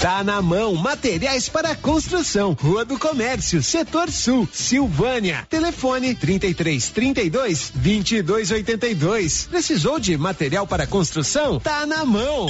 Tá 0.00 0.22
na 0.22 0.42
mão, 0.42 0.74
materiais 0.74 1.48
para 1.48 1.74
construção, 1.74 2.52
Rua 2.52 2.84
do 2.84 2.98
Comércio, 2.98 3.62
Setor 3.62 4.10
Sul, 4.10 4.46
Silvânia. 4.52 5.46
Telefone 5.48 6.14
33 6.14 6.90
32 6.90 7.72
22 7.74 8.50
82. 8.50 9.46
Precisou 9.46 9.98
de 9.98 10.16
material 10.18 10.66
para 10.66 10.86
construção? 10.86 11.58
Tá 11.58 11.86
na 11.86 12.04
mão. 12.04 12.46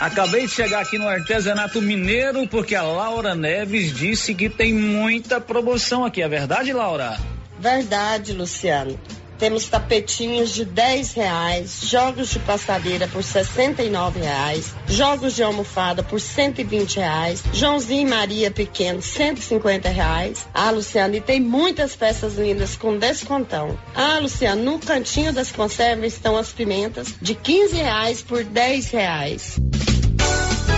Acabei 0.00 0.46
de 0.46 0.52
chegar 0.52 0.80
aqui 0.80 0.96
no 0.96 1.06
artesanato 1.06 1.82
mineiro 1.82 2.48
porque 2.48 2.74
a 2.74 2.82
Laura 2.82 3.34
Neves 3.34 3.92
disse 3.92 4.34
que 4.34 4.48
tem 4.48 4.72
muita 4.72 5.38
promoção 5.38 6.04
aqui. 6.04 6.22
É 6.22 6.28
verdade, 6.28 6.72
Laura? 6.72 7.18
Verdade, 7.58 8.32
Luciano. 8.32 8.98
Temos 9.38 9.68
tapetinhos 9.68 10.52
de 10.52 10.64
10 10.64 11.12
reais, 11.14 11.80
jogos 11.84 12.30
de 12.30 12.38
passadeira 12.40 13.06
por 13.06 13.22
69 13.22 14.20
reais, 14.20 14.74
jogos 14.88 15.34
de 15.34 15.42
almofada 15.42 16.02
por 16.02 16.20
120 16.20 16.96
reais, 16.96 17.42
Joãozinho 17.52 18.06
e 18.06 18.10
Maria 18.10 18.50
pequeno 18.50 19.00
150 19.00 19.88
reais. 19.88 20.46
Ah, 20.52 20.70
Luciano, 20.70 21.14
e 21.14 21.20
tem 21.20 21.40
muitas 21.40 21.94
peças 21.94 22.36
lindas 22.36 22.76
com 22.76 22.98
descontão. 22.98 23.78
Ah, 23.94 24.18
Luciano, 24.18 24.62
no 24.62 24.78
cantinho 24.78 25.32
das 25.32 25.52
conservas 25.52 26.14
estão 26.14 26.36
as 26.36 26.52
pimentas 26.52 27.14
de 27.22 27.34
15 27.34 27.76
reais 27.76 28.22
por 28.22 28.42
10 28.42 28.90
reais. 28.90 29.60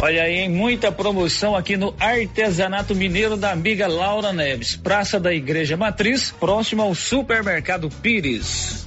Olha 0.03 0.23
aí, 0.23 0.49
muita 0.49 0.91
promoção 0.91 1.55
aqui 1.55 1.77
no 1.77 1.95
Artesanato 2.01 2.95
Mineiro 2.95 3.37
da 3.37 3.51
amiga 3.51 3.87
Laura 3.87 4.33
Neves, 4.33 4.75
Praça 4.75 5.21
da 5.21 5.31
Igreja 5.31 5.77
Matriz, 5.77 6.31
próximo 6.31 6.81
ao 6.81 6.95
Supermercado 6.95 7.91
Pires. 7.91 8.87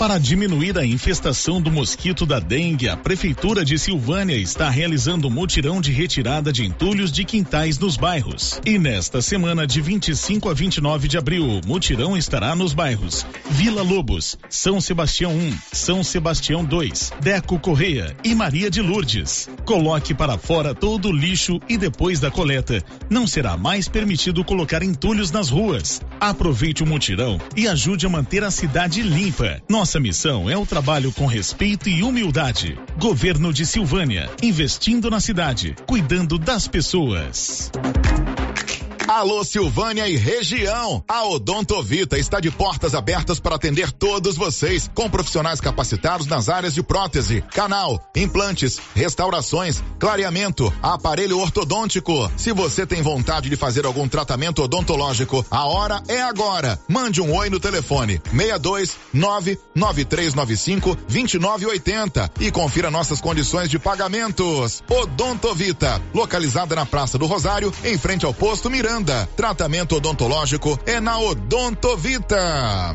Para 0.00 0.16
diminuir 0.16 0.78
a 0.78 0.86
infestação 0.86 1.60
do 1.60 1.70
mosquito 1.70 2.24
da 2.24 2.40
dengue, 2.40 2.88
a 2.88 2.96
Prefeitura 2.96 3.62
de 3.62 3.78
Silvânia 3.78 4.34
está 4.34 4.70
realizando 4.70 5.28
um 5.28 5.30
mutirão 5.30 5.78
de 5.78 5.92
retirada 5.92 6.50
de 6.50 6.64
entulhos 6.64 7.12
de 7.12 7.22
quintais 7.22 7.78
nos 7.78 7.98
bairros. 7.98 8.58
E 8.64 8.78
nesta 8.78 9.20
semana, 9.20 9.66
de 9.66 9.78
25 9.82 10.48
a 10.48 10.54
29 10.54 11.06
de 11.06 11.18
abril, 11.18 11.46
o 11.46 11.60
mutirão 11.66 12.16
estará 12.16 12.56
nos 12.56 12.72
bairros 12.72 13.26
Vila 13.50 13.82
Lobos, 13.82 14.38
São 14.48 14.80
Sebastião 14.80 15.36
1, 15.36 15.58
São 15.70 16.02
Sebastião 16.02 16.64
2, 16.64 17.12
Deco 17.20 17.58
Correia 17.58 18.16
e 18.24 18.34
Maria 18.34 18.70
de 18.70 18.80
Lourdes. 18.80 19.50
Coloque 19.66 20.14
para 20.14 20.38
fora 20.38 20.74
todo 20.74 21.08
o 21.08 21.12
lixo 21.12 21.60
e 21.68 21.76
depois 21.76 22.18
da 22.18 22.30
coleta, 22.30 22.82
não 23.10 23.26
será 23.26 23.54
mais 23.54 23.86
permitido 23.86 24.42
colocar 24.44 24.82
entulhos 24.82 25.30
nas 25.30 25.50
ruas. 25.50 26.00
Aproveite 26.18 26.82
o 26.82 26.86
mutirão 26.86 27.38
e 27.54 27.68
ajude 27.68 28.06
a 28.06 28.08
manter 28.08 28.42
a 28.42 28.50
cidade 28.50 29.02
limpa. 29.02 29.60
Nossa 29.90 29.98
missão 29.98 30.48
é 30.48 30.56
o 30.56 30.64
trabalho 30.64 31.10
com 31.10 31.26
respeito 31.26 31.88
e 31.88 32.04
humildade. 32.04 32.78
Governo 32.96 33.52
de 33.52 33.66
Silvânia, 33.66 34.30
investindo 34.40 35.10
na 35.10 35.18
cidade, 35.18 35.74
cuidando 35.84 36.38
das 36.38 36.68
pessoas. 36.68 37.72
Alô 39.10 39.42
Silvânia 39.42 40.06
e 40.08 40.16
região. 40.16 41.02
A 41.08 41.24
Odontovita 41.24 42.16
está 42.16 42.38
de 42.38 42.48
portas 42.48 42.94
abertas 42.94 43.40
para 43.40 43.56
atender 43.56 43.90
todos 43.90 44.36
vocês, 44.36 44.88
com 44.94 45.10
profissionais 45.10 45.60
capacitados 45.60 46.28
nas 46.28 46.48
áreas 46.48 46.74
de 46.74 46.80
prótese, 46.80 47.42
canal, 47.52 48.08
implantes, 48.14 48.78
restaurações, 48.94 49.82
clareamento, 49.98 50.72
aparelho 50.80 51.40
ortodôntico. 51.40 52.30
Se 52.36 52.52
você 52.52 52.86
tem 52.86 53.02
vontade 53.02 53.50
de 53.50 53.56
fazer 53.56 53.84
algum 53.84 54.06
tratamento 54.06 54.62
odontológico, 54.62 55.44
a 55.50 55.66
hora 55.66 56.00
é 56.06 56.22
agora. 56.22 56.78
Mande 56.88 57.20
um 57.20 57.34
oi 57.34 57.50
no 57.50 57.58
telefone 57.58 58.22
62 58.30 58.96
99395 59.12 60.94
2980 61.08 62.30
e 62.38 62.52
confira 62.52 62.92
nossas 62.92 63.20
condições 63.20 63.68
de 63.68 63.76
pagamentos. 63.76 64.84
Odontovita, 64.88 66.00
localizada 66.14 66.76
na 66.76 66.86
Praça 66.86 67.18
do 67.18 67.26
Rosário, 67.26 67.74
em 67.82 67.98
frente 67.98 68.24
ao 68.24 68.32
posto 68.32 68.70
Miranda. 68.70 68.99
Tratamento 69.36 69.96
odontológico 69.96 70.78
é 70.86 71.00
na 71.00 71.18
Odontovita. 71.18 72.94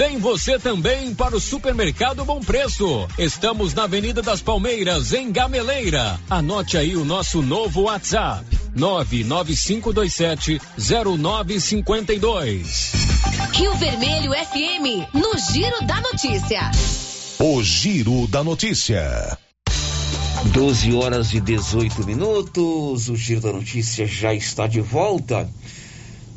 Vem 0.00 0.16
você 0.16 0.58
também 0.58 1.14
para 1.14 1.36
o 1.36 1.40
Supermercado 1.40 2.24
Bom 2.24 2.40
Preço. 2.40 3.06
Estamos 3.18 3.74
na 3.74 3.82
Avenida 3.82 4.22
das 4.22 4.40
Palmeiras, 4.40 5.12
em 5.12 5.30
Gameleira. 5.30 6.18
Anote 6.30 6.78
aí 6.78 6.96
o 6.96 7.04
nosso 7.04 7.42
novo 7.42 7.82
WhatsApp: 7.82 8.46
99527 8.74 10.58
0952. 10.78 12.92
Rio 13.52 13.74
Vermelho 13.74 14.32
FM, 14.32 15.06
no 15.12 15.38
Giro 15.52 15.84
da 15.84 16.00
Notícia. 16.00 16.70
O 17.38 17.62
Giro 17.62 18.26
da 18.26 18.42
Notícia. 18.42 19.36
12 20.46 20.94
horas 20.94 21.34
e 21.34 21.40
18 21.40 22.06
minutos. 22.06 23.10
O 23.10 23.16
Giro 23.16 23.42
da 23.42 23.52
Notícia 23.52 24.06
já 24.06 24.32
está 24.32 24.66
de 24.66 24.80
volta. 24.80 25.46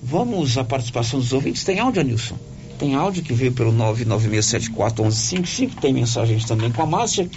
Vamos 0.04 0.58
à 0.58 0.66
participação 0.66 1.18
dos 1.18 1.32
ouvintes. 1.32 1.64
Tem 1.64 1.80
áudio, 1.80 2.04
Nilson? 2.04 2.38
Tem 2.78 2.96
áudio 2.96 3.24
que 3.24 3.34
veio 3.34 3.54
pelo 3.54 3.72
996741155, 3.74 5.80
tem 5.80 5.94
mensagens 5.94 6.44
também 6.46 6.72
com 6.72 6.82
a 6.82 6.86
Márcia. 6.86 7.30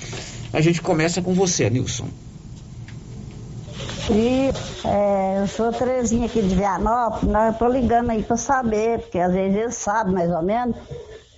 A 0.52 0.60
gente 0.60 0.82
começa 0.82 1.22
com 1.22 1.34
você, 1.34 1.68
Nilson. 1.68 2.06
E 4.10 4.50
é, 4.84 5.42
eu 5.42 5.48
sou 5.48 5.72
Terezinha 5.72 6.26
aqui 6.26 6.40
de 6.40 6.54
Vianópolis, 6.54 7.28
né? 7.28 7.48
eu 7.48 7.54
tô 7.54 7.68
ligando 7.68 8.10
aí 8.10 8.22
para 8.22 8.36
saber, 8.36 9.00
porque 9.00 9.18
às 9.18 9.32
vezes 9.32 9.56
eles 9.56 9.74
sabem 9.74 10.14
mais 10.14 10.30
ou 10.30 10.42
menos 10.42 10.76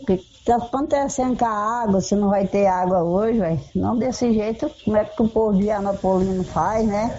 o 0.00 0.06
que 0.06 0.12
está 0.12 0.56
acontecendo 0.56 1.36
com 1.36 1.46
a 1.46 1.82
água, 1.82 2.02
se 2.02 2.14
não 2.14 2.28
vai 2.28 2.46
ter 2.46 2.66
água 2.66 3.02
hoje, 3.02 3.38
véio. 3.38 3.60
não 3.74 3.98
desse 3.98 4.32
jeito, 4.34 4.70
como 4.84 4.98
é 4.98 5.04
que 5.04 5.22
o 5.22 5.28
povo 5.28 5.56
de 5.56 5.62
Vianopolino 5.62 6.44
faz, 6.44 6.86
né? 6.86 7.18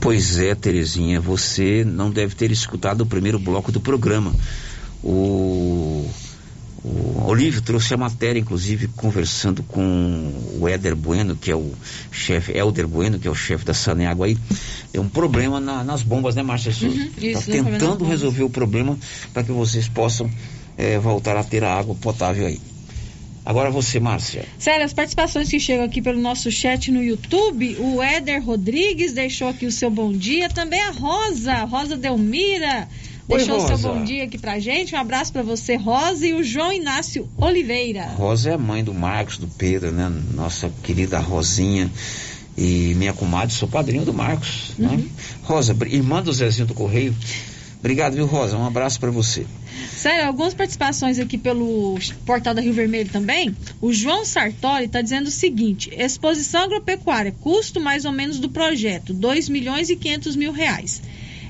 Pois 0.00 0.38
é, 0.38 0.54
Terezinha, 0.54 1.20
você 1.20 1.84
não 1.84 2.10
deve 2.10 2.34
ter 2.34 2.50
escutado 2.50 3.02
o 3.02 3.06
primeiro 3.06 3.38
bloco 3.38 3.72
do 3.72 3.80
programa. 3.80 4.34
O 5.04 6.08
o 6.84 7.30
Olívio 7.30 7.62
trouxe 7.62 7.94
a 7.94 7.96
matéria, 7.96 8.38
inclusive, 8.38 8.88
conversando 8.88 9.62
com 9.62 10.30
o 10.60 10.68
Éder 10.68 10.94
Bueno, 10.94 11.34
que 11.34 11.50
é 11.50 11.56
o 11.56 11.72
chefe, 12.12 12.52
Helder 12.52 12.86
Bueno, 12.86 13.18
que 13.18 13.26
é 13.26 13.30
o 13.30 13.34
chefe 13.34 13.64
da 13.64 13.72
Saneágua 13.72 14.26
aí. 14.26 14.36
É 14.92 15.00
um 15.00 15.08
problema 15.08 15.58
na, 15.58 15.82
nas 15.82 16.02
bombas, 16.02 16.34
né, 16.34 16.42
Márcia 16.42 16.70
Uhum, 16.86 17.10
Está 17.16 17.40
tentando 17.40 18.04
resolver 18.04 18.42
o 18.42 18.50
problema 18.50 18.98
para 19.32 19.42
que 19.42 19.50
vocês 19.50 19.88
possam 19.88 20.30
é, 20.76 20.98
voltar 20.98 21.38
a 21.38 21.42
ter 21.42 21.64
a 21.64 21.74
água 21.74 21.94
potável 21.94 22.46
aí. 22.46 22.60
Agora 23.46 23.70
você, 23.70 23.98
Márcia. 23.98 24.44
Sério, 24.58 24.84
as 24.84 24.92
participações 24.92 25.48
que 25.48 25.58
chegam 25.58 25.86
aqui 25.86 26.02
pelo 26.02 26.20
nosso 26.20 26.50
chat 26.50 26.90
no 26.90 27.02
YouTube, 27.02 27.76
o 27.78 28.02
Éder 28.02 28.44
Rodrigues 28.44 29.14
deixou 29.14 29.48
aqui 29.48 29.64
o 29.64 29.72
seu 29.72 29.90
bom 29.90 30.12
dia, 30.12 30.50
também 30.50 30.80
a 30.80 30.90
Rosa, 30.90 31.64
Rosa 31.64 31.96
Delmira 31.96 32.88
deixou 33.28 33.56
o 33.56 33.66
seu 33.66 33.78
bom 33.78 34.04
dia 34.04 34.24
aqui 34.24 34.38
pra 34.38 34.58
gente. 34.58 34.94
Um 34.94 34.98
abraço 34.98 35.32
para 35.32 35.42
você, 35.42 35.76
Rosa, 35.76 36.26
e 36.26 36.34
o 36.34 36.42
João 36.42 36.72
Inácio 36.72 37.28
Oliveira. 37.36 38.06
Rosa 38.06 38.50
é 38.50 38.54
a 38.54 38.58
mãe 38.58 38.82
do 38.84 38.94
Marcos, 38.94 39.38
do 39.38 39.46
Pedro, 39.46 39.90
né? 39.90 40.12
Nossa 40.34 40.70
querida 40.82 41.18
Rosinha. 41.18 41.90
E 42.56 42.94
minha 42.94 43.12
comadre, 43.12 43.52
sou 43.52 43.68
padrinho 43.68 44.04
do 44.04 44.14
Marcos. 44.14 44.72
Né? 44.78 44.88
Uhum. 44.88 44.96
Né? 44.96 45.08
Rosa, 45.42 45.76
irmã 45.86 46.22
do 46.22 46.32
Zezinho 46.32 46.66
do 46.66 46.74
Correio. 46.74 47.14
Obrigado, 47.80 48.14
viu, 48.14 48.24
Rosa? 48.24 48.56
Um 48.56 48.66
abraço 48.66 48.98
para 48.98 49.10
você. 49.10 49.44
Sério, 49.94 50.26
algumas 50.26 50.54
participações 50.54 51.18
aqui 51.18 51.36
pelo 51.36 51.98
portal 52.24 52.54
da 52.54 52.62
Rio 52.62 52.72
Vermelho 52.72 53.10
também. 53.10 53.54
O 53.80 53.92
João 53.92 54.24
Sartori 54.24 54.84
está 54.84 55.02
dizendo 55.02 55.26
o 55.26 55.30
seguinte: 55.30 55.90
exposição 55.94 56.62
agropecuária, 56.62 57.34
custo 57.40 57.80
mais 57.80 58.04
ou 58.04 58.12
menos 58.12 58.38
do 58.38 58.48
projeto, 58.48 59.12
2 59.12 59.50
milhões 59.50 59.90
e 59.90 59.96
500 59.96 60.36
mil 60.36 60.52
reais. 60.52 61.02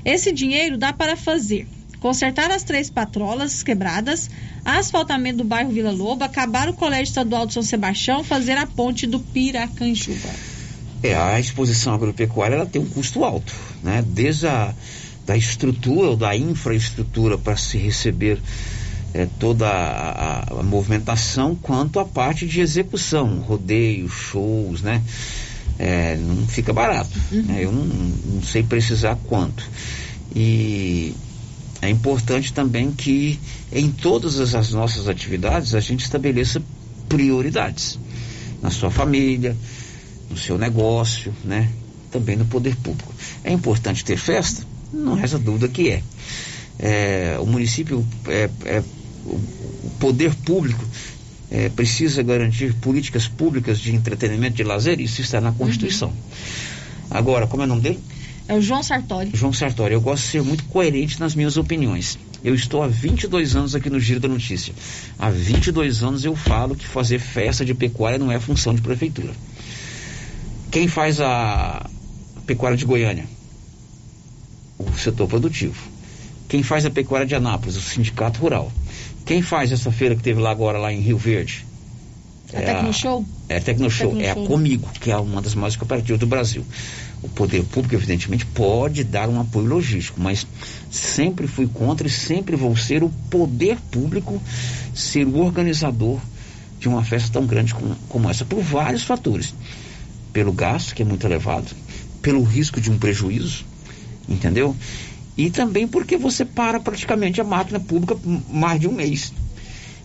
Esse 0.05 0.31
dinheiro 0.31 0.77
dá 0.77 0.93
para 0.93 1.17
fazer 1.17 1.67
consertar 2.05 2.51
as 2.51 2.63
três 2.63 2.87
patrolas 2.87 3.63
quebradas, 3.63 4.29
asfaltamento 4.63 5.39
do 5.39 5.43
bairro 5.43 5.71
Vila 5.71 5.91
Lobo, 5.91 6.23
acabar 6.23 6.69
o 6.69 6.73
Colégio 6.73 7.05
Estadual 7.05 7.47
de 7.47 7.53
São 7.53 7.63
Sebastião, 7.63 8.23
fazer 8.23 8.55
a 8.59 8.67
ponte 8.67 9.07
do 9.07 9.19
Piracanjuba. 9.19 10.29
É, 11.01 11.15
a 11.15 11.39
exposição 11.39 11.95
agropecuária 11.95 12.57
ela 12.57 12.65
tem 12.67 12.79
um 12.79 12.85
custo 12.85 13.23
alto, 13.23 13.51
né? 13.81 14.03
Desde 14.07 14.45
a 14.45 14.71
da 15.25 15.35
estrutura 15.35 16.09
ou 16.09 16.15
da 16.15 16.37
infraestrutura 16.37 17.39
para 17.39 17.57
se 17.57 17.79
receber 17.79 18.39
é, 19.11 19.27
toda 19.39 19.67
a, 19.67 20.59
a, 20.59 20.61
movimentação, 20.61 21.55
quanto 21.55 21.99
a 21.99 22.05
parte 22.05 22.45
de 22.45 22.61
execução, 22.61 23.39
rodeios, 23.39 24.11
shows, 24.11 24.83
né? 24.83 25.01
é, 25.77 26.15
não 26.17 26.47
fica 26.47 26.73
barato. 26.73 27.11
Uhum. 27.31 27.43
Né? 27.43 27.63
Eu 27.63 27.71
não, 27.71 27.85
não, 27.85 28.41
sei 28.41 28.63
precisar 28.63 29.17
quanto. 29.27 29.67
E 30.35 31.13
é 31.81 31.89
importante 31.89 32.51
também 32.51 32.91
que 32.91 33.39
em 33.71 33.89
todas 33.89 34.53
as 34.53 34.71
nossas 34.71 35.07
atividades 35.07 35.73
a 35.73 35.79
gente 35.79 36.03
estabeleça 36.03 36.61
prioridades. 37.07 37.97
Na 38.61 38.69
sua 38.69 38.91
família, 38.91 39.55
no 40.29 40.37
seu 40.37 40.57
negócio, 40.57 41.33
né? 41.43 41.69
Também 42.11 42.35
no 42.35 42.45
poder 42.45 42.75
público. 42.77 43.13
É 43.43 43.51
importante 43.51 44.03
ter 44.03 44.17
festa? 44.17 44.65
Não 44.91 45.15
resta 45.15 45.37
dúvida 45.37 45.67
que 45.67 45.89
é. 45.89 46.03
é 46.79 47.37
o 47.39 47.45
município, 47.45 48.05
é, 48.27 48.49
é, 48.65 48.83
o 49.25 49.39
poder 49.99 50.33
público 50.35 50.83
é, 51.51 51.69
precisa 51.69 52.23
garantir 52.23 52.73
políticas 52.75 53.27
públicas 53.27 53.79
de 53.79 53.93
entretenimento, 53.93 54.55
de 54.55 54.63
lazer, 54.63 54.99
isso 54.99 55.21
está 55.21 55.39
na 55.39 55.51
Constituição. 55.51 56.09
Uhum. 56.09 56.15
Agora, 57.11 57.47
como 57.47 57.61
é 57.63 57.65
o 57.65 57.69
nome 57.69 57.81
dele? 57.81 57.99
É 58.47 58.53
o 58.53 58.61
João 58.61 58.83
Sartori. 58.83 59.31
João 59.33 59.51
Sartori. 59.51 59.93
Eu 59.93 60.01
gosto 60.01 60.23
de 60.23 60.29
ser 60.29 60.43
muito 60.43 60.63
coerente 60.65 61.19
nas 61.19 61.33
minhas 61.33 61.57
opiniões. 61.57 62.17
Eu 62.43 62.53
estou 62.53 62.83
há 62.83 62.87
22 62.87 63.55
anos 63.55 63.73
aqui 63.73 63.89
no 63.89 63.99
Giro 63.99 64.19
da 64.19 64.27
Notícia. 64.27 64.73
Há 65.17 65.31
22 65.31 66.03
anos 66.03 66.23
eu 66.23 66.35
falo 66.35 66.75
que 66.75 66.85
fazer 66.85 67.17
festa 67.17 67.65
de 67.65 67.73
pecuária 67.73 68.19
não 68.19 68.31
é 68.31 68.39
função 68.39 68.75
de 68.75 68.81
prefeitura. 68.81 69.33
Quem 70.69 70.87
faz 70.87 71.19
a 71.19 71.89
pecuária 72.45 72.77
de 72.77 72.85
Goiânia? 72.85 73.25
O 74.77 74.93
setor 74.93 75.27
produtivo. 75.27 75.81
Quem 76.47 76.61
faz 76.61 76.85
a 76.85 76.91
pecuária 76.91 77.25
de 77.25 77.33
Anápolis? 77.33 77.75
O 77.77 77.81
sindicato 77.81 78.39
rural. 78.39 78.71
Quem 79.25 79.41
faz 79.41 79.71
essa 79.71 79.91
feira 79.91 80.15
que 80.15 80.21
teve 80.21 80.39
lá 80.39 80.51
agora, 80.51 80.77
lá 80.77 80.93
em 80.93 80.99
Rio 80.99 81.17
Verde? 81.17 81.65
A 82.53 82.61
é 82.61 82.65
Tecnoshow? 82.65 83.25
A, 83.49 83.53
é 83.53 83.57
a 83.57 83.61
Tecnoshow, 83.61 84.09
Tecno 84.11 84.23
é 84.23 84.31
a 84.31 84.35
Comigo, 84.35 84.87
que 85.01 85.09
é 85.09 85.17
uma 85.17 85.41
das 85.41 85.55
maiores 85.55 85.75
cooperativas 85.75 86.19
do 86.19 86.27
Brasil. 86.27 86.63
O 87.25 87.29
poder 87.29 87.63
público, 87.63 87.95
evidentemente, 87.95 88.45
pode 88.45 89.03
dar 89.03 89.27
um 89.27 89.41
apoio 89.41 89.65
logístico, 89.65 90.21
mas 90.21 90.45
sempre 90.91 91.47
fui 91.47 91.65
contra 91.65 92.05
e 92.05 92.09
sempre 92.09 92.55
vou 92.55 92.77
ser 92.77 93.03
o 93.03 93.09
poder 93.31 93.79
público 93.89 94.39
ser 94.93 95.25
o 95.25 95.39
organizador 95.39 96.19
de 96.79 96.87
uma 96.87 97.03
festa 97.03 97.31
tão 97.33 97.47
grande 97.47 97.73
como, 97.73 97.95
como 98.07 98.29
essa, 98.29 98.45
por 98.45 98.61
vários 98.61 99.01
fatores. 99.01 99.55
Pelo 100.31 100.53
gasto, 100.53 100.93
que 100.93 101.01
é 101.01 101.05
muito 101.05 101.25
elevado, 101.25 101.65
pelo 102.21 102.43
risco 102.43 102.79
de 102.79 102.91
um 102.91 102.99
prejuízo, 102.99 103.65
entendeu? 104.29 104.75
E 105.35 105.49
também 105.49 105.87
porque 105.87 106.17
você 106.17 106.45
para 106.45 106.79
praticamente 106.79 107.41
a 107.41 107.43
máquina 107.43 107.79
pública 107.79 108.15
mais 108.51 108.79
de 108.79 108.87
um 108.87 108.91
mês. 108.91 109.33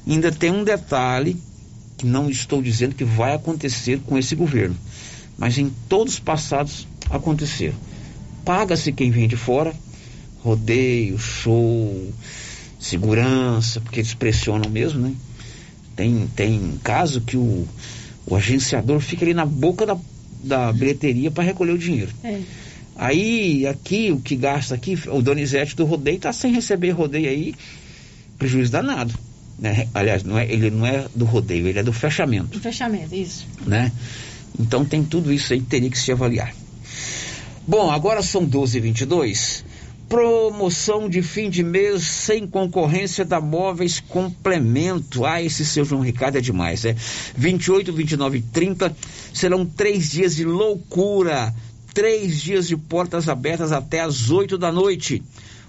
Ainda 0.09 0.33
tem 0.33 0.51
um 0.51 0.65
detalhe 0.65 1.37
que 1.99 2.07
não 2.07 2.31
estou 2.31 2.63
dizendo 2.63 2.95
que 2.95 3.05
vai 3.05 3.35
acontecer 3.35 4.01
com 4.07 4.17
esse 4.17 4.35
governo, 4.35 4.75
mas 5.37 5.59
em 5.59 5.71
todos 5.87 6.15
os 6.15 6.21
passados 6.21 6.89
aconteceu. 7.11 7.75
Paga-se 8.45 8.93
quem 8.93 9.11
vem 9.11 9.29
de 9.29 9.37
fora, 9.37 9.75
rodeio, 10.43 11.19
show, 11.19 12.13
segurança, 12.79 13.81
porque 13.81 14.01
eles 14.01 14.15
pressionam 14.15 14.71
mesmo, 14.71 15.01
né? 15.01 15.15
Tem, 15.95 16.27
tem 16.35 16.81
caso 16.83 17.21
que 17.21 17.37
o, 17.37 17.67
o 18.27 18.37
agenciador 18.37 19.01
fica 19.01 19.25
ali 19.25 19.35
na 19.35 19.45
boca 19.45 19.85
da, 19.85 19.97
da 20.43 20.73
bilheteria 20.73 21.31
para 21.31 21.45
recolher 21.45 21.73
o 21.73 21.79
dinheiro. 21.79 22.11
É. 22.25 22.41
Aí, 22.97 23.67
aqui, 23.67 24.11
o 24.11 24.21
que 24.21 24.37
gasta 24.37 24.75
aqui, 24.75 24.99
o 25.09 25.23
Donizete 25.23 25.77
do 25.77 25.85
rodeio 25.85 26.17
está 26.17 26.33
sem 26.33 26.53
receber 26.53 26.91
rodeio 26.91 27.29
aí, 27.29 27.55
prejuízo 28.39 28.73
danado. 28.73 29.15
Né? 29.59 29.89
Aliás, 29.93 30.23
não 30.23 30.39
é, 30.39 30.51
ele 30.51 30.71
não 30.71 30.87
é 30.87 31.07
do 31.15 31.25
rodeio, 31.25 31.67
ele 31.67 31.79
é 31.79 31.83
do 31.83 31.93
fechamento. 31.93 32.59
Do 32.59 32.61
fechamento, 32.61 33.15
isso. 33.15 33.47
Né? 33.67 33.93
Então 34.59 34.85
tem 34.85 35.05
tudo 35.05 35.33
isso 35.33 35.53
aí 35.53 35.61
que 35.61 35.67
teria 35.67 35.91
que 35.91 35.99
se 35.99 36.11
avaliar. 36.11 36.55
Bom, 37.71 37.89
agora 37.89 38.21
são 38.21 38.45
12h22. 38.45 39.63
Promoção 40.09 41.09
de 41.09 41.23
fim 41.23 41.49
de 41.49 41.63
mês 41.63 42.03
sem 42.03 42.45
concorrência 42.45 43.25
da 43.25 43.41
Móveis 43.41 44.01
Complemento. 44.01 45.25
Ah, 45.25 45.41
esse 45.41 45.65
seu 45.65 45.85
João 45.85 46.03
Ricardo 46.03 46.37
é 46.37 46.41
demais, 46.41 46.85
é? 46.85 46.97
28, 47.37 47.93
29 47.93 48.39
e 48.39 48.43
30 48.43 48.97
serão 49.33 49.65
três 49.65 50.11
dias 50.11 50.35
de 50.35 50.45
loucura 50.45 51.55
três 51.95 52.41
dias 52.41 52.67
de 52.67 52.77
portas 52.77 53.29
abertas 53.29 53.71
até 53.71 54.01
às 54.01 54.31
oito 54.31 54.59
da 54.59 54.73
noite. 54.73 55.23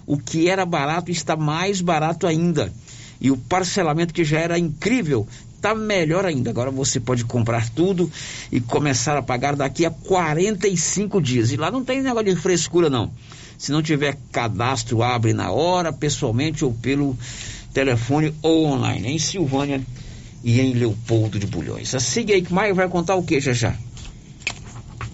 O 0.08 0.18
que 0.18 0.50
era 0.50 0.66
barato 0.66 1.12
está 1.12 1.36
mais 1.36 1.82
barato 1.82 2.26
ainda. 2.26 2.74
E 3.20 3.30
o 3.30 3.38
parcelamento 3.38 4.12
que 4.12 4.24
já 4.24 4.40
era 4.40 4.58
incrível 4.58 5.28
está 5.62 5.76
melhor 5.76 6.26
ainda. 6.26 6.50
Agora 6.50 6.72
você 6.72 7.00
pode 7.00 7.24
comprar 7.24 7.70
tudo 7.70 8.12
e 8.52 8.60
começar 8.60 9.16
a 9.16 9.22
pagar 9.22 9.56
daqui 9.56 9.86
a 9.86 9.92
45 9.92 11.22
dias. 11.22 11.52
E 11.52 11.58
lá 11.58 11.70
não 11.70 11.86
tem 11.86 12.02
negócio 12.02 12.34
de 12.34 12.36
frescura, 12.36 12.90
não. 12.90 13.12
Se 13.60 13.72
não 13.72 13.84
tiver 13.84 14.18
cadastro, 14.32 15.04
abre 15.04 15.34
na 15.34 15.52
hora, 15.52 15.94
pessoalmente 15.94 16.66
ou 16.66 16.74
pelo 16.74 17.16
telefone 17.72 18.34
ou 18.42 18.66
online. 18.66 19.08
Em 19.10 19.20
Silvânia 19.20 19.80
e 20.44 20.60
em 20.60 20.74
Leopoldo 20.74 21.38
de 21.38 21.46
Bulhões. 21.46 21.94
A 21.94 22.00
Siga 22.00 22.34
aí 22.34 22.42
que 22.42 22.52
Maio 22.52 22.74
vai 22.74 22.90
contar 22.90 23.16
o 23.16 23.24
que 23.24 23.40
já 23.40 23.54
já? 23.54 23.76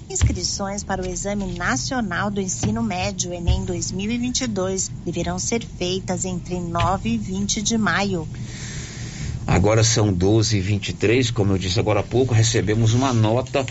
Inscrições 0.10 0.86
para 0.86 1.02
o 1.02 1.06
Exame 1.06 1.45
Nacional 1.57 2.32
do 2.32 2.40
Ensino 2.40 2.82
Médio 2.82 3.34
Enem 3.34 3.65
2022 3.65 4.90
deverão 5.03 5.38
ser 5.38 5.65
feitas 5.78 6.24
entre 6.24 6.57
9 6.61 7.10
e 7.10 7.18
20 7.18 7.61
de 7.61 7.78
maio. 7.78 8.26
Agora 9.48 9.82
são 9.82 10.11
12 10.11 10.57
e 10.57 10.61
23 10.61 11.32
como 11.32 11.53
eu 11.53 11.57
disse 11.57 11.80
agora 11.80 12.02
há 12.02 12.03
pouco, 12.03 12.34
recebemos 12.34 12.94
uma 12.94 13.14
nota 13.14 13.65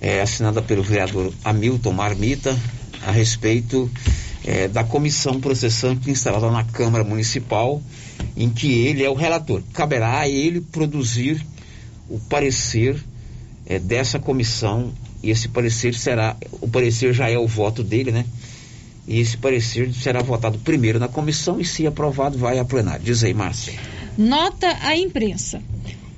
é, 0.00 0.20
assinada 0.20 0.62
pelo 0.62 0.82
vereador 0.82 1.32
Hamilton 1.44 1.92
Marmita 1.92 2.56
a 3.04 3.10
respeito 3.10 3.90
é, 4.44 4.68
da 4.68 4.84
comissão 4.84 5.40
processante 5.40 6.10
instalada 6.10 6.50
na 6.50 6.64
Câmara 6.64 7.04
Municipal, 7.04 7.82
em 8.36 8.48
que 8.48 8.72
ele 8.86 9.04
é 9.04 9.10
o 9.10 9.14
relator. 9.14 9.62
Caberá 9.72 10.20
a 10.20 10.28
ele 10.28 10.60
produzir 10.60 11.44
o 12.08 12.18
parecer 12.18 12.96
é, 13.66 13.78
dessa 13.78 14.18
comissão 14.18 14.92
e 15.22 15.30
esse 15.30 15.48
parecer 15.48 15.94
será, 15.94 16.36
o 16.60 16.68
parecer 16.68 17.12
já 17.12 17.28
é 17.28 17.38
o 17.38 17.46
voto 17.46 17.82
dele, 17.82 18.10
né? 18.10 18.24
E 19.06 19.18
esse 19.20 19.36
parecer 19.36 19.92
será 19.92 20.22
votado 20.22 20.58
primeiro 20.58 20.98
na 20.98 21.08
comissão 21.08 21.60
e, 21.60 21.64
se 21.64 21.86
aprovado, 21.86 22.38
vai 22.38 22.58
a 22.58 22.64
plenário. 22.64 23.04
Diz 23.04 23.24
aí, 23.24 23.34
Márcia. 23.34 24.01
Nota 24.16 24.78
à 24.82 24.96
imprensa. 24.96 25.60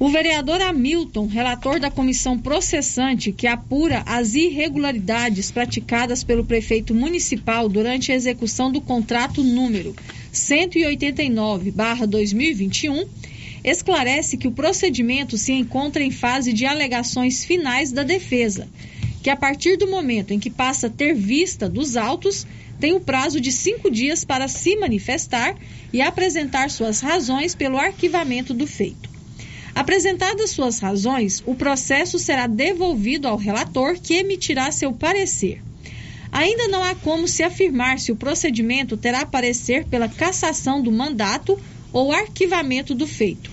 O 0.01 0.09
vereador 0.09 0.61
Hamilton, 0.61 1.27
relator 1.27 1.79
da 1.79 1.93
comissão 1.93 2.37
processante 2.37 3.31
que 3.31 3.47
apura 3.47 4.03
as 4.05 4.35
irregularidades 4.35 5.53
praticadas 5.53 6.25
pelo 6.25 6.45
prefeito 6.45 6.93
municipal 6.93 7.69
durante 7.69 8.11
a 8.11 8.17
execução 8.17 8.73
do 8.73 8.81
contrato 8.81 9.45
número 9.45 9.95
189/2021, 10.33 13.07
esclarece 13.63 14.37
que 14.37 14.49
o 14.49 14.53
procedimento 14.53 15.39
se 15.39 15.53
encontra 15.53 16.03
em 16.03 16.11
fase 16.11 16.53
de 16.53 16.67
alegações 16.67 17.45
finais 17.45 17.93
da 17.93 18.03
defesa, 18.03 18.67
que 19.23 19.31
a 19.31 19.37
partir 19.37 19.77
do 19.77 19.87
momento 19.87 20.33
em 20.33 20.41
que 20.41 20.51
passa 20.51 20.89
a 20.89 20.91
ter 20.91 21.15
vista 21.15 21.69
dos 21.69 21.97
autos, 21.97 22.45
tem 22.81 22.93
o 22.93 23.01
prazo 23.01 23.41
de 23.41 23.53
cinco 23.53 23.91
dias 23.91 24.25
para 24.25 24.49
se 24.49 24.77
manifestar 24.77 25.55
e 25.93 26.03
apresentar 26.03 26.71
suas 26.71 27.01
razões 27.01 27.55
pelo 27.55 27.79
arquivamento 27.79 28.53
do 28.53 28.67
feito. 28.67 29.09
Apresentadas 29.75 30.51
suas 30.51 30.79
razões, 30.79 31.43
o 31.45 31.55
processo 31.55 32.19
será 32.19 32.47
devolvido 32.47 33.27
ao 33.27 33.37
relator, 33.37 33.99
que 34.01 34.15
emitirá 34.15 34.71
seu 34.71 34.93
parecer. 34.93 35.61
Ainda 36.31 36.69
não 36.69 36.83
há 36.83 36.95
como 36.95 37.27
se 37.27 37.43
afirmar 37.43 37.99
se 37.99 38.13
o 38.13 38.17
procedimento 38.17 38.97
terá 38.97 39.25
parecer 39.27 39.85
pela 39.87 40.09
cassação 40.09 40.83
do 40.83 40.93
mandato 40.93 41.59
ou 41.93 42.13
arquivamento 42.13 42.95
do 42.95 43.07
feito. 43.07 43.51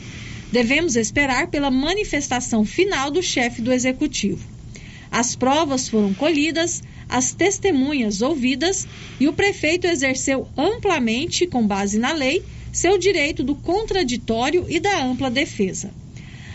Devemos 0.51 0.95
esperar 0.95 1.47
pela 1.47 1.71
manifestação 1.71 2.65
final 2.65 3.09
do 3.09 3.21
chefe 3.21 3.61
do 3.61 3.71
executivo. 3.71 4.45
As 5.11 5.35
provas 5.35 5.89
foram 5.89 6.13
colhidas, 6.13 6.81
as 7.11 7.33
testemunhas 7.33 8.21
ouvidas 8.21 8.87
e 9.19 9.27
o 9.27 9.33
prefeito 9.33 9.85
exerceu 9.85 10.47
amplamente, 10.57 11.45
com 11.45 11.67
base 11.67 11.99
na 11.99 12.13
lei, 12.13 12.41
seu 12.71 12.97
direito 12.97 13.43
do 13.43 13.53
contraditório 13.53 14.65
e 14.69 14.79
da 14.79 15.03
ampla 15.03 15.29
defesa. 15.29 15.91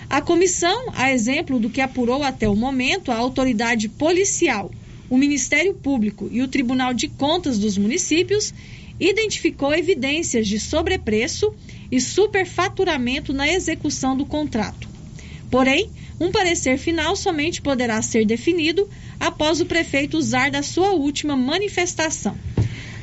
A 0.09 0.23
comissão, 0.23 0.93
a 0.95 1.13
exemplo 1.13 1.61
do 1.61 1.69
que 1.69 1.83
apurou 1.83 2.23
até 2.23 2.49
o 2.49 2.57
momento 2.57 3.13
a 3.13 3.17
autoridade 3.17 3.87
policial, 3.89 4.71
o 5.11 5.19
Ministério 5.19 5.75
Público 5.75 6.27
e 6.33 6.41
o 6.41 6.49
Tribunal 6.49 6.95
de 6.95 7.09
Contas 7.09 7.59
dos 7.59 7.77
municípios, 7.77 8.55
identificou 8.99 9.75
evidências 9.75 10.49
de 10.49 10.59
sobrepreço 10.59 11.53
e 11.93 12.01
superfaturamento 12.01 13.35
na 13.35 13.47
execução 13.47 14.17
do 14.17 14.25
contrato. 14.25 14.89
Porém, 15.51 15.91
um 16.19 16.31
parecer 16.31 16.79
final 16.79 17.15
somente 17.15 17.61
poderá 17.61 18.01
ser 18.01 18.25
definido 18.25 18.89
após 19.21 19.61
o 19.61 19.67
prefeito 19.67 20.17
usar 20.17 20.51
da 20.51 20.63
sua 20.63 20.93
última 20.93 21.37
manifestação. 21.37 22.37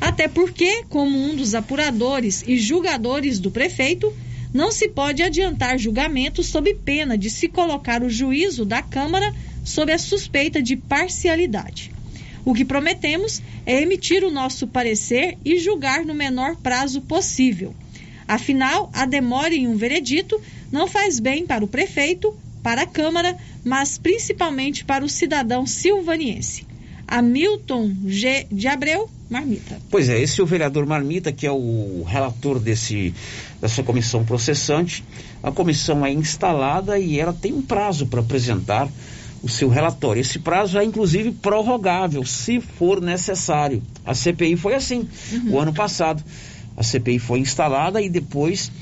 Até 0.00 0.28
porque, 0.28 0.84
como 0.88 1.18
um 1.18 1.34
dos 1.34 1.54
apuradores 1.54 2.44
e 2.46 2.58
julgadores 2.58 3.38
do 3.38 3.50
prefeito, 3.50 4.12
não 4.52 4.70
se 4.70 4.88
pode 4.88 5.22
adiantar 5.22 5.78
julgamento 5.78 6.42
sob 6.42 6.74
pena 6.74 7.16
de 7.16 7.30
se 7.30 7.48
colocar 7.48 8.02
o 8.02 8.10
juízo 8.10 8.64
da 8.64 8.82
Câmara 8.82 9.34
sob 9.64 9.92
a 9.92 9.98
suspeita 9.98 10.62
de 10.62 10.76
parcialidade. 10.76 11.90
O 12.44 12.52
que 12.52 12.64
prometemos 12.64 13.40
é 13.64 13.80
emitir 13.80 14.22
o 14.22 14.30
nosso 14.30 14.66
parecer 14.66 15.38
e 15.44 15.58
julgar 15.58 16.04
no 16.04 16.14
menor 16.14 16.56
prazo 16.56 17.00
possível. 17.00 17.74
Afinal, 18.28 18.90
a 18.92 19.06
demora 19.06 19.54
em 19.54 19.66
um 19.66 19.76
veredito 19.76 20.40
não 20.70 20.86
faz 20.86 21.18
bem 21.18 21.46
para 21.46 21.64
o 21.64 21.68
prefeito, 21.68 22.36
para 22.64 22.82
a 22.82 22.86
Câmara, 22.86 23.36
mas 23.62 23.98
principalmente 23.98 24.86
para 24.86 25.04
o 25.04 25.08
cidadão 25.08 25.66
silvaniense. 25.66 26.66
Hamilton 27.06 27.94
G. 28.06 28.46
de 28.50 28.66
Abreu, 28.66 29.10
Marmita. 29.28 29.78
Pois 29.90 30.08
é, 30.08 30.18
esse 30.18 30.40
é 30.40 30.42
o 30.42 30.46
vereador 30.46 30.86
Marmita, 30.86 31.30
que 31.30 31.46
é 31.46 31.52
o 31.52 32.02
relator 32.06 32.58
desse, 32.58 33.14
dessa 33.60 33.82
comissão 33.82 34.24
processante. 34.24 35.04
A 35.42 35.52
comissão 35.52 36.06
é 36.06 36.10
instalada 36.10 36.98
e 36.98 37.20
ela 37.20 37.34
tem 37.34 37.52
um 37.52 37.60
prazo 37.60 38.06
para 38.06 38.20
apresentar 38.20 38.88
o 39.42 39.48
seu 39.48 39.68
relatório. 39.68 40.20
Esse 40.20 40.38
prazo 40.38 40.78
é 40.78 40.84
inclusive 40.84 41.32
prorrogável, 41.32 42.24
se 42.24 42.62
for 42.62 43.02
necessário. 43.02 43.82
A 44.06 44.14
CPI 44.14 44.56
foi 44.56 44.74
assim, 44.74 45.06
uhum. 45.32 45.52
o 45.52 45.60
ano 45.60 45.74
passado. 45.74 46.24
A 46.74 46.82
CPI 46.82 47.18
foi 47.18 47.40
instalada 47.40 48.00
e 48.00 48.08
depois 48.08 48.72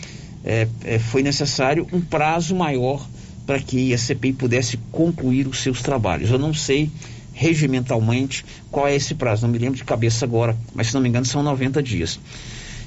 é, 0.45 0.69
é, 0.85 0.99
foi 1.01 1.25
necessário 1.25 1.89
um 1.93 2.01
prazo 2.01 2.55
maior 2.55 3.05
para 3.47 3.59
que 3.61 3.93
a 3.93 3.99
CPI 3.99 4.33
pudesse 4.33 4.77
concluir 4.91 5.47
os 5.47 5.63
seus 5.63 5.83
trabalhos. 5.83 6.31
Eu 6.31 6.39
não 6.39 6.55
sei 6.55 6.91
regimentalmente 7.33 8.45
qual 8.71 8.87
é 8.87 8.95
esse 8.95 9.15
prazo, 9.15 9.43
não 9.43 9.53
me 9.53 9.59
lembro 9.59 9.77
de 9.77 9.85
cabeça 9.85 10.25
agora, 10.25 10.57
mas 10.75 10.89
se 10.89 10.95
não 10.95 11.01
me 11.01 11.09
engano 11.09 11.25
são 11.25 11.43
90 11.43 11.83
dias. 11.83 12.21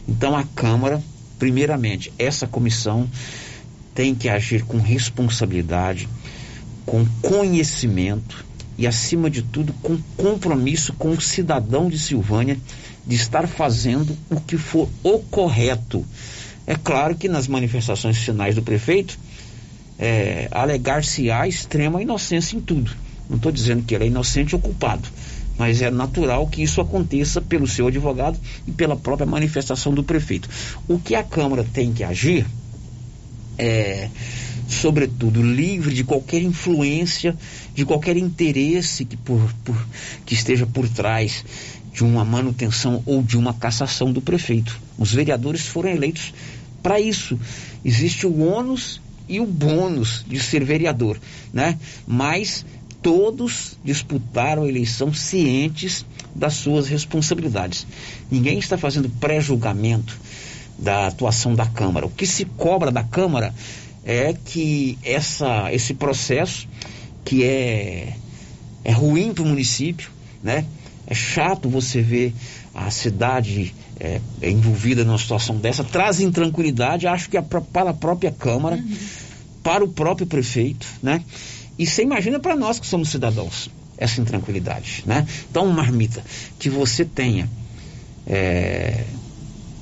Então 0.07 0.35
a 0.35 0.43
Câmara, 0.43 1.01
primeiramente, 1.39 2.11
essa 2.17 2.45
comissão 2.45 3.09
tem 3.93 4.13
que 4.13 4.29
agir 4.29 4.63
com 4.63 4.77
responsabilidade, 4.77 6.07
com 6.85 7.05
conhecimento 7.21 8.45
e, 8.77 8.85
acima 8.85 9.29
de 9.29 9.41
tudo, 9.41 9.73
com 9.81 9.97
compromisso 10.17 10.93
com 10.93 11.11
o 11.11 11.21
cidadão 11.21 11.89
de 11.89 11.97
Silvânia 11.97 12.57
de 13.07 13.15
estar 13.15 13.47
fazendo 13.47 14.15
o 14.29 14.39
que 14.39 14.57
for 14.57 14.89
o 15.03 15.19
correto. 15.19 16.05
É 16.67 16.75
claro 16.75 17.15
que 17.15 17.29
nas 17.29 17.47
manifestações 17.47 18.17
finais 18.17 18.55
do 18.55 18.61
prefeito, 18.61 19.17
é, 19.97 20.47
alegar-se-á 20.51 21.47
extrema 21.47 22.01
inocência 22.01 22.55
em 22.55 22.61
tudo. 22.61 22.91
Não 23.29 23.37
estou 23.37 23.51
dizendo 23.51 23.83
que 23.83 23.95
ele 23.95 24.05
é 24.05 24.07
inocente 24.07 24.55
ou 24.55 24.61
culpado, 24.61 25.07
mas 25.57 25.81
é 25.81 25.89
natural 25.89 26.47
que 26.47 26.61
isso 26.61 26.79
aconteça 26.81 27.41
pelo 27.41 27.67
seu 27.67 27.87
advogado 27.87 28.39
e 28.67 28.71
pela 28.71 28.95
própria 28.95 29.25
manifestação 29.25 29.93
do 29.93 30.03
prefeito. 30.03 30.49
O 30.87 30.99
que 30.99 31.15
a 31.15 31.23
Câmara 31.23 31.65
tem 31.73 31.91
que 31.91 32.03
agir 32.03 32.45
é, 33.57 34.09
sobretudo, 34.67 35.41
livre 35.41 35.93
de 35.93 36.03
qualquer 36.03 36.41
influência, 36.41 37.35
de 37.73 37.85
qualquer 37.85 38.17
interesse 38.17 39.05
que, 39.05 39.17
por, 39.17 39.53
por, 39.63 39.87
que 40.25 40.33
esteja 40.33 40.65
por 40.65 40.87
trás 40.89 41.45
de 41.93 42.03
uma 42.03 42.25
manutenção 42.25 43.01
ou 43.05 43.23
de 43.23 43.37
uma 43.37 43.53
cassação 43.53 44.11
do 44.11 44.21
prefeito. 44.21 44.79
Os 44.97 45.13
vereadores 45.13 45.61
foram 45.61 45.89
eleitos 45.89 46.33
para 46.83 46.99
isso. 46.99 47.39
Existe 47.83 48.27
o 48.27 48.41
ônus 48.41 49.01
e 49.27 49.39
o 49.39 49.45
bônus 49.45 50.25
de 50.27 50.39
ser 50.39 50.63
vereador, 50.63 51.19
né? 51.53 51.77
Mas 52.07 52.65
todos 53.01 53.77
disputaram 53.83 54.63
a 54.63 54.67
eleição 54.67 55.13
cientes 55.13 56.05
das 56.33 56.55
suas 56.55 56.87
responsabilidades. 56.87 57.85
Ninguém 58.29 58.57
está 58.57 58.77
fazendo 58.77 59.09
pré-julgamento 59.09 60.19
da 60.77 61.07
atuação 61.07 61.55
da 61.55 61.65
Câmara. 61.65 62.05
O 62.05 62.09
que 62.09 62.25
se 62.25 62.45
cobra 62.45 62.91
da 62.91 63.03
Câmara 63.03 63.53
é 64.03 64.33
que 64.33 64.97
essa, 65.03 65.71
esse 65.71 65.93
processo, 65.93 66.67
que 67.23 67.43
é, 67.43 68.15
é 68.83 68.91
ruim 68.91 69.33
para 69.33 69.43
o 69.43 69.47
município, 69.47 70.09
né? 70.43 70.65
É 71.07 71.13
chato 71.13 71.69
você 71.69 72.01
ver 72.01 72.33
a 72.73 72.89
cidade 72.89 73.73
é, 73.99 74.21
é 74.41 74.49
envolvida 74.49 75.03
numa 75.03 75.17
situação 75.17 75.57
dessa, 75.57 75.83
traz 75.83 76.19
intranquilidade, 76.19 77.07
acho 77.07 77.29
que 77.29 77.37
a, 77.37 77.41
para 77.41 77.89
a 77.89 77.93
própria 77.93 78.31
Câmara, 78.31 78.75
uhum. 78.75 78.97
para 79.63 79.83
o 79.83 79.87
próprio 79.87 80.27
prefeito, 80.27 80.87
né? 81.01 81.23
E 81.77 81.85
você 81.85 82.03
imagina 82.03 82.39
para 82.39 82.55
nós 82.55 82.79
que 82.79 82.87
somos 82.87 83.09
cidadãos 83.09 83.69
essa 83.97 84.19
intranquilidade, 84.19 85.03
né? 85.05 85.25
Então, 85.49 85.65
marmita, 85.67 86.23
que 86.59 86.69
você 86.69 87.05
tenha 87.05 87.49
é, 88.27 89.03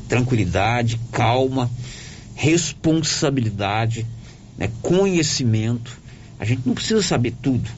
tranquilidade, 0.07 0.99
calma, 1.11 1.69
responsabilidade, 2.35 4.05
né, 4.57 4.69
conhecimento. 4.81 5.99
A 6.39 6.45
gente 6.45 6.61
não 6.65 6.73
precisa 6.73 7.01
saber 7.01 7.33
tudo. 7.41 7.69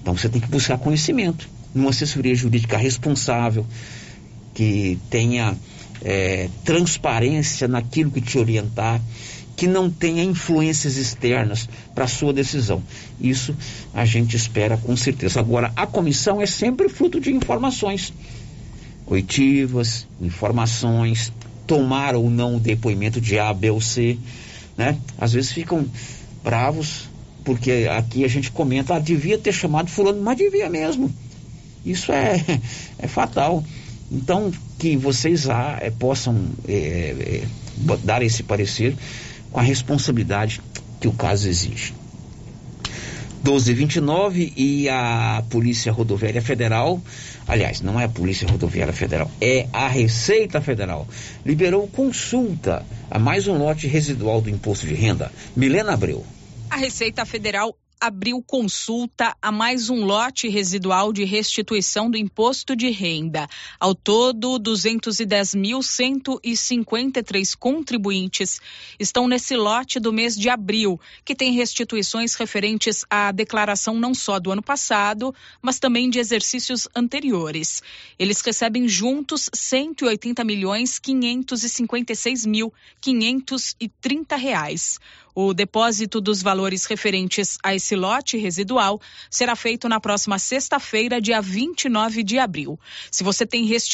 Então 0.00 0.16
você 0.16 0.28
tem 0.28 0.40
que 0.40 0.48
buscar 0.48 0.78
conhecimento 0.78 1.48
numa 1.74 1.90
assessoria 1.90 2.34
jurídica 2.34 2.76
responsável, 2.76 3.66
que 4.54 4.98
tenha 5.08 5.56
é, 6.04 6.48
transparência 6.64 7.68
naquilo 7.68 8.10
que 8.10 8.20
te 8.20 8.38
orientar, 8.38 9.00
que 9.56 9.66
não 9.66 9.90
tenha 9.90 10.24
influências 10.24 10.96
externas 10.96 11.68
para 11.94 12.04
a 12.04 12.08
sua 12.08 12.32
decisão. 12.32 12.82
Isso 13.20 13.54
a 13.92 14.04
gente 14.04 14.36
espera 14.36 14.76
com 14.76 14.96
certeza. 14.96 15.40
Agora, 15.40 15.72
a 15.76 15.86
comissão 15.86 16.40
é 16.40 16.46
sempre 16.46 16.88
fruto 16.88 17.20
de 17.20 17.30
informações 17.30 18.12
coitivas, 19.04 20.06
informações, 20.20 21.32
tomar 21.66 22.14
ou 22.14 22.30
não 22.30 22.56
o 22.56 22.60
depoimento 22.60 23.20
de 23.20 23.38
A, 23.38 23.52
B 23.52 23.70
ou 23.70 23.80
C, 23.80 24.18
né? 24.76 24.98
Às 25.18 25.32
vezes 25.32 25.52
ficam 25.52 25.86
bravos 26.42 27.10
porque 27.44 27.88
aqui 27.90 28.24
a 28.24 28.28
gente 28.28 28.50
comenta, 28.50 28.94
ah, 28.94 28.98
devia 28.98 29.36
ter 29.36 29.52
chamado 29.52 29.90
fulano, 29.90 30.22
mas 30.22 30.36
devia 30.36 30.70
mesmo. 30.70 31.12
Isso 31.84 32.12
é, 32.12 32.42
é 32.98 33.08
fatal. 33.08 33.62
Então, 34.12 34.52
que 34.78 34.94
vocês 34.94 35.48
ah, 35.48 35.78
eh, 35.80 35.90
possam 35.90 36.50
eh, 36.68 37.44
eh, 37.88 37.98
dar 38.04 38.22
esse 38.22 38.42
parecer 38.42 38.94
com 39.50 39.58
a 39.58 39.62
responsabilidade 39.62 40.60
que 41.00 41.08
o 41.08 41.12
caso 41.12 41.48
exige. 41.48 41.94
1229 43.42 44.52
e 44.54 44.88
a 44.88 45.42
Polícia 45.48 45.90
Rodoviária 45.90 46.42
Federal, 46.42 47.00
aliás, 47.48 47.80
não 47.80 47.98
é 47.98 48.04
a 48.04 48.08
Polícia 48.08 48.46
Rodoviária 48.46 48.92
Federal, 48.92 49.30
é 49.40 49.66
a 49.72 49.88
Receita 49.88 50.60
Federal, 50.60 51.08
liberou 51.44 51.88
consulta 51.88 52.86
a 53.10 53.18
mais 53.18 53.48
um 53.48 53.56
lote 53.56 53.86
residual 53.88 54.40
do 54.40 54.50
imposto 54.50 54.86
de 54.86 54.94
renda. 54.94 55.32
Milena 55.56 55.94
Abreu. 55.94 56.24
A 56.70 56.76
Receita 56.76 57.24
Federal 57.24 57.76
abriu 58.02 58.42
consulta 58.42 59.34
a 59.40 59.50
mais 59.52 59.88
um 59.88 60.04
lote 60.04 60.48
residual 60.48 61.12
de 61.12 61.22
restituição 61.22 62.10
do 62.10 62.16
imposto 62.16 62.74
de 62.74 62.90
renda. 62.90 63.46
Ao 63.78 63.94
todo, 63.94 64.58
210.153 64.58 67.56
contribuintes 67.56 68.60
estão 68.98 69.28
nesse 69.28 69.54
lote 69.54 70.00
do 70.00 70.12
mês 70.12 70.34
de 70.34 70.48
abril, 70.48 71.00
que 71.24 71.36
tem 71.36 71.52
restituições 71.52 72.34
referentes 72.34 73.04
à 73.08 73.30
declaração 73.30 73.94
não 73.94 74.12
só 74.12 74.40
do 74.40 74.50
ano 74.50 74.64
passado, 74.64 75.32
mas 75.62 75.78
também 75.78 76.10
de 76.10 76.18
exercícios 76.18 76.88
anteriores. 76.96 77.84
Eles 78.18 78.40
recebem 78.40 78.88
juntos 78.88 79.48
180 79.54 80.42
milhões 80.42 80.98
556 80.98 82.46
mil 82.46 82.74
530 83.00 84.34
reais. 84.34 84.98
O 85.34 85.54
depósito 85.54 86.20
dos 86.20 86.42
valores 86.42 86.84
referentes 86.84 87.56
a 87.62 87.74
esse 87.74 87.96
lote 87.96 88.36
residual 88.36 89.00
será 89.30 89.56
feito 89.56 89.88
na 89.88 89.98
próxima 89.98 90.38
sexta-feira, 90.38 91.20
dia 91.20 91.40
29 91.40 92.22
de 92.22 92.38
abril. 92.38 92.78
Se 93.10 93.24
você 93.24 93.46
tem 93.46 93.64